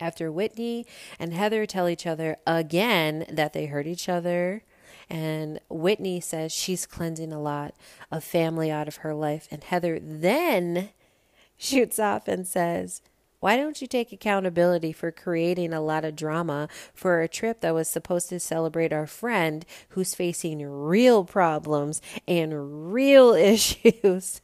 After 0.00 0.32
Whitney 0.32 0.86
and 1.18 1.34
Heather 1.34 1.66
tell 1.66 1.88
each 1.88 2.06
other 2.06 2.38
again 2.46 3.26
that 3.28 3.52
they 3.52 3.66
hurt 3.66 3.86
each 3.86 4.08
other, 4.08 4.62
and 5.10 5.60
Whitney 5.68 6.20
says 6.20 6.52
she's 6.52 6.86
cleansing 6.86 7.32
a 7.32 7.40
lot 7.40 7.74
of 8.10 8.24
family 8.24 8.70
out 8.70 8.88
of 8.88 8.96
her 8.96 9.12
life, 9.12 9.48
and 9.50 9.62
Heather 9.64 9.98
then 10.00 10.90
shoots 11.58 11.98
off 11.98 12.28
and 12.28 12.46
says, 12.46 13.02
why 13.40 13.56
don't 13.56 13.80
you 13.80 13.86
take 13.86 14.12
accountability 14.12 14.92
for 14.92 15.10
creating 15.10 15.72
a 15.72 15.80
lot 15.80 16.04
of 16.04 16.14
drama 16.14 16.68
for 16.92 17.22
a 17.22 17.28
trip 17.28 17.60
that 17.60 17.74
was 17.74 17.88
supposed 17.88 18.28
to 18.28 18.38
celebrate 18.38 18.92
our 18.92 19.06
friend 19.06 19.64
who's 19.90 20.14
facing 20.14 20.62
real 20.62 21.24
problems 21.24 22.02
and 22.28 22.92
real 22.92 23.32
issues? 23.34 24.42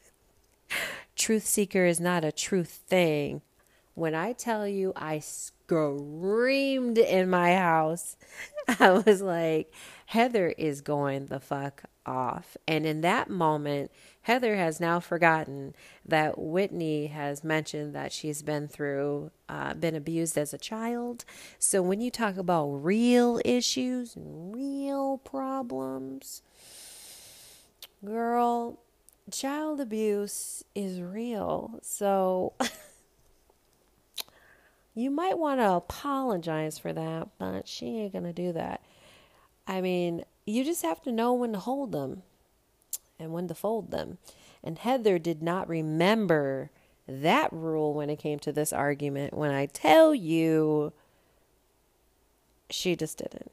truth 1.15 1.45
seeker 1.45 1.85
is 1.85 1.99
not 1.99 2.23
a 2.23 2.31
truth 2.31 2.81
thing. 2.87 3.41
When 3.93 4.15
I 4.15 4.33
tell 4.33 4.67
you 4.67 4.93
I 4.95 5.19
screamed 5.19 6.97
in 6.97 7.29
my 7.29 7.55
house, 7.55 8.15
I 8.79 8.91
was 9.05 9.21
like, 9.21 9.71
Heather 10.07 10.53
is 10.57 10.79
going 10.79 11.25
the 11.25 11.39
fuck 11.41 11.83
off. 12.05 12.55
And 12.65 12.85
in 12.85 13.01
that 13.01 13.29
moment, 13.29 13.91
Heather 14.21 14.55
has 14.55 14.79
now 14.79 15.01
forgotten 15.01 15.75
that 16.05 16.39
Whitney 16.39 17.07
has 17.07 17.43
mentioned 17.43 17.93
that 17.93 18.13
she's 18.13 18.41
been 18.41 18.69
through, 18.69 19.31
uh, 19.49 19.73
been 19.73 19.95
abused 19.95 20.37
as 20.37 20.53
a 20.53 20.57
child. 20.57 21.25
So 21.59 21.81
when 21.81 21.99
you 21.99 22.09
talk 22.09 22.37
about 22.37 22.67
real 22.67 23.41
issues 23.43 24.15
and 24.15 24.55
real 24.55 25.17
problems, 25.17 26.41
girl, 28.03 28.79
child 29.29 29.81
abuse 29.81 30.63
is 30.73 31.01
real. 31.01 31.79
So 31.81 32.53
you 34.95 35.11
might 35.11 35.37
want 35.37 35.59
to 35.59 35.73
apologize 35.73 36.79
for 36.79 36.93
that, 36.93 37.27
but 37.37 37.67
she 37.67 37.97
ain't 37.97 38.13
going 38.13 38.23
to 38.23 38.31
do 38.31 38.53
that. 38.53 38.79
I 39.67 39.81
mean, 39.81 40.23
you 40.45 40.63
just 40.63 40.81
have 40.83 41.01
to 41.03 41.11
know 41.11 41.33
when 41.33 41.51
to 41.53 41.59
hold 41.59 41.91
them 41.91 42.23
and 43.19 43.33
when 43.33 43.47
to 43.49 43.55
fold 43.55 43.91
them. 43.91 44.17
And 44.63 44.79
Heather 44.79 45.19
did 45.19 45.43
not 45.43 45.67
remember 45.67 46.71
that 47.07 47.51
rule 47.51 47.93
when 47.93 48.09
it 48.09 48.19
came 48.19 48.39
to 48.39 48.51
this 48.51 48.71
argument. 48.73 49.33
When 49.33 49.51
I 49.51 49.65
tell 49.65 50.15
you, 50.15 50.93
she 52.69 52.95
just 52.95 53.17
didn't. 53.17 53.51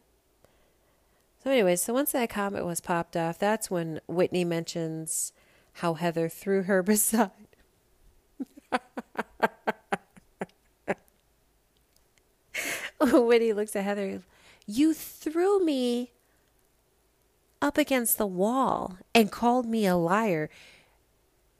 So, 1.42 1.50
anyways, 1.50 1.82
so 1.82 1.92
once 1.92 2.12
that 2.12 2.30
comment 2.30 2.64
was 2.64 2.80
popped 2.80 3.16
off, 3.16 3.38
that's 3.38 3.70
when 3.70 4.00
Whitney 4.06 4.44
mentions 4.44 5.32
how 5.74 5.94
Heather 5.94 6.28
threw 6.28 6.62
her 6.62 6.82
beside. 6.84 7.30
Whitney 13.00 13.52
looks 13.52 13.76
at 13.76 13.84
Heather. 13.84 14.22
You 14.66 14.94
threw 14.94 15.62
me 15.64 16.12
up 17.60 17.78
against 17.78 18.18
the 18.18 18.26
wall 18.26 18.98
and 19.14 19.30
called 19.32 19.66
me 19.66 19.86
a 19.86 19.96
liar. 19.96 20.50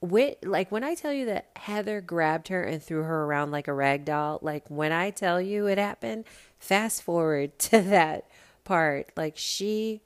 Wit, 0.01 0.47
like 0.47 0.71
when 0.71 0.85
I 0.85 0.95
tell 0.95 1.13
you 1.13 1.27
that 1.27 1.49
Heather 1.57 2.01
grabbed 2.01 2.49
her 2.49 2.63
and 2.63 2.83
threw 2.83 3.03
her 3.03 3.25
around 3.25 3.51
like 3.51 3.69
a 3.69 3.73
rag 3.73 4.05
doll, 4.05 4.39
like 4.43 4.69
when 4.69 4.93
I 4.93 5.11
tell 5.11 5.41
you 5.41 5.67
it 5.67 5.79
happened, 5.79 6.25
fast 6.59 7.03
forward 7.03 7.59
to 7.71 7.81
that 7.81 8.27
part. 8.65 9.11
Like 9.17 9.35
she, 9.37 10.03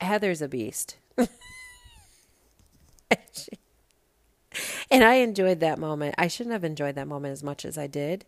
Heather's 0.00 0.42
a 0.42 0.48
beast. 0.48 0.96
and 4.90 5.04
I 5.04 5.14
enjoyed 5.14 5.60
that 5.60 5.78
moment. 5.78 6.14
I 6.18 6.28
shouldn't 6.28 6.52
have 6.52 6.64
enjoyed 6.64 6.94
that 6.94 7.08
moment 7.08 7.32
as 7.32 7.42
much 7.42 7.64
as 7.64 7.78
I 7.78 7.86
did, 7.86 8.24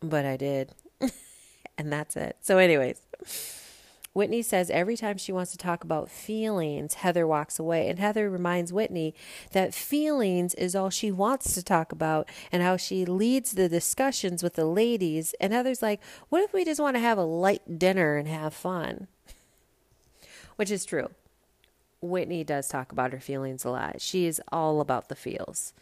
but 0.00 0.24
I 0.24 0.36
did. 0.36 0.72
and 1.76 1.92
that's 1.92 2.16
it. 2.16 2.36
So, 2.40 2.58
anyways. 2.58 3.00
Whitney 4.14 4.42
says 4.42 4.70
every 4.70 4.96
time 4.96 5.18
she 5.18 5.32
wants 5.32 5.50
to 5.50 5.58
talk 5.58 5.82
about 5.82 6.08
feelings, 6.08 6.94
Heather 6.94 7.26
walks 7.26 7.58
away. 7.58 7.88
And 7.88 7.98
Heather 7.98 8.30
reminds 8.30 8.72
Whitney 8.72 9.12
that 9.50 9.74
feelings 9.74 10.54
is 10.54 10.76
all 10.76 10.88
she 10.88 11.10
wants 11.10 11.52
to 11.54 11.64
talk 11.64 11.90
about 11.90 12.28
and 12.52 12.62
how 12.62 12.76
she 12.76 13.04
leads 13.04 13.52
the 13.52 13.68
discussions 13.68 14.40
with 14.40 14.54
the 14.54 14.66
ladies. 14.66 15.34
And 15.40 15.52
Heather's 15.52 15.82
like, 15.82 16.00
what 16.28 16.44
if 16.44 16.52
we 16.52 16.64
just 16.64 16.80
want 16.80 16.94
to 16.94 17.00
have 17.00 17.18
a 17.18 17.24
light 17.24 17.76
dinner 17.76 18.16
and 18.16 18.28
have 18.28 18.54
fun? 18.54 19.08
Which 20.54 20.70
is 20.70 20.84
true. 20.84 21.10
Whitney 22.00 22.44
does 22.44 22.68
talk 22.68 22.92
about 22.92 23.12
her 23.12 23.20
feelings 23.20 23.64
a 23.64 23.70
lot. 23.70 24.00
She 24.00 24.26
is 24.26 24.40
all 24.52 24.80
about 24.80 25.08
the 25.08 25.16
feels. 25.16 25.72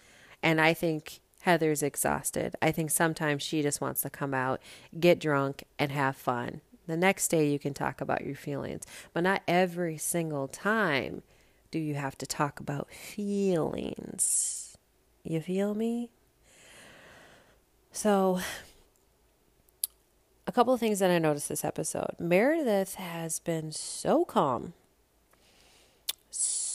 And 0.43 0.59
I 0.59 0.73
think 0.73 1.21
Heather's 1.43 1.83
exhausted. 1.83 2.55
I 2.63 2.71
think 2.71 2.91
sometimes 2.91 3.43
she 3.43 3.63
just 3.63 3.81
wants 3.81 4.03
to 4.03 4.11
come 4.11 4.33
out, 4.33 4.61
get 4.99 5.19
drunk, 5.19 5.65
and 5.77 5.91
have 5.91 6.17
fun. 6.17 6.61
The 6.87 6.97
next 6.97 7.29
day 7.29 7.49
you 7.51 7.59
can 7.59 7.75
talk 7.75 8.01
about 8.01 8.25
your 8.25 8.37
feelings, 8.37 8.85
but 9.13 9.25
not 9.25 9.43
every 9.49 9.99
single 9.99 10.47
time 10.47 11.23
do 11.73 11.81
you 11.81 11.95
have 11.95 12.17
to 12.19 12.27
talk 12.27 12.61
about 12.61 12.93
feelings. 12.93 14.77
You 15.25 15.41
feel 15.41 15.75
me? 15.75 16.11
So, 17.91 18.39
a 20.47 20.53
couple 20.53 20.73
of 20.73 20.79
things 20.79 21.01
that 21.01 21.11
I 21.11 21.19
noticed 21.19 21.49
this 21.49 21.65
episode. 21.65 22.15
Meredith 22.21 22.95
has 22.95 23.41
been 23.41 23.73
so 23.73 24.25
calm. 24.25 24.75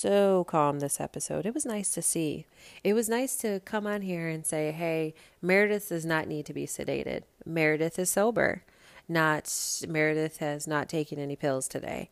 So 0.08 0.46
calm 0.46 0.80
this 0.80 1.02
episode. 1.02 1.46
It 1.46 1.54
was 1.54 1.66
nice 1.66 1.92
to 1.92 2.02
see. 2.02 2.46
It 2.82 2.94
was 2.94 3.10
nice 3.10 3.36
to 3.40 3.60
come 3.66 3.86
on 3.86 4.04
here 4.04 4.30
and 4.30 4.46
say, 4.46 4.72
hey, 4.72 5.14
Meredith 5.42 5.90
does 5.90 6.06
not 6.06 6.30
need 6.30 6.46
to 6.46 6.54
be 6.54 6.66
sedated. 6.66 7.24
Meredith 7.46 8.00
is 8.00 8.10
sober 8.10 8.64
not 9.10 9.54
Meredith 9.86 10.38
has 10.38 10.66
not 10.66 10.88
taken 10.88 11.20
any 11.20 11.36
pills 11.36 11.68
today. 11.68 12.10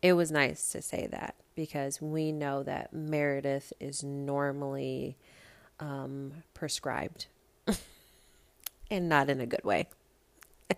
It 0.00 0.12
was 0.12 0.30
nice 0.30 0.70
to 0.70 0.80
say 0.80 1.08
that 1.10 1.34
because 1.56 2.00
we 2.00 2.30
know 2.30 2.62
that 2.62 2.92
Meredith 2.92 3.72
is 3.80 4.04
normally 4.04 5.16
um, 5.80 6.44
prescribed 6.54 7.26
and 8.92 9.08
not 9.08 9.28
in 9.28 9.40
a 9.40 9.46
good 9.46 9.64
way. 9.64 9.88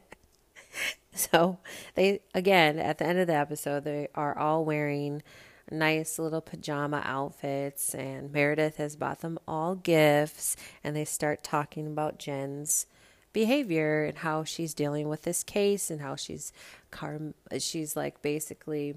so 1.14 1.58
they 1.96 2.20
again 2.34 2.78
at 2.78 2.96
the 2.96 3.06
end 3.06 3.18
of 3.18 3.26
the 3.26 3.34
episode 3.34 3.84
they 3.84 4.08
are 4.14 4.38
all 4.38 4.64
wearing 4.64 5.22
nice 5.70 6.18
little 6.18 6.40
pajama 6.40 7.02
outfits 7.04 7.94
and 7.94 8.32
Meredith 8.32 8.76
has 8.76 8.96
bought 8.96 9.20
them 9.20 9.38
all 9.48 9.74
gifts 9.74 10.56
and 10.84 10.94
they 10.94 11.04
start 11.04 11.42
talking 11.42 11.86
about 11.86 12.18
Jen's 12.18 12.86
behavior 13.32 14.04
and 14.04 14.18
how 14.18 14.44
she's 14.44 14.74
dealing 14.74 15.08
with 15.08 15.22
this 15.22 15.42
case 15.42 15.90
and 15.90 16.00
how 16.00 16.16
she's 16.16 16.52
car 16.90 17.20
she's 17.58 17.96
like 17.96 18.22
basically 18.22 18.96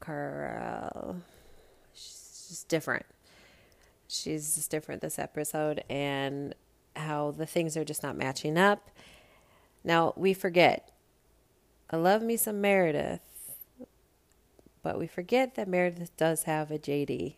car 0.00 1.14
she's 1.94 2.46
just 2.48 2.68
different. 2.68 3.06
She's 4.08 4.56
just 4.56 4.70
different 4.70 5.00
this 5.00 5.18
episode 5.18 5.84
and 5.88 6.54
how 6.94 7.30
the 7.30 7.46
things 7.46 7.76
are 7.76 7.84
just 7.84 8.02
not 8.02 8.16
matching 8.16 8.58
up. 8.58 8.90
Now 9.84 10.12
we 10.16 10.34
forget 10.34 10.92
i 11.92 11.96
love 11.96 12.22
me 12.22 12.36
some 12.36 12.60
meredith 12.60 13.20
but 14.82 14.98
we 14.98 15.06
forget 15.06 15.54
that 15.54 15.68
meredith 15.68 16.16
does 16.16 16.44
have 16.44 16.70
a 16.70 16.78
jd 16.78 17.34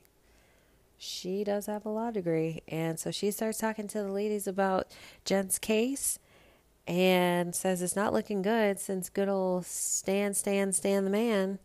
she 0.96 1.44
does 1.44 1.66
have 1.66 1.84
a 1.84 1.90
law 1.90 2.10
degree. 2.10 2.62
And 2.68 2.98
so 2.98 3.10
she 3.10 3.30
starts 3.30 3.58
talking 3.58 3.88
to 3.88 4.02
the 4.02 4.10
ladies 4.12 4.46
about 4.46 4.86
Jen's 5.24 5.58
case 5.58 6.18
and 6.86 7.54
says 7.54 7.82
it's 7.82 7.96
not 7.96 8.12
looking 8.12 8.42
good 8.42 8.78
since 8.78 9.08
good 9.08 9.28
old 9.28 9.66
Stan, 9.66 10.34
Stan, 10.34 10.72
Stan 10.72 11.04
the 11.04 11.10
man. 11.10 11.58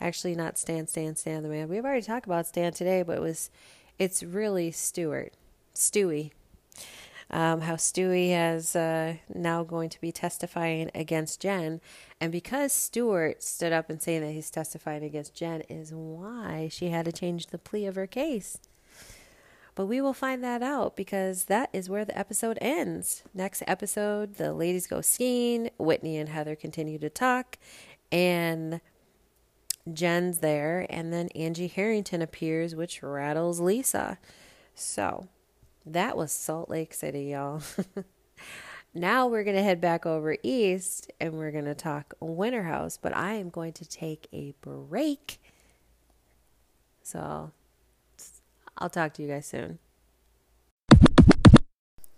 Actually, 0.00 0.34
not 0.34 0.58
Stan, 0.58 0.86
Stan, 0.86 1.14
Stan 1.14 1.42
the 1.42 1.48
man. 1.48 1.68
We've 1.68 1.84
already 1.84 2.02
talked 2.02 2.26
about 2.26 2.46
Stan 2.46 2.72
today, 2.72 3.02
but 3.02 3.18
it 3.18 3.22
was, 3.22 3.50
it's 3.98 4.22
really 4.22 4.70
Stuart, 4.72 5.34
Stewie. 5.74 6.32
um, 7.32 7.62
how 7.62 7.74
Stewie 7.74 8.30
has 8.30 8.76
uh, 8.76 9.14
now 9.34 9.64
going 9.64 9.88
to 9.90 10.00
be 10.00 10.12
testifying 10.12 10.90
against 10.94 11.40
Jen. 11.40 11.80
And 12.22 12.30
because 12.30 12.72
Stuart 12.72 13.42
stood 13.42 13.72
up 13.72 13.90
and 13.90 14.00
saying 14.00 14.20
that 14.20 14.30
he's 14.30 14.48
testifying 14.48 15.02
against 15.02 15.34
Jen 15.34 15.62
is 15.62 15.92
why 15.92 16.68
she 16.70 16.90
had 16.90 17.04
to 17.06 17.10
change 17.10 17.48
the 17.48 17.58
plea 17.58 17.84
of 17.84 17.96
her 17.96 18.06
case. 18.06 18.60
But 19.74 19.86
we 19.86 20.00
will 20.00 20.12
find 20.12 20.44
that 20.44 20.62
out 20.62 20.94
because 20.94 21.46
that 21.46 21.68
is 21.72 21.90
where 21.90 22.04
the 22.04 22.16
episode 22.16 22.58
ends. 22.60 23.24
Next 23.34 23.64
episode, 23.66 24.36
the 24.36 24.52
ladies 24.52 24.86
go 24.86 25.00
skiing. 25.00 25.70
Whitney 25.78 26.16
and 26.16 26.28
Heather 26.28 26.54
continue 26.54 26.96
to 27.00 27.10
talk. 27.10 27.58
And 28.12 28.80
Jen's 29.92 30.38
there. 30.38 30.86
And 30.88 31.12
then 31.12 31.26
Angie 31.34 31.66
Harrington 31.66 32.22
appears, 32.22 32.76
which 32.76 33.02
rattles 33.02 33.58
Lisa. 33.58 34.20
So 34.76 35.26
that 35.84 36.16
was 36.16 36.30
Salt 36.30 36.70
Lake 36.70 36.94
City, 36.94 37.24
y'all. 37.24 37.62
now 38.94 39.26
we're 39.26 39.44
going 39.44 39.56
to 39.56 39.62
head 39.62 39.80
back 39.80 40.04
over 40.04 40.36
east 40.42 41.10
and 41.20 41.34
we're 41.34 41.50
going 41.50 41.64
to 41.64 41.74
talk 41.74 42.14
Winter 42.20 42.64
House, 42.64 42.98
but 43.00 43.16
I 43.16 43.34
am 43.34 43.48
going 43.48 43.72
to 43.74 43.88
take 43.88 44.28
a 44.32 44.54
break. 44.60 45.40
So 47.02 47.52
I'll 48.76 48.90
talk 48.90 49.14
to 49.14 49.22
you 49.22 49.28
guys 49.28 49.46
soon. 49.46 49.78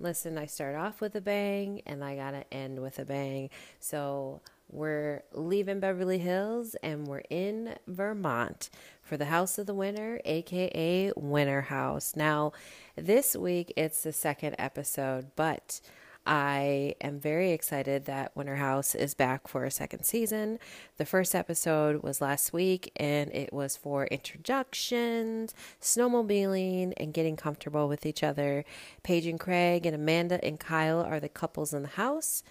Listen, 0.00 0.36
I 0.36 0.46
start 0.46 0.74
off 0.74 1.00
with 1.00 1.14
a 1.14 1.20
bang 1.20 1.80
and 1.86 2.02
I 2.02 2.16
got 2.16 2.32
to 2.32 2.52
end 2.52 2.82
with 2.82 2.98
a 2.98 3.04
bang. 3.04 3.50
So 3.78 4.40
we're 4.68 5.22
leaving 5.32 5.78
Beverly 5.78 6.18
Hills 6.18 6.74
and 6.82 7.06
we're 7.06 7.22
in 7.30 7.76
Vermont 7.86 8.70
for 9.02 9.16
the 9.16 9.26
House 9.26 9.56
of 9.58 9.66
the 9.66 9.74
Winter, 9.74 10.20
aka 10.24 11.12
Winter 11.16 11.62
House. 11.62 12.14
Now, 12.16 12.52
this 12.96 13.36
week 13.36 13.72
it's 13.76 14.02
the 14.02 14.12
second 14.12 14.56
episode, 14.58 15.30
but 15.36 15.80
I 16.26 16.94
am 17.02 17.20
very 17.20 17.50
excited 17.52 18.06
that 18.06 18.34
Winter 18.34 18.56
House 18.56 18.94
is 18.94 19.12
back 19.14 19.46
for 19.46 19.64
a 19.64 19.70
second 19.70 20.04
season. 20.04 20.58
The 20.96 21.04
first 21.04 21.34
episode 21.34 22.02
was 22.02 22.22
last 22.22 22.52
week 22.52 22.90
and 22.96 23.30
it 23.34 23.52
was 23.52 23.76
for 23.76 24.06
introductions, 24.06 25.54
snowmobiling, 25.82 26.94
and 26.96 27.12
getting 27.12 27.36
comfortable 27.36 27.88
with 27.88 28.06
each 28.06 28.22
other. 28.22 28.64
Paige 29.02 29.26
and 29.26 29.38
Craig 29.38 29.84
and 29.84 29.94
Amanda 29.94 30.42
and 30.42 30.58
Kyle 30.58 31.00
are 31.00 31.20
the 31.20 31.28
couples 31.28 31.74
in 31.74 31.82
the 31.82 31.88
house. 31.88 32.42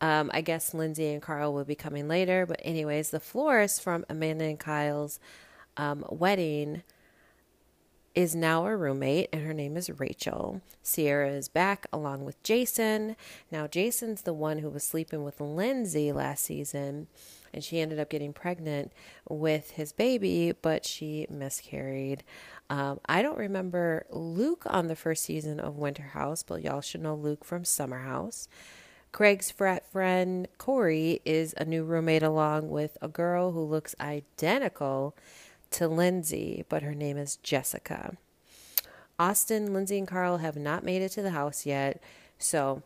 Um, 0.00 0.30
I 0.34 0.40
guess 0.40 0.74
Lindsay 0.74 1.12
and 1.12 1.22
Carl 1.22 1.54
will 1.54 1.64
be 1.64 1.76
coming 1.76 2.08
later, 2.08 2.44
but 2.44 2.60
anyways, 2.64 3.10
the 3.10 3.20
florist 3.20 3.82
from 3.82 4.04
Amanda 4.10 4.44
and 4.44 4.58
Kyle's 4.58 5.20
um, 5.76 6.04
wedding 6.10 6.82
is 8.16 8.34
now 8.34 8.64
a 8.64 8.74
roommate, 8.74 9.28
and 9.30 9.44
her 9.44 9.52
name 9.52 9.76
is 9.76 9.90
Rachel. 9.90 10.62
Ciara 10.82 11.28
is 11.28 11.48
back 11.48 11.86
along 11.92 12.24
with 12.24 12.42
Jason. 12.42 13.14
Now, 13.52 13.66
Jason's 13.66 14.22
the 14.22 14.32
one 14.32 14.58
who 14.58 14.70
was 14.70 14.84
sleeping 14.84 15.22
with 15.22 15.38
Lindsay 15.38 16.12
last 16.12 16.42
season, 16.42 17.08
and 17.52 17.62
she 17.62 17.78
ended 17.78 18.00
up 18.00 18.08
getting 18.08 18.32
pregnant 18.32 18.90
with 19.28 19.72
his 19.72 19.92
baby, 19.92 20.52
but 20.62 20.86
she 20.86 21.26
miscarried. 21.28 22.24
Um, 22.70 23.00
I 23.06 23.20
don't 23.20 23.36
remember 23.36 24.06
Luke 24.08 24.64
on 24.66 24.88
the 24.88 24.96
first 24.96 25.22
season 25.22 25.60
of 25.60 25.76
Winter 25.76 26.10
House, 26.14 26.42
but 26.42 26.62
y'all 26.62 26.80
should 26.80 27.02
know 27.02 27.14
Luke 27.14 27.44
from 27.44 27.66
Summer 27.66 27.98
House. 27.98 28.48
Craig's 29.12 29.50
frat 29.50 29.90
friend 29.90 30.48
Kory 30.56 31.20
is 31.24 31.54
a 31.58 31.64
new 31.66 31.84
roommate 31.84 32.22
along 32.22 32.70
with 32.70 32.96
a 33.02 33.08
girl 33.08 33.52
who 33.52 33.62
looks 33.62 33.94
identical 34.00 35.14
to 35.72 35.88
Lindsay, 35.88 36.64
but 36.68 36.82
her 36.82 36.94
name 36.94 37.16
is 37.16 37.36
Jessica. 37.36 38.16
Austin, 39.18 39.72
Lindsay, 39.72 39.98
and 39.98 40.08
Carl 40.08 40.38
have 40.38 40.56
not 40.56 40.84
made 40.84 41.02
it 41.02 41.10
to 41.12 41.22
the 41.22 41.30
house 41.30 41.64
yet. 41.64 42.02
So, 42.38 42.82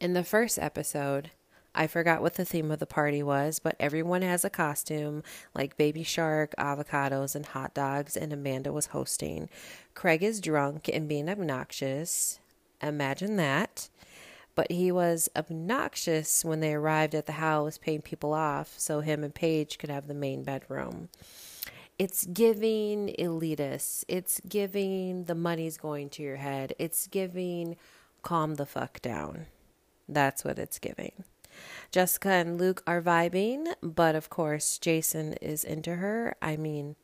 in 0.00 0.12
the 0.12 0.24
first 0.24 0.58
episode, 0.58 1.30
I 1.74 1.86
forgot 1.86 2.20
what 2.20 2.34
the 2.34 2.44
theme 2.44 2.70
of 2.72 2.80
the 2.80 2.86
party 2.86 3.22
was, 3.22 3.60
but 3.60 3.76
everyone 3.78 4.22
has 4.22 4.44
a 4.44 4.50
costume 4.50 5.22
like 5.54 5.76
baby 5.76 6.02
shark, 6.02 6.52
avocados, 6.58 7.36
and 7.36 7.46
hot 7.46 7.74
dogs, 7.74 8.16
and 8.16 8.32
Amanda 8.32 8.72
was 8.72 8.86
hosting. 8.86 9.48
Craig 9.94 10.22
is 10.22 10.40
drunk 10.40 10.90
and 10.92 11.08
being 11.08 11.28
obnoxious. 11.28 12.40
Imagine 12.82 13.36
that. 13.36 13.88
But 14.56 14.72
he 14.72 14.90
was 14.90 15.28
obnoxious 15.36 16.44
when 16.44 16.58
they 16.58 16.74
arrived 16.74 17.14
at 17.14 17.26
the 17.26 17.32
house, 17.32 17.78
paying 17.78 18.02
people 18.02 18.34
off 18.34 18.74
so 18.76 19.00
him 19.00 19.22
and 19.22 19.34
Paige 19.34 19.78
could 19.78 19.90
have 19.90 20.08
the 20.08 20.14
main 20.14 20.42
bedroom 20.42 21.08
it's 22.00 22.24
giving 22.24 23.14
elitist. 23.18 24.04
It's 24.08 24.40
giving 24.48 25.24
the 25.24 25.34
money's 25.34 25.76
going 25.76 26.08
to 26.10 26.22
your 26.22 26.36
head. 26.36 26.72
It's 26.78 27.06
giving 27.06 27.76
calm 28.22 28.54
the 28.54 28.64
fuck 28.64 29.02
down. 29.02 29.48
That's 30.08 30.42
what 30.42 30.58
it's 30.58 30.78
giving. 30.78 31.24
Jessica 31.92 32.30
and 32.30 32.58
Luke 32.58 32.82
are 32.86 33.02
vibing, 33.02 33.66
but 33.82 34.14
of 34.14 34.30
course, 34.30 34.78
Jason 34.78 35.34
is 35.42 35.62
into 35.62 35.96
her. 35.96 36.34
I 36.40 36.56
mean, 36.56 36.96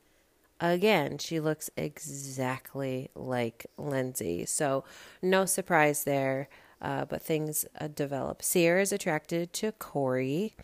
again, 0.60 1.18
she 1.18 1.40
looks 1.40 1.68
exactly 1.76 3.10
like 3.14 3.66
Lindsay. 3.76 4.46
So, 4.46 4.84
no 5.20 5.44
surprise 5.44 6.04
there, 6.04 6.48
uh, 6.80 7.04
but 7.04 7.20
things 7.20 7.66
uh, 7.78 7.88
develop. 7.88 8.40
Ciara 8.40 8.80
is 8.80 8.92
attracted 8.92 9.52
to 9.52 9.72
Kory. 9.72 10.54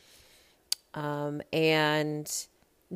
Um, 0.95 1.43
and 1.53 2.47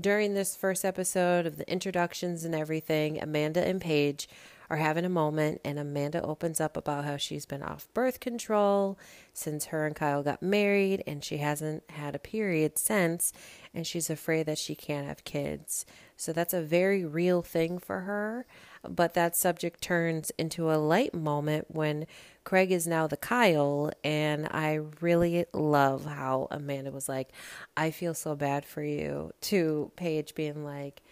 during 0.00 0.34
this 0.34 0.56
first 0.56 0.84
episode 0.84 1.46
of 1.46 1.56
the 1.56 1.70
introductions 1.70 2.44
and 2.44 2.54
everything, 2.54 3.22
Amanda 3.22 3.66
and 3.66 3.80
Paige 3.80 4.28
are 4.68 4.76
having 4.76 5.04
a 5.04 5.08
moment, 5.08 5.60
and 5.64 5.78
Amanda 5.78 6.20
opens 6.22 6.60
up 6.60 6.76
about 6.76 7.04
how 7.04 7.16
she's 7.16 7.46
been 7.46 7.62
off 7.62 7.86
birth 7.94 8.18
control 8.18 8.98
since 9.32 9.66
her 9.66 9.86
and 9.86 9.94
Kyle 9.94 10.22
got 10.22 10.42
married, 10.42 11.04
and 11.06 11.22
she 11.22 11.36
hasn't 11.36 11.84
had 11.90 12.14
a 12.14 12.18
period 12.18 12.76
since, 12.76 13.32
and 13.72 13.86
she's 13.86 14.10
afraid 14.10 14.46
that 14.46 14.58
she 14.58 14.74
can't 14.74 15.06
have 15.06 15.24
kids. 15.24 15.86
So 16.16 16.32
that's 16.32 16.54
a 16.54 16.62
very 16.62 17.04
real 17.04 17.42
thing 17.42 17.78
for 17.78 18.00
her. 18.00 18.46
But 18.88 19.14
that 19.14 19.36
subject 19.36 19.80
turns 19.80 20.32
into 20.38 20.70
a 20.70 20.76
light 20.76 21.14
moment 21.14 21.66
when 21.68 22.06
Craig 22.46 22.70
is 22.70 22.86
now 22.86 23.08
the 23.08 23.16
Kyle, 23.16 23.90
and 24.04 24.46
I 24.52 24.78
really 25.00 25.46
love 25.52 26.04
how 26.04 26.46
Amanda 26.52 26.92
was 26.92 27.08
like, 27.08 27.30
I 27.76 27.90
feel 27.90 28.14
so 28.14 28.36
bad 28.36 28.64
for 28.64 28.84
you, 28.84 29.32
to 29.40 29.90
Paige 29.96 30.32
being 30.36 30.64
like, 30.64 31.02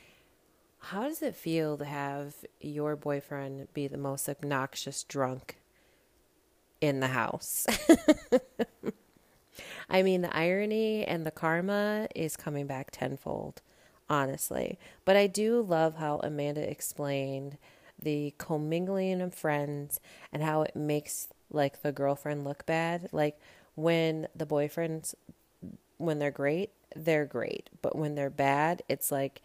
How 0.78 1.02
does 1.02 1.23
it 1.23 1.35
feel 1.35 1.77
to 1.78 1.85
have 1.85 2.36
your 2.61 2.94
boyfriend 2.94 3.66
be 3.74 3.89
the 3.89 3.98
most 3.98 4.28
obnoxious 4.28 5.02
drunk 5.02 5.56
in 6.81 7.01
the 7.01 7.09
house? 7.09 7.66
I 9.90 10.05
mean, 10.05 10.23
the 10.23 10.36
irony 10.36 11.05
and 11.05 11.27
the 11.27 11.32
karma 11.32 12.06
is 12.15 12.36
coming 12.36 12.69
back 12.69 12.93
tenfold, 12.93 13.61
honestly. 14.09 14.78
But 15.05 15.16
I 15.16 15.27
do 15.27 15.61
love 15.62 15.97
how 15.97 16.20
Amanda 16.23 16.70
explained 16.70 17.59
the 18.00 18.34
commingling 18.38 19.20
of 19.20 19.34
friends 19.34 20.00
and 20.32 20.42
how 20.42 20.62
it 20.62 20.76
makes 20.76 21.28
like 21.50 21.82
the 21.82 21.92
girlfriend 21.92 22.44
look 22.44 22.66
bad. 22.66 23.08
Like 23.12 23.38
when 23.74 24.28
the 24.34 24.46
boyfriends 24.46 25.14
when 25.98 26.18
they're 26.18 26.30
great, 26.30 26.70
they're 26.94 27.24
great, 27.24 27.70
but 27.82 27.96
when 27.96 28.14
they're 28.14 28.30
bad, 28.30 28.82
it's 28.88 29.10
like 29.10 29.40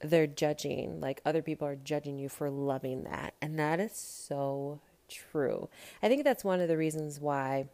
they're 0.00 0.26
judging, 0.26 1.00
like 1.00 1.20
other 1.24 1.42
people 1.42 1.66
are 1.66 1.76
judging 1.76 2.18
you 2.18 2.28
for 2.28 2.50
loving 2.50 3.04
that. 3.04 3.34
And 3.40 3.58
that 3.58 3.80
is 3.80 3.94
so 3.94 4.80
true. 5.08 5.68
I 6.02 6.08
think 6.08 6.24
that's 6.24 6.44
one 6.44 6.60
of 6.60 6.68
the 6.68 6.76
reasons 6.76 7.20
why 7.20 7.66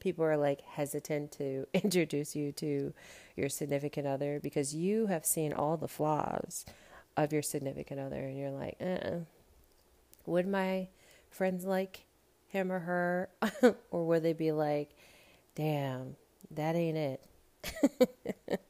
people 0.00 0.24
are 0.24 0.36
like 0.36 0.60
hesitant 0.62 1.32
to 1.32 1.66
introduce 1.74 2.36
you 2.36 2.52
to 2.52 2.92
your 3.36 3.48
significant 3.48 4.06
other 4.06 4.40
because 4.42 4.74
you 4.74 5.06
have 5.06 5.24
seen 5.24 5.52
all 5.52 5.76
the 5.76 5.88
flaws 5.88 6.64
of 7.16 7.32
your 7.32 7.42
significant 7.42 8.00
other 8.00 8.16
and 8.16 8.38
you're 8.38 8.50
like, 8.50 8.76
uh, 8.80 9.20
would 10.26 10.46
my 10.46 10.88
friends 11.30 11.64
like 11.64 12.04
him 12.48 12.70
or 12.70 12.80
her? 12.80 13.28
or 13.90 14.06
would 14.06 14.22
they 14.22 14.32
be 14.32 14.52
like, 14.52 14.90
damn, 15.54 16.16
that 16.50 16.76
ain't 16.76 16.96
it? 16.96 17.22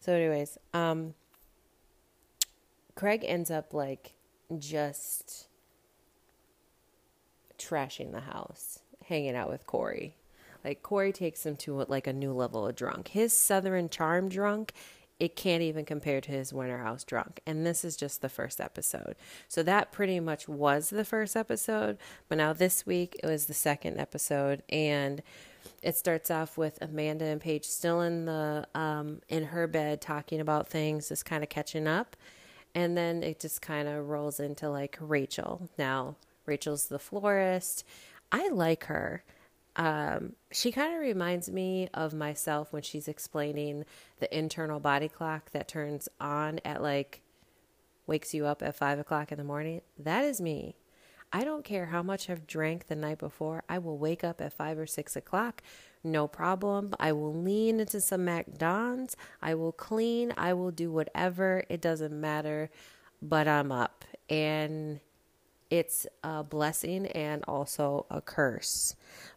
so, 0.00 0.12
anyways, 0.12 0.58
um, 0.74 1.14
Craig 2.94 3.24
ends 3.26 3.50
up 3.50 3.72
like 3.74 4.14
just 4.58 5.48
trashing 7.58 8.12
the 8.12 8.20
house, 8.20 8.80
hanging 9.06 9.34
out 9.34 9.50
with 9.50 9.66
Kory. 9.66 10.16
Like 10.64 10.82
Kory 10.82 11.12
takes 11.12 11.46
him 11.46 11.56
to 11.58 11.84
like 11.84 12.06
a 12.06 12.12
new 12.12 12.32
level 12.32 12.66
of 12.66 12.74
drunk. 12.74 13.08
His 13.08 13.36
Southern 13.36 13.88
charm 13.88 14.28
drunk 14.28 14.72
it 15.18 15.34
can't 15.34 15.62
even 15.62 15.84
compare 15.84 16.20
to 16.20 16.30
his 16.30 16.52
winter 16.52 16.78
house 16.78 17.02
drunk. 17.02 17.40
And 17.46 17.64
this 17.64 17.84
is 17.84 17.96
just 17.96 18.20
the 18.20 18.28
first 18.28 18.60
episode. 18.60 19.16
So 19.48 19.62
that 19.62 19.90
pretty 19.90 20.20
much 20.20 20.48
was 20.48 20.90
the 20.90 21.04
first 21.04 21.36
episode 21.36 21.98
but 22.28 22.38
now 22.38 22.52
this 22.52 22.84
week 22.84 23.16
it 23.22 23.26
was 23.26 23.46
the 23.46 23.54
second 23.54 23.98
episode. 23.98 24.62
And 24.68 25.22
it 25.82 25.96
starts 25.96 26.30
off 26.30 26.56
with 26.56 26.78
amanda 26.80 27.24
and 27.24 27.40
paige 27.40 27.64
still 27.64 28.00
in 28.00 28.26
the 28.26 28.66
um, 28.74 29.20
in 29.28 29.44
her 29.46 29.66
bed 29.66 30.00
talking 30.00 30.40
about 30.40 30.68
things 30.68 31.08
just 31.08 31.24
kind 31.24 31.42
of 31.42 31.48
catching 31.48 31.86
up. 31.86 32.16
And 32.74 32.96
then 32.96 33.22
it 33.22 33.40
just 33.40 33.62
kind 33.62 33.88
of 33.88 34.08
rolls 34.08 34.38
into 34.38 34.68
like 34.68 34.98
rachel. 35.00 35.70
Now 35.78 36.16
Rachel's 36.44 36.86
the 36.86 36.98
florist. 36.98 37.84
I 38.30 38.48
like 38.48 38.84
her. 38.84 39.24
Um, 39.76 40.32
she 40.50 40.72
kind 40.72 40.94
of 40.94 41.00
reminds 41.00 41.50
me 41.50 41.88
of 41.92 42.14
myself 42.14 42.72
when 42.72 42.82
she's 42.82 43.08
explaining 43.08 43.84
the 44.20 44.36
internal 44.36 44.80
body 44.80 45.08
clock 45.08 45.50
that 45.50 45.68
turns 45.68 46.08
on 46.18 46.60
at 46.64 46.82
like 46.82 47.20
wakes 48.06 48.32
you 48.32 48.46
up 48.46 48.62
at 48.62 48.74
five 48.74 48.98
o'clock 48.98 49.30
in 49.30 49.38
the 49.38 49.44
morning. 49.44 49.82
That 49.98 50.24
is 50.24 50.40
me. 50.40 50.76
I 51.32 51.44
don't 51.44 51.64
care 51.64 51.86
how 51.86 52.02
much 52.02 52.30
I've 52.30 52.46
drank 52.46 52.86
the 52.86 52.96
night 52.96 53.18
before. 53.18 53.64
I 53.68 53.78
will 53.78 53.98
wake 53.98 54.24
up 54.24 54.40
at 54.40 54.52
five 54.52 54.78
or 54.78 54.86
six 54.86 55.16
o'clock, 55.16 55.60
no 56.06 56.28
problem. 56.28 56.94
I 57.00 57.12
will 57.12 57.34
lean 57.34 57.80
into 57.80 58.00
some 58.00 58.24
McDonald's. 58.24 59.16
I 59.42 59.54
will 59.54 59.72
clean. 59.72 60.32
I 60.36 60.54
will 60.54 60.70
do 60.70 60.90
whatever. 60.90 61.64
It 61.68 61.80
doesn't 61.80 62.18
matter, 62.18 62.70
but 63.20 63.48
I'm 63.48 63.72
up. 63.72 64.04
And 64.30 65.00
it's 65.68 66.06
a 66.22 66.44
blessing 66.44 67.06
and 67.06 67.44
also 67.48 68.06
a 68.08 68.20
curse. 68.20 68.94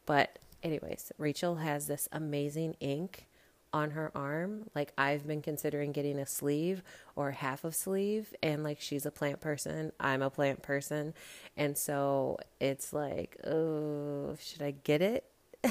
But, 0.10 0.40
anyways, 0.64 1.12
Rachel 1.20 1.58
has 1.58 1.86
this 1.86 2.10
amazing 2.12 2.76
ink 2.80 3.28
on 3.72 3.92
her 3.92 4.12
arm. 4.16 4.68
Like 4.74 4.92
I've 4.98 5.28
been 5.28 5.44
considering 5.44 5.92
getting 5.92 6.18
a 6.18 6.26
sleeve 6.26 6.82
or 7.16 7.30
half 7.30 7.64
of 7.64 7.76
sleeve 7.76 8.34
and 8.42 8.64
like 8.64 8.82
she's 8.82 9.06
a 9.06 9.12
plant 9.12 9.40
person, 9.40 9.92
I'm 10.00 10.24
a 10.24 10.32
plant 10.32 10.64
person. 10.64 11.14
And 11.56 11.78
so 11.78 12.40
it's 12.60 12.92
like, 12.92 13.38
oh, 13.46 14.36
should 14.42 14.64
I 14.64 14.72
get 14.72 15.04
it? 15.04 15.26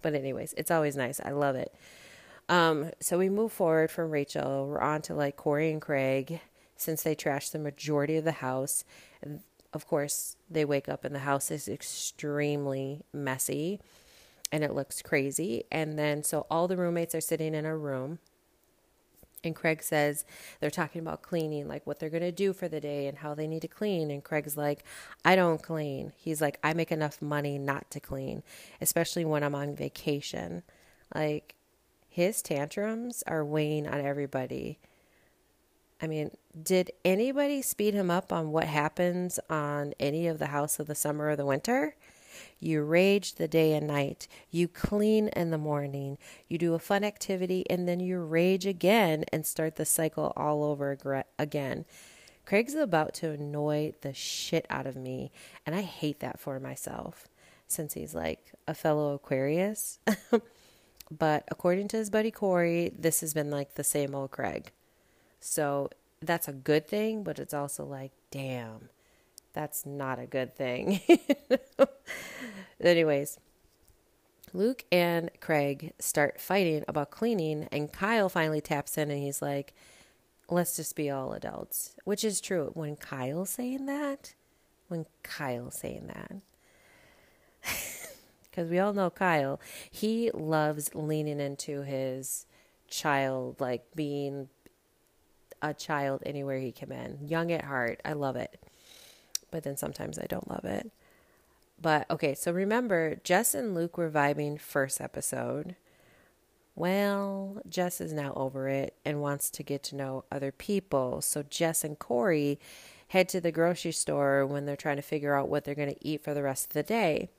but 0.00 0.14
anyways, 0.14 0.54
it's 0.56 0.70
always 0.70 0.96
nice. 0.96 1.20
I 1.22 1.32
love 1.32 1.54
it. 1.54 1.74
Um, 2.48 2.92
so 2.98 3.18
we 3.18 3.28
move 3.28 3.52
forward 3.52 3.90
from 3.90 4.10
Rachel. 4.10 4.68
We're 4.68 4.80
on 4.80 5.02
to 5.02 5.14
like 5.14 5.36
Kory 5.36 5.70
and 5.70 5.82
Craig 5.82 6.40
since 6.76 7.02
they 7.02 7.14
trashed 7.14 7.52
the 7.52 7.58
majority 7.58 8.16
of 8.16 8.24
the 8.24 8.32
house. 8.32 8.84
Of 9.72 9.86
course, 9.86 10.36
they 10.50 10.64
wake 10.64 10.88
up 10.88 11.04
and 11.04 11.14
the 11.14 11.20
house 11.20 11.50
is 11.50 11.68
extremely 11.68 13.02
messy 13.12 13.80
and 14.50 14.64
it 14.64 14.74
looks 14.74 15.00
crazy. 15.02 15.64
And 15.70 15.98
then, 15.98 16.24
so 16.24 16.46
all 16.50 16.66
the 16.66 16.76
roommates 16.76 17.14
are 17.14 17.20
sitting 17.20 17.54
in 17.54 17.64
a 17.64 17.76
room. 17.76 18.18
And 19.42 19.56
Craig 19.56 19.82
says 19.82 20.24
they're 20.60 20.70
talking 20.70 21.00
about 21.00 21.22
cleaning, 21.22 21.66
like 21.66 21.86
what 21.86 21.98
they're 21.98 22.10
going 22.10 22.22
to 22.22 22.32
do 22.32 22.52
for 22.52 22.68
the 22.68 22.80
day 22.80 23.06
and 23.06 23.18
how 23.18 23.34
they 23.34 23.46
need 23.46 23.62
to 23.62 23.68
clean. 23.68 24.10
And 24.10 24.22
Craig's 24.22 24.56
like, 24.56 24.84
I 25.24 25.34
don't 25.34 25.62
clean. 25.62 26.12
He's 26.16 26.42
like, 26.42 26.58
I 26.62 26.74
make 26.74 26.92
enough 26.92 27.22
money 27.22 27.58
not 27.58 27.90
to 27.92 28.00
clean, 28.00 28.42
especially 28.80 29.24
when 29.24 29.42
I'm 29.42 29.54
on 29.54 29.74
vacation. 29.74 30.62
Like, 31.14 31.54
his 32.08 32.42
tantrums 32.42 33.22
are 33.26 33.44
weighing 33.44 33.86
on 33.86 34.00
everybody. 34.00 34.78
I 36.02 36.06
mean, 36.06 36.30
did 36.60 36.90
anybody 37.04 37.62
speed 37.62 37.94
him 37.94 38.10
up 38.10 38.32
on 38.32 38.52
what 38.52 38.64
happens 38.64 39.38
on 39.50 39.92
any 40.00 40.26
of 40.26 40.38
the 40.38 40.46
house 40.46 40.78
of 40.78 40.86
the 40.86 40.94
summer 40.94 41.28
or 41.28 41.36
the 41.36 41.44
winter? 41.44 41.94
You 42.58 42.82
rage 42.82 43.34
the 43.34 43.48
day 43.48 43.72
and 43.74 43.86
night. 43.86 44.26
You 44.50 44.68
clean 44.68 45.28
in 45.28 45.50
the 45.50 45.58
morning. 45.58 46.18
You 46.48 46.58
do 46.58 46.74
a 46.74 46.78
fun 46.78 47.04
activity 47.04 47.64
and 47.68 47.86
then 47.88 48.00
you 48.00 48.20
rage 48.20 48.66
again 48.66 49.24
and 49.32 49.44
start 49.44 49.76
the 49.76 49.84
cycle 49.84 50.32
all 50.36 50.64
over 50.64 51.24
again. 51.38 51.84
Craig's 52.46 52.74
about 52.74 53.14
to 53.14 53.30
annoy 53.30 53.92
the 54.00 54.12
shit 54.12 54.66
out 54.68 54.86
of 54.86 54.96
me, 54.96 55.30
and 55.64 55.72
I 55.74 55.82
hate 55.82 56.18
that 56.18 56.40
for 56.40 56.58
myself 56.58 57.28
since 57.68 57.94
he's 57.94 58.14
like 58.14 58.52
a 58.66 58.74
fellow 58.74 59.14
Aquarius. 59.14 60.00
but 61.10 61.44
according 61.48 61.86
to 61.88 61.96
his 61.96 62.10
buddy 62.10 62.32
Kory, 62.32 62.90
this 62.98 63.20
has 63.20 63.34
been 63.34 63.50
like 63.50 63.74
the 63.74 63.84
same 63.84 64.14
old 64.14 64.32
Craig. 64.32 64.72
So 65.40 65.90
that's 66.20 66.48
a 66.48 66.52
good 66.52 66.86
thing, 66.86 67.22
but 67.22 67.38
it's 67.38 67.54
also 67.54 67.84
like, 67.84 68.12
damn, 68.30 68.90
that's 69.52 69.86
not 69.86 70.18
a 70.18 70.26
good 70.26 70.54
thing. 70.54 71.00
Anyways, 72.80 73.38
Luke 74.52 74.84
and 74.92 75.30
Craig 75.40 75.92
start 75.98 76.40
fighting 76.40 76.84
about 76.86 77.10
cleaning, 77.10 77.68
and 77.72 77.92
Kyle 77.92 78.28
finally 78.28 78.60
taps 78.60 78.98
in 78.98 79.10
and 79.10 79.22
he's 79.22 79.40
like, 79.40 79.74
let's 80.48 80.76
just 80.76 80.96
be 80.96 81.08
all 81.10 81.32
adults, 81.32 81.94
which 82.04 82.24
is 82.24 82.40
true. 82.40 82.70
When 82.74 82.96
Kyle's 82.96 83.50
saying 83.50 83.86
that, 83.86 84.34
when 84.88 85.06
Kyle's 85.22 85.76
saying 85.76 86.08
that, 86.08 86.32
because 88.50 88.68
we 88.68 88.78
all 88.78 88.92
know 88.92 89.10
Kyle, 89.10 89.60
he 89.90 90.30
loves 90.32 90.94
leaning 90.94 91.40
into 91.40 91.82
his 91.82 92.46
child, 92.88 93.60
like 93.60 93.84
being 93.94 94.48
a 95.62 95.74
child 95.74 96.22
anywhere 96.26 96.58
he 96.58 96.72
can 96.72 96.92
in, 96.92 97.18
young 97.26 97.52
at 97.52 97.64
heart. 97.64 98.00
I 98.04 98.12
love 98.12 98.36
it 98.36 98.60
but 99.50 99.64
then 99.64 99.76
sometimes 99.76 100.18
I 100.18 100.26
don't 100.26 100.48
love 100.48 100.64
it. 100.64 100.90
But 101.80 102.10
okay, 102.10 102.34
so 102.34 102.52
remember, 102.52 103.16
Jess 103.24 103.54
and 103.54 103.74
Luke 103.74 103.96
were 103.96 104.10
vibing 104.10 104.60
first 104.60 105.00
episode. 105.00 105.76
Well, 106.74 107.62
Jess 107.68 108.00
is 108.00 108.12
now 108.12 108.32
over 108.34 108.68
it 108.68 108.94
and 109.04 109.22
wants 109.22 109.50
to 109.50 109.62
get 109.62 109.82
to 109.84 109.96
know 109.96 110.24
other 110.30 110.52
people. 110.52 111.20
So 111.20 111.42
Jess 111.42 111.84
and 111.84 111.98
Kory 111.98 112.58
head 113.08 113.28
to 113.30 113.40
the 113.40 113.50
grocery 113.50 113.92
store 113.92 114.46
when 114.46 114.66
they're 114.66 114.76
trying 114.76 114.96
to 114.96 115.02
figure 115.02 115.34
out 115.34 115.48
what 115.48 115.64
they're 115.64 115.74
going 115.74 115.92
to 115.92 116.06
eat 116.06 116.22
for 116.22 116.34
the 116.34 116.42
rest 116.42 116.66
of 116.66 116.72
the 116.72 116.82
day. 116.82 117.30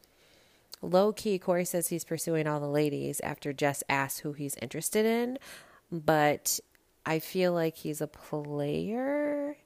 Low 0.82 1.14
key, 1.14 1.38
Kory 1.38 1.64
says 1.66 1.88
he's 1.90 2.04
pursuing 2.04 2.48
all 2.48 2.60
the 2.60 2.68
ladies 2.68 3.22
after 3.22 3.54
Jess 3.54 3.84
asks 3.88 4.22
who 4.22 4.34
he's 4.34 4.56
interested 4.56 5.06
in, 5.06 5.38
but 5.92 6.60
I 7.06 7.20
feel 7.20 7.54
like 7.54 7.78
he's 7.78 8.02
a 8.02 8.08
player 8.08 9.58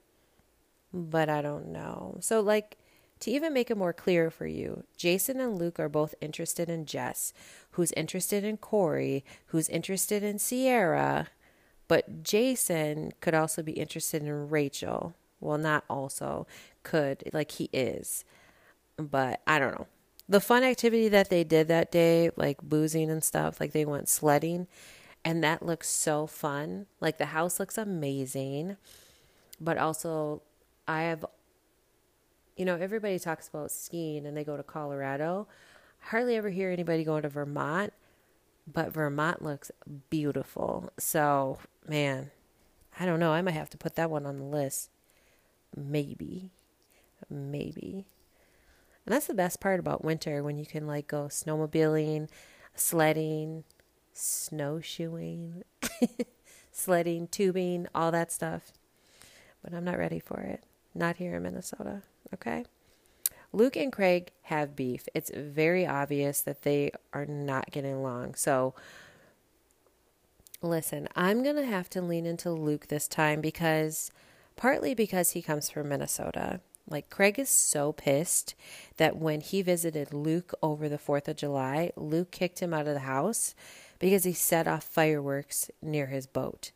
but 0.96 1.28
I 1.28 1.42
don't 1.42 1.68
know. 1.68 2.16
So, 2.20 2.40
like, 2.40 2.78
to 3.20 3.30
even 3.30 3.52
make 3.52 3.70
it 3.70 3.76
more 3.76 3.92
clear 3.92 4.30
for 4.30 4.46
you, 4.46 4.84
Jason 4.96 5.40
and 5.40 5.58
Luke 5.58 5.78
are 5.78 5.88
both 5.88 6.14
interested 6.20 6.68
in 6.68 6.86
Jess, 6.86 7.32
who's 7.72 7.92
interested 7.92 8.44
in 8.44 8.56
Kory, 8.56 9.24
who's 9.46 9.68
interested 9.68 10.22
in 10.22 10.38
Ciara, 10.38 11.28
but 11.88 12.22
Jason 12.22 13.12
could 13.20 13.34
also 13.34 13.62
be 13.62 13.72
interested 13.72 14.22
in 14.22 14.48
Rachel. 14.48 15.14
Well, 15.40 15.58
not 15.58 15.84
also, 15.88 16.46
could, 16.82 17.28
like, 17.32 17.52
he 17.52 17.68
is. 17.72 18.24
But 18.96 19.40
I 19.46 19.58
don't 19.58 19.78
know. 19.78 19.86
The 20.28 20.40
fun 20.40 20.64
activity 20.64 21.08
that 21.08 21.30
they 21.30 21.44
did 21.44 21.68
that 21.68 21.92
day, 21.92 22.30
like 22.34 22.60
boozing 22.62 23.10
and 23.10 23.22
stuff, 23.22 23.60
like 23.60 23.72
they 23.72 23.84
went 23.84 24.08
sledding, 24.08 24.66
and 25.26 25.42
that 25.42 25.66
looks 25.66 25.88
so 25.88 26.28
fun. 26.28 26.86
Like, 27.00 27.18
the 27.18 27.26
house 27.26 27.58
looks 27.58 27.76
amazing, 27.76 28.76
but 29.60 29.76
also 29.76 30.40
I 30.86 31.02
have, 31.02 31.24
you 32.56 32.64
know, 32.64 32.76
everybody 32.76 33.18
talks 33.18 33.48
about 33.48 33.72
skiing 33.72 34.24
and 34.24 34.36
they 34.36 34.44
go 34.44 34.56
to 34.56 34.62
Colorado. 34.62 35.48
Hardly 35.98 36.36
ever 36.36 36.50
hear 36.50 36.70
anybody 36.70 37.02
going 37.02 37.22
to 37.22 37.28
Vermont, 37.28 37.92
but 38.72 38.92
Vermont 38.92 39.42
looks 39.42 39.72
beautiful. 40.10 40.92
So, 40.96 41.58
man, 41.88 42.30
I 43.00 43.04
don't 43.04 43.18
know. 43.18 43.32
I 43.32 43.42
might 43.42 43.54
have 43.54 43.70
to 43.70 43.76
put 43.76 43.96
that 43.96 44.10
one 44.10 44.26
on 44.26 44.36
the 44.36 44.44
list. 44.44 44.90
Maybe. 45.74 46.52
Maybe. 47.28 48.06
And 49.04 49.12
that's 49.12 49.26
the 49.26 49.34
best 49.34 49.60
part 49.60 49.80
about 49.80 50.04
winter 50.04 50.44
when 50.44 50.56
you 50.56 50.66
can 50.66 50.86
like 50.86 51.08
go 51.08 51.24
snowmobiling, 51.24 52.28
sledding, 52.76 53.64
snowshoeing, 54.16 55.62
sledding, 56.72 57.28
tubing, 57.28 57.86
all 57.94 58.10
that 58.12 58.32
stuff. 58.32 58.72
But 59.62 59.74
I'm 59.74 59.84
not 59.84 59.98
ready 59.98 60.20
for 60.20 60.40
it 60.40 60.64
not 60.96 61.16
here 61.16 61.36
in 61.36 61.42
Minnesota. 61.42 62.02
Okay. 62.34 62.64
Luke 63.52 63.76
and 63.76 63.92
Craig 63.92 64.32
have 64.42 64.76
beef. 64.76 65.08
It's 65.14 65.30
very 65.34 65.86
obvious 65.86 66.40
that 66.40 66.62
they 66.62 66.90
are 67.12 67.26
not 67.26 67.70
getting 67.70 67.94
along. 67.94 68.34
So, 68.34 68.74
listen, 70.60 71.08
I'm 71.14 71.42
going 71.42 71.56
to 71.56 71.64
have 71.64 71.88
to 71.90 72.02
lean 72.02 72.26
into 72.26 72.50
Luke 72.50 72.88
this 72.88 73.06
time 73.06 73.40
because 73.40 74.10
partly 74.56 74.94
because 74.94 75.30
he 75.30 75.42
comes 75.42 75.70
from 75.70 75.88
Minnesota. 75.88 76.60
Like, 76.88 77.10
Craig 77.10 77.38
is 77.38 77.48
so 77.48 77.92
pissed 77.92 78.54
that 78.96 79.16
when 79.16 79.40
he 79.40 79.60
visited 79.60 80.14
Luke 80.14 80.52
over 80.62 80.88
the 80.88 80.98
4th 80.98 81.26
of 81.26 81.36
July, 81.36 81.90
Luke 81.96 82.30
kicked 82.30 82.60
him 82.60 82.72
out 82.72 82.86
of 82.86 82.94
the 82.94 83.00
house 83.00 83.54
because 83.98 84.24
he 84.24 84.32
set 84.32 84.66
off 84.66 84.84
fireworks 84.84 85.70
near 85.80 86.06
his 86.06 86.26
boat. 86.26 86.72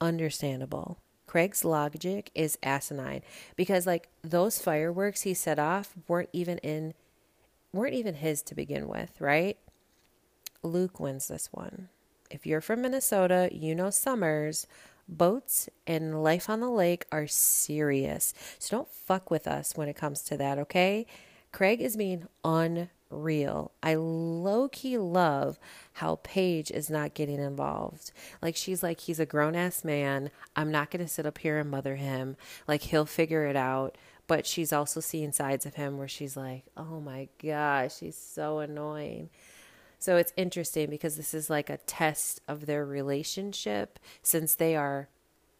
Understandable. 0.00 0.98
Craig's 1.26 1.64
logic 1.64 2.30
is 2.34 2.58
asinine 2.62 3.22
because 3.56 3.86
like 3.86 4.08
those 4.22 4.60
fireworks 4.60 5.22
he 5.22 5.34
set 5.34 5.58
off 5.58 5.94
weren't 6.06 6.28
even 6.32 6.58
in 6.58 6.94
weren't 7.72 7.94
even 7.94 8.14
his 8.14 8.40
to 8.42 8.54
begin 8.54 8.86
with, 8.86 9.20
right? 9.20 9.58
Luke 10.62 11.00
wins 11.00 11.28
this 11.28 11.48
one. 11.52 11.88
If 12.30 12.46
you're 12.46 12.60
from 12.60 12.82
Minnesota, 12.82 13.48
you 13.52 13.74
know 13.74 13.90
summers, 13.90 14.66
boats 15.08 15.68
and 15.86 16.22
life 16.22 16.48
on 16.48 16.60
the 16.60 16.70
lake 16.70 17.04
are 17.12 17.26
serious. 17.26 18.32
So 18.58 18.76
don't 18.76 18.88
fuck 18.88 19.30
with 19.30 19.46
us 19.46 19.72
when 19.74 19.88
it 19.88 19.96
comes 19.96 20.22
to 20.22 20.36
that, 20.36 20.58
okay? 20.58 21.06
Craig 21.52 21.80
is 21.80 21.96
being 21.96 22.26
un 22.42 22.90
real. 23.10 23.70
I 23.82 23.94
low 23.94 24.68
key 24.68 24.98
love 24.98 25.58
how 25.94 26.20
Paige 26.22 26.70
is 26.70 26.90
not 26.90 27.14
getting 27.14 27.38
involved. 27.38 28.12
Like, 28.42 28.56
she's 28.56 28.82
like, 28.82 29.00
he's 29.00 29.20
a 29.20 29.26
grown 29.26 29.54
ass 29.54 29.84
man. 29.84 30.30
I'm 30.56 30.70
not 30.70 30.90
going 30.90 31.04
to 31.04 31.10
sit 31.10 31.26
up 31.26 31.38
here 31.38 31.58
and 31.58 31.70
mother 31.70 31.96
him. 31.96 32.36
Like, 32.66 32.82
he'll 32.82 33.06
figure 33.06 33.46
it 33.46 33.56
out. 33.56 33.96
but 34.26 34.46
she's 34.46 34.72
also 34.72 35.00
seeing 35.00 35.32
sides 35.32 35.66
of 35.66 35.74
him 35.74 35.98
where 35.98 36.08
she's 36.08 36.36
like, 36.36 36.64
oh 36.76 37.00
my 37.00 37.28
gosh, 37.42 37.98
he's 37.98 38.16
so 38.16 38.58
annoying. 38.58 39.28
So 39.98 40.16
it's 40.16 40.32
interesting 40.36 40.90
because 40.90 41.16
this 41.16 41.34
is 41.34 41.50
like 41.50 41.70
a 41.70 41.78
test 41.78 42.40
of 42.48 42.66
their 42.66 42.84
relationship 42.84 43.98
since 44.22 44.54
they 44.54 44.76
are 44.76 45.08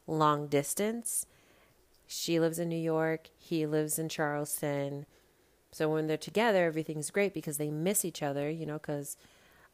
long 0.07 0.49
distance. 0.49 1.27
She 2.07 2.39
lives 2.39 2.59
in 2.59 2.69
New 2.69 2.77
York, 2.77 3.29
he 3.39 3.67
lives 3.67 3.99
in 3.99 4.09
Charleston. 4.09 5.07
So 5.75 5.89
when 5.89 6.07
they're 6.07 6.17
together, 6.17 6.67
everything's 6.67 7.11
great 7.11 7.35
because 7.35 7.57
they 7.59 7.69
miss 7.69 8.05
each 8.05 8.23
other, 8.23 8.49
you 8.49 8.65
know, 8.65 8.75
because 8.75 9.17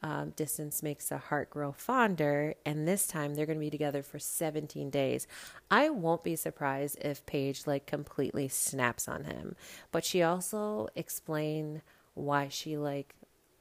um, 0.02 0.30
distance 0.30 0.82
makes 0.82 1.10
the 1.10 1.18
heart 1.18 1.50
grow 1.50 1.72
fonder. 1.72 2.54
And 2.64 2.88
this 2.88 3.06
time 3.06 3.34
they're 3.34 3.44
going 3.44 3.58
to 3.58 3.64
be 3.64 3.68
together 3.68 4.02
for 4.02 4.18
17 4.18 4.88
days. 4.88 5.26
I 5.70 5.90
won't 5.90 6.24
be 6.24 6.36
surprised 6.36 6.96
if 7.02 7.26
Paige 7.26 7.66
like 7.66 7.84
completely 7.84 8.48
snaps 8.48 9.08
on 9.08 9.24
him. 9.24 9.56
But 9.92 10.06
she 10.06 10.22
also 10.22 10.88
explained 10.96 11.82
why 12.14 12.48
she 12.48 12.78
like 12.78 13.14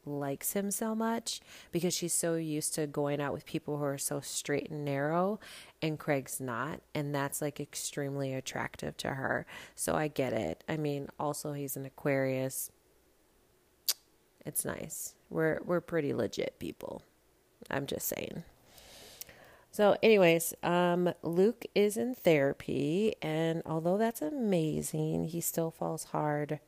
likes 0.05 0.53
him 0.53 0.71
so 0.71 0.95
much 0.95 1.41
because 1.71 1.93
she's 1.93 2.13
so 2.13 2.35
used 2.35 2.73
to 2.75 2.87
going 2.87 3.21
out 3.21 3.33
with 3.33 3.45
people 3.45 3.77
who 3.77 3.83
are 3.83 3.97
so 3.97 4.19
straight 4.19 4.69
and 4.69 4.85
narrow 4.85 5.39
and 5.81 5.99
Craig's 5.99 6.39
not 6.39 6.81
and 6.95 7.13
that's 7.13 7.41
like 7.41 7.59
extremely 7.59 8.33
attractive 8.33 8.97
to 8.97 9.09
her. 9.09 9.45
So 9.75 9.95
I 9.95 10.07
get 10.07 10.33
it. 10.33 10.63
I 10.67 10.77
mean, 10.77 11.09
also 11.19 11.53
he's 11.53 11.75
an 11.75 11.85
Aquarius. 11.85 12.71
It's 14.45 14.65
nice. 14.65 15.15
We're 15.29 15.59
we're 15.63 15.81
pretty 15.81 16.13
legit 16.13 16.59
people. 16.59 17.03
I'm 17.69 17.85
just 17.85 18.07
saying. 18.07 18.43
So, 19.71 19.95
anyways, 20.01 20.55
um, 20.63 21.13
Luke 21.21 21.65
is 21.75 21.95
in 21.95 22.15
therapy, 22.15 23.13
and 23.21 23.61
although 23.67 23.97
that's 23.97 24.21
amazing, 24.21 25.25
he 25.25 25.41
still 25.41 25.69
falls 25.69 26.05
hard 26.05 26.59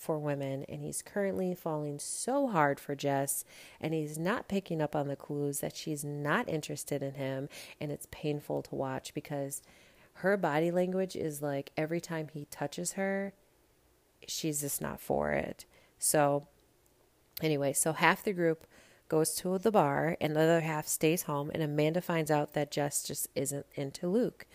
for 0.00 0.18
women, 0.18 0.64
and 0.66 0.80
he's 0.80 1.02
currently 1.02 1.54
falling 1.54 1.98
so 1.98 2.48
hard 2.48 2.80
for 2.80 2.94
Jess, 2.94 3.44
and 3.80 3.92
he's 3.92 4.18
not 4.18 4.48
picking 4.48 4.80
up 4.80 4.96
on 4.96 5.08
the 5.08 5.14
clues 5.14 5.60
that 5.60 5.76
she's 5.76 6.02
not 6.02 6.48
interested 6.48 7.02
in 7.02 7.14
him, 7.14 7.50
and 7.78 7.92
it's 7.92 8.08
painful 8.10 8.62
to 8.62 8.74
watch 8.74 9.12
because 9.12 9.60
her 10.14 10.38
body 10.38 10.70
language 10.70 11.14
is 11.14 11.42
like 11.42 11.70
every 11.76 12.00
time 12.00 12.28
he 12.32 12.46
touches 12.46 12.92
her, 12.92 13.34
she's 14.26 14.62
just 14.62 14.80
not 14.80 15.00
for 15.00 15.32
it. 15.32 15.66
So, 15.98 16.48
anyway, 17.42 17.74
so 17.74 17.92
half 17.92 18.24
the 18.24 18.32
group 18.32 18.66
goes 19.08 19.34
to 19.34 19.58
the 19.58 19.70
bar, 19.70 20.16
and 20.18 20.34
the 20.34 20.40
other 20.40 20.60
half 20.62 20.88
stays 20.88 21.24
home, 21.24 21.50
and 21.52 21.62
Amanda 21.62 22.00
finds 22.00 22.30
out 22.30 22.54
that 22.54 22.70
Jess 22.70 23.02
just 23.02 23.28
isn't 23.34 23.66
into 23.74 24.08
Luke. 24.08 24.46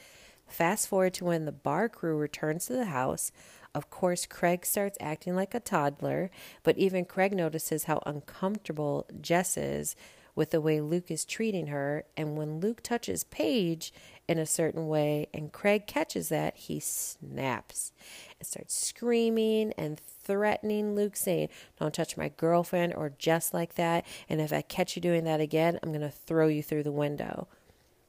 Fast 0.48 0.88
forward 0.88 1.14
to 1.16 1.26
when 1.26 1.46
the 1.46 1.52
bar 1.52 1.88
crew 1.88 2.18
returns 2.18 2.66
to 2.66 2.74
the 2.74 2.86
house. 2.86 3.32
Of 3.76 3.90
course, 3.90 4.26
Craig 4.26 4.66
starts 4.66 4.98
acting 5.02 5.36
like 5.36 5.54
a 5.54 5.60
toddler, 5.60 6.32
but 6.64 6.78
even 6.78 7.04
Craig 7.04 7.34
notices 7.34 7.84
how 7.84 8.02
uncomfortable 8.06 9.06
Jess 9.20 9.58
is 9.58 9.98
with 10.34 10.52
the 10.52 10.62
way 10.62 10.80
Luke 10.80 11.12
is 11.12 11.26
treating 11.26 11.68
her. 11.68 12.06
And 12.16 12.38
when 12.38 12.62
Luke 12.62 12.82
touches 12.82 13.26
Paige 13.26 13.94
in 14.30 14.40
a 14.40 14.46
certain 14.46 14.88
way 14.88 15.28
and 15.34 15.52
Craig 15.52 15.88
catches 15.88 16.30
that, 16.30 16.56
he 16.56 16.80
snaps 16.80 17.92
and 18.40 18.48
starts 18.48 18.74
screaming 18.74 19.74
and 19.78 20.00
threatening 20.00 20.96
Luke, 20.96 21.18
saying, 21.18 21.50
Don't 21.78 21.94
touch 21.94 22.16
my 22.16 22.30
girlfriend 22.30 22.94
or 22.96 23.12
Jess 23.20 23.54
like 23.54 23.76
that. 23.76 24.06
And 24.30 24.40
if 24.40 24.54
I 24.54 24.62
catch 24.62 24.96
you 24.96 25.02
doing 25.02 25.26
that 25.26 25.42
again, 25.42 25.80
I'm 25.84 25.90
going 25.90 26.00
to 26.00 26.10
throw 26.10 26.48
you 26.48 26.64
through 26.64 26.84
the 26.84 26.94
window. 26.94 27.50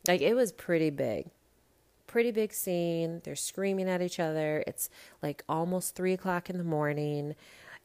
Like, 0.06 0.20
it 0.20 0.34
was 0.34 0.52
pretty 0.52 0.90
big 0.90 1.30
pretty 2.16 2.30
big 2.30 2.51
scene. 2.51 3.20
They're 3.24 3.36
screaming 3.36 3.90
at 3.90 4.01
each 4.01 4.18
other. 4.18 4.64
It's 4.66 4.88
like 5.22 5.44
almost 5.51 5.94
three 5.94 6.14
o'clock 6.14 6.48
in 6.48 6.56
the 6.56 6.64
morning. 6.64 7.34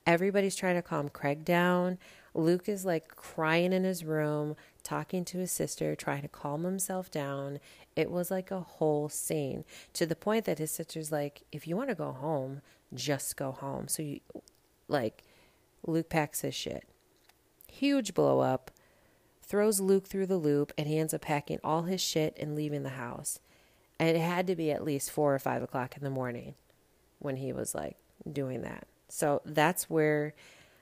Everybody's 0.07 0.55
trying 0.55 0.75
to 0.75 0.81
calm 0.81 1.09
Craig 1.09 1.43
down. 1.43 1.97
Luke 2.33 2.69
is 2.69 2.85
like 2.85 3.09
crying 3.09 3.73
in 3.73 3.83
his 3.83 4.05
room, 4.05 4.55
talking 4.83 5.25
to 5.25 5.39
his 5.39 5.51
sister, 5.51 5.97
trying 5.97 6.21
to 6.21 6.29
calm 6.29 6.63
himself 6.63 7.11
down. 7.11 7.59
It 7.97 8.09
was 8.09 8.31
like 8.31 8.51
a 8.51 8.61
whole 8.61 9.09
scene 9.09 9.65
to 9.91 10.05
the 10.05 10.15
point 10.15 10.45
that 10.45 10.59
his 10.59 10.71
sister's 10.71 11.11
like, 11.11 11.41
if 11.51 11.67
you 11.67 11.75
want 11.75 11.89
to 11.89 11.95
go 11.95 12.13
home, 12.13 12.61
just 12.93 13.35
go 13.35 13.51
home. 13.51 13.89
So 13.89 14.01
you, 14.01 14.21
like, 14.87 15.25
Luke 15.85 16.07
packs 16.07 16.39
his 16.39 16.55
shit. 16.55 16.87
Huge 17.67 18.13
blow 18.13 18.39
up, 18.39 18.71
throws 19.41 19.81
Luke 19.81 20.07
through 20.07 20.27
the 20.27 20.37
loop, 20.37 20.71
and 20.77 20.87
he 20.87 20.97
ends 20.97 21.13
up 21.13 21.19
packing 21.19 21.59
all 21.65 21.81
his 21.81 21.99
shit 21.99 22.37
and 22.39 22.55
leaving 22.55 22.83
the 22.83 22.91
house. 22.91 23.41
And 24.01 24.17
it 24.17 24.19
had 24.19 24.47
to 24.47 24.55
be 24.55 24.71
at 24.71 24.83
least 24.83 25.11
four 25.11 25.35
or 25.35 25.37
five 25.37 25.61
o'clock 25.61 25.95
in 25.95 26.03
the 26.03 26.09
morning 26.09 26.55
when 27.19 27.35
he 27.35 27.53
was 27.53 27.75
like 27.75 27.97
doing 28.29 28.63
that. 28.63 28.87
So 29.09 29.43
that's 29.45 29.91
where 29.91 30.33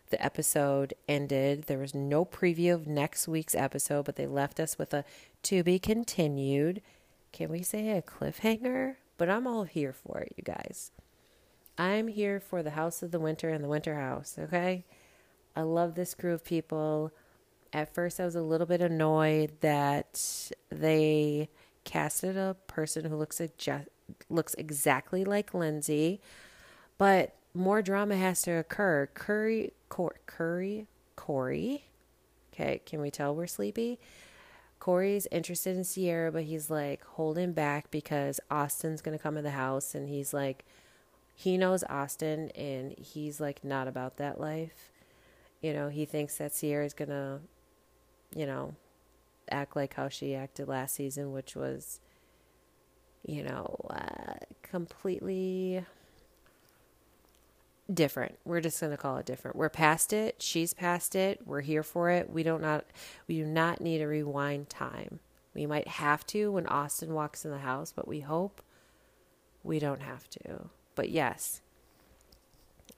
the 0.09 0.23
episode 0.23 0.93
ended. 1.05 1.63
There 1.63 1.79
was 1.79 1.93
no 1.93 2.23
preview 2.23 2.73
of 2.73 2.87
next 2.87 3.27
week's 3.27 3.55
episode, 3.55 4.05
but 4.05 4.15
they 4.15 4.25
left 4.25 4.57
us 4.57 4.77
with 4.77 4.93
a 4.93 5.03
to 5.43 5.63
be 5.63 5.79
continued. 5.79 6.81
Can 7.33 7.49
we 7.49 7.61
say 7.61 7.89
a 7.89 8.01
cliffhanger? 8.01 8.95
But 9.17 9.29
I'm 9.29 9.47
all 9.47 9.65
here 9.65 9.91
for 9.91 10.19
it, 10.19 10.33
you 10.37 10.43
guys. 10.45 10.91
I'm 11.77 12.07
here 12.07 12.39
for 12.39 12.63
the 12.63 12.71
House 12.71 13.03
of 13.03 13.11
the 13.11 13.19
Winter 13.19 13.49
and 13.49 13.61
the 13.61 13.67
Winter 13.67 13.95
House, 13.95 14.37
okay? 14.39 14.85
I 15.57 15.63
love 15.63 15.95
this 15.95 16.15
crew 16.15 16.33
of 16.33 16.45
people. 16.45 17.11
At 17.73 17.93
first, 17.93 18.21
I 18.21 18.25
was 18.25 18.35
a 18.35 18.41
little 18.41 18.65
bit 18.65 18.79
annoyed 18.79 19.59
that 19.59 20.51
they 20.69 21.49
casted 21.89 22.37
a 22.37 22.55
person 22.67 23.05
who 23.05 23.15
looks 23.15 23.41
looks 24.29 24.53
exactly 24.53 25.25
like 25.25 25.55
Lindsay, 25.55 26.21
but 26.99 27.33
more 27.55 27.81
drama 27.81 28.15
has 28.15 28.43
to 28.43 28.51
occur. 28.51 29.09
Curry, 29.15 29.73
Cor- 29.89 30.19
Curry, 30.27 30.85
Kory. 31.15 31.85
Okay, 32.53 32.81
can 32.85 33.01
we 33.01 33.09
tell 33.09 33.33
we're 33.33 33.47
sleepy? 33.47 33.97
Kory's 34.79 35.27
interested 35.31 35.75
in 35.75 35.83
Ciara, 35.83 36.31
but 36.31 36.43
he's 36.43 36.69
like 36.69 37.03
holding 37.03 37.53
back 37.53 37.89
because 37.89 38.39
Austin's 38.51 39.01
gonna 39.01 39.17
come 39.17 39.35
in 39.35 39.43
the 39.43 39.51
house, 39.51 39.95
and 39.95 40.07
he's 40.07 40.31
like, 40.31 40.65
he 41.33 41.57
knows 41.57 41.83
Austin, 41.89 42.51
and 42.51 42.93
he's 42.99 43.41
like 43.41 43.63
not 43.63 43.87
about 43.87 44.17
that 44.17 44.39
life. 44.39 44.91
You 45.59 45.73
know, 45.73 45.89
he 45.89 46.05
thinks 46.05 46.37
that 46.37 46.53
Ciara's 46.53 46.93
gonna, 46.93 47.39
you 48.35 48.45
know, 48.45 48.75
act 49.51 49.75
like 49.75 49.93
how 49.95 50.09
she 50.09 50.35
acted 50.35 50.67
last 50.67 50.95
season, 50.95 51.31
which 51.31 51.55
was, 51.55 51.99
you 53.25 53.43
know, 53.43 53.75
uh, 53.89 54.35
completely 54.61 55.83
different. 57.93 58.37
We're 58.45 58.61
just 58.61 58.79
going 58.79 58.91
to 58.91 58.97
call 58.97 59.17
it 59.17 59.25
different. 59.25 59.57
We're 59.57 59.69
past 59.69 60.13
it. 60.13 60.35
She's 60.39 60.73
past 60.73 61.15
it. 61.15 61.41
We're 61.45 61.61
here 61.61 61.83
for 61.83 62.09
it. 62.09 62.29
We 62.29 62.43
don't 62.43 62.61
not 62.61 62.85
we 63.27 63.35
do 63.35 63.45
not 63.45 63.81
need 63.81 64.01
a 64.01 64.07
rewind 64.07 64.69
time. 64.69 65.19
We 65.53 65.65
might 65.65 65.87
have 65.87 66.25
to 66.27 66.51
when 66.51 66.67
Austin 66.67 67.13
walks 67.13 67.43
in 67.45 67.51
the 67.51 67.57
house, 67.59 67.91
but 67.95 68.07
we 68.07 68.19
hope 68.19 68.61
we 69.63 69.79
don't 69.79 70.01
have 70.01 70.29
to. 70.29 70.69
But 70.95 71.09
yes. 71.09 71.61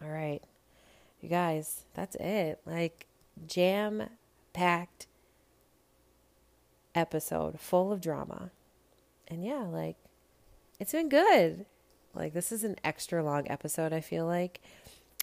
All 0.04 0.10
right. 0.10 0.42
You 1.22 1.30
guys, 1.30 1.84
that's 1.94 2.16
it. 2.16 2.60
Like 2.66 3.08
jam 3.48 4.10
packed 4.54 5.08
episode 6.96 7.60
full 7.60 7.92
of 7.92 8.02
drama. 8.02 8.52
And 9.28 9.44
yeah, 9.44 9.64
like 9.64 9.98
it's 10.80 10.92
been 10.92 11.10
good. 11.10 11.66
Like 12.14 12.34
this 12.34 12.52
is 12.52 12.64
an 12.64 12.76
extra 12.84 13.24
long 13.24 13.50
episode, 13.50 13.94
I 13.94 14.02
feel 14.02 14.26
like. 14.26 14.62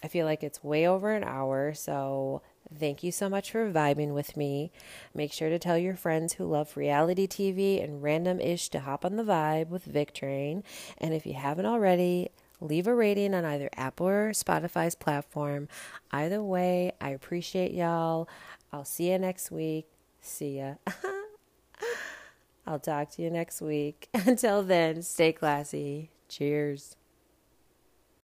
I 0.01 0.07
feel 0.07 0.25
like 0.25 0.43
it's 0.43 0.63
way 0.63 0.87
over 0.87 1.11
an 1.11 1.25
hour, 1.25 1.73
so 1.73 2.41
thank 2.73 3.03
you 3.03 3.11
so 3.11 3.27
much 3.27 3.51
for 3.51 3.69
vibing 3.69 4.13
with 4.13 4.37
me. 4.37 4.71
Make 5.13 5.33
sure 5.33 5.49
to 5.49 5.59
tell 5.59 5.77
your 5.77 5.97
friends 5.97 6.33
who 6.33 6.45
love 6.45 6.77
reality 6.77 7.27
TV 7.27 7.83
and 7.83 8.01
random 8.01 8.39
ish 8.39 8.69
to 8.69 8.79
hop 8.79 9.03
on 9.03 9.17
the 9.17 9.23
vibe 9.23 9.67
with 9.67 9.83
Vic. 9.83 10.17
And 10.23 10.63
if 10.99 11.25
you 11.25 11.33
haven't 11.33 11.65
already, 11.65 12.29
leave 12.61 12.87
a 12.87 12.95
rating 12.95 13.33
on 13.33 13.43
either 13.43 13.69
Apple 13.75 14.07
or 14.07 14.31
Spotify's 14.31 14.95
platform. 14.95 15.67
Either 16.11 16.41
way, 16.41 16.93
I 17.01 17.09
appreciate 17.09 17.73
y'all. 17.73 18.29
I'll 18.71 18.85
see 18.85 19.11
you 19.11 19.19
next 19.19 19.51
week. 19.51 19.87
See 20.21 20.59
ya. 20.59 20.75
I'll 22.65 22.79
talk 22.79 23.11
to 23.11 23.21
you 23.21 23.29
next 23.29 23.61
week. 23.61 24.09
Until 24.13 24.63
then, 24.63 25.01
stay 25.01 25.33
classy. 25.33 26.11
Cheers. 26.27 26.95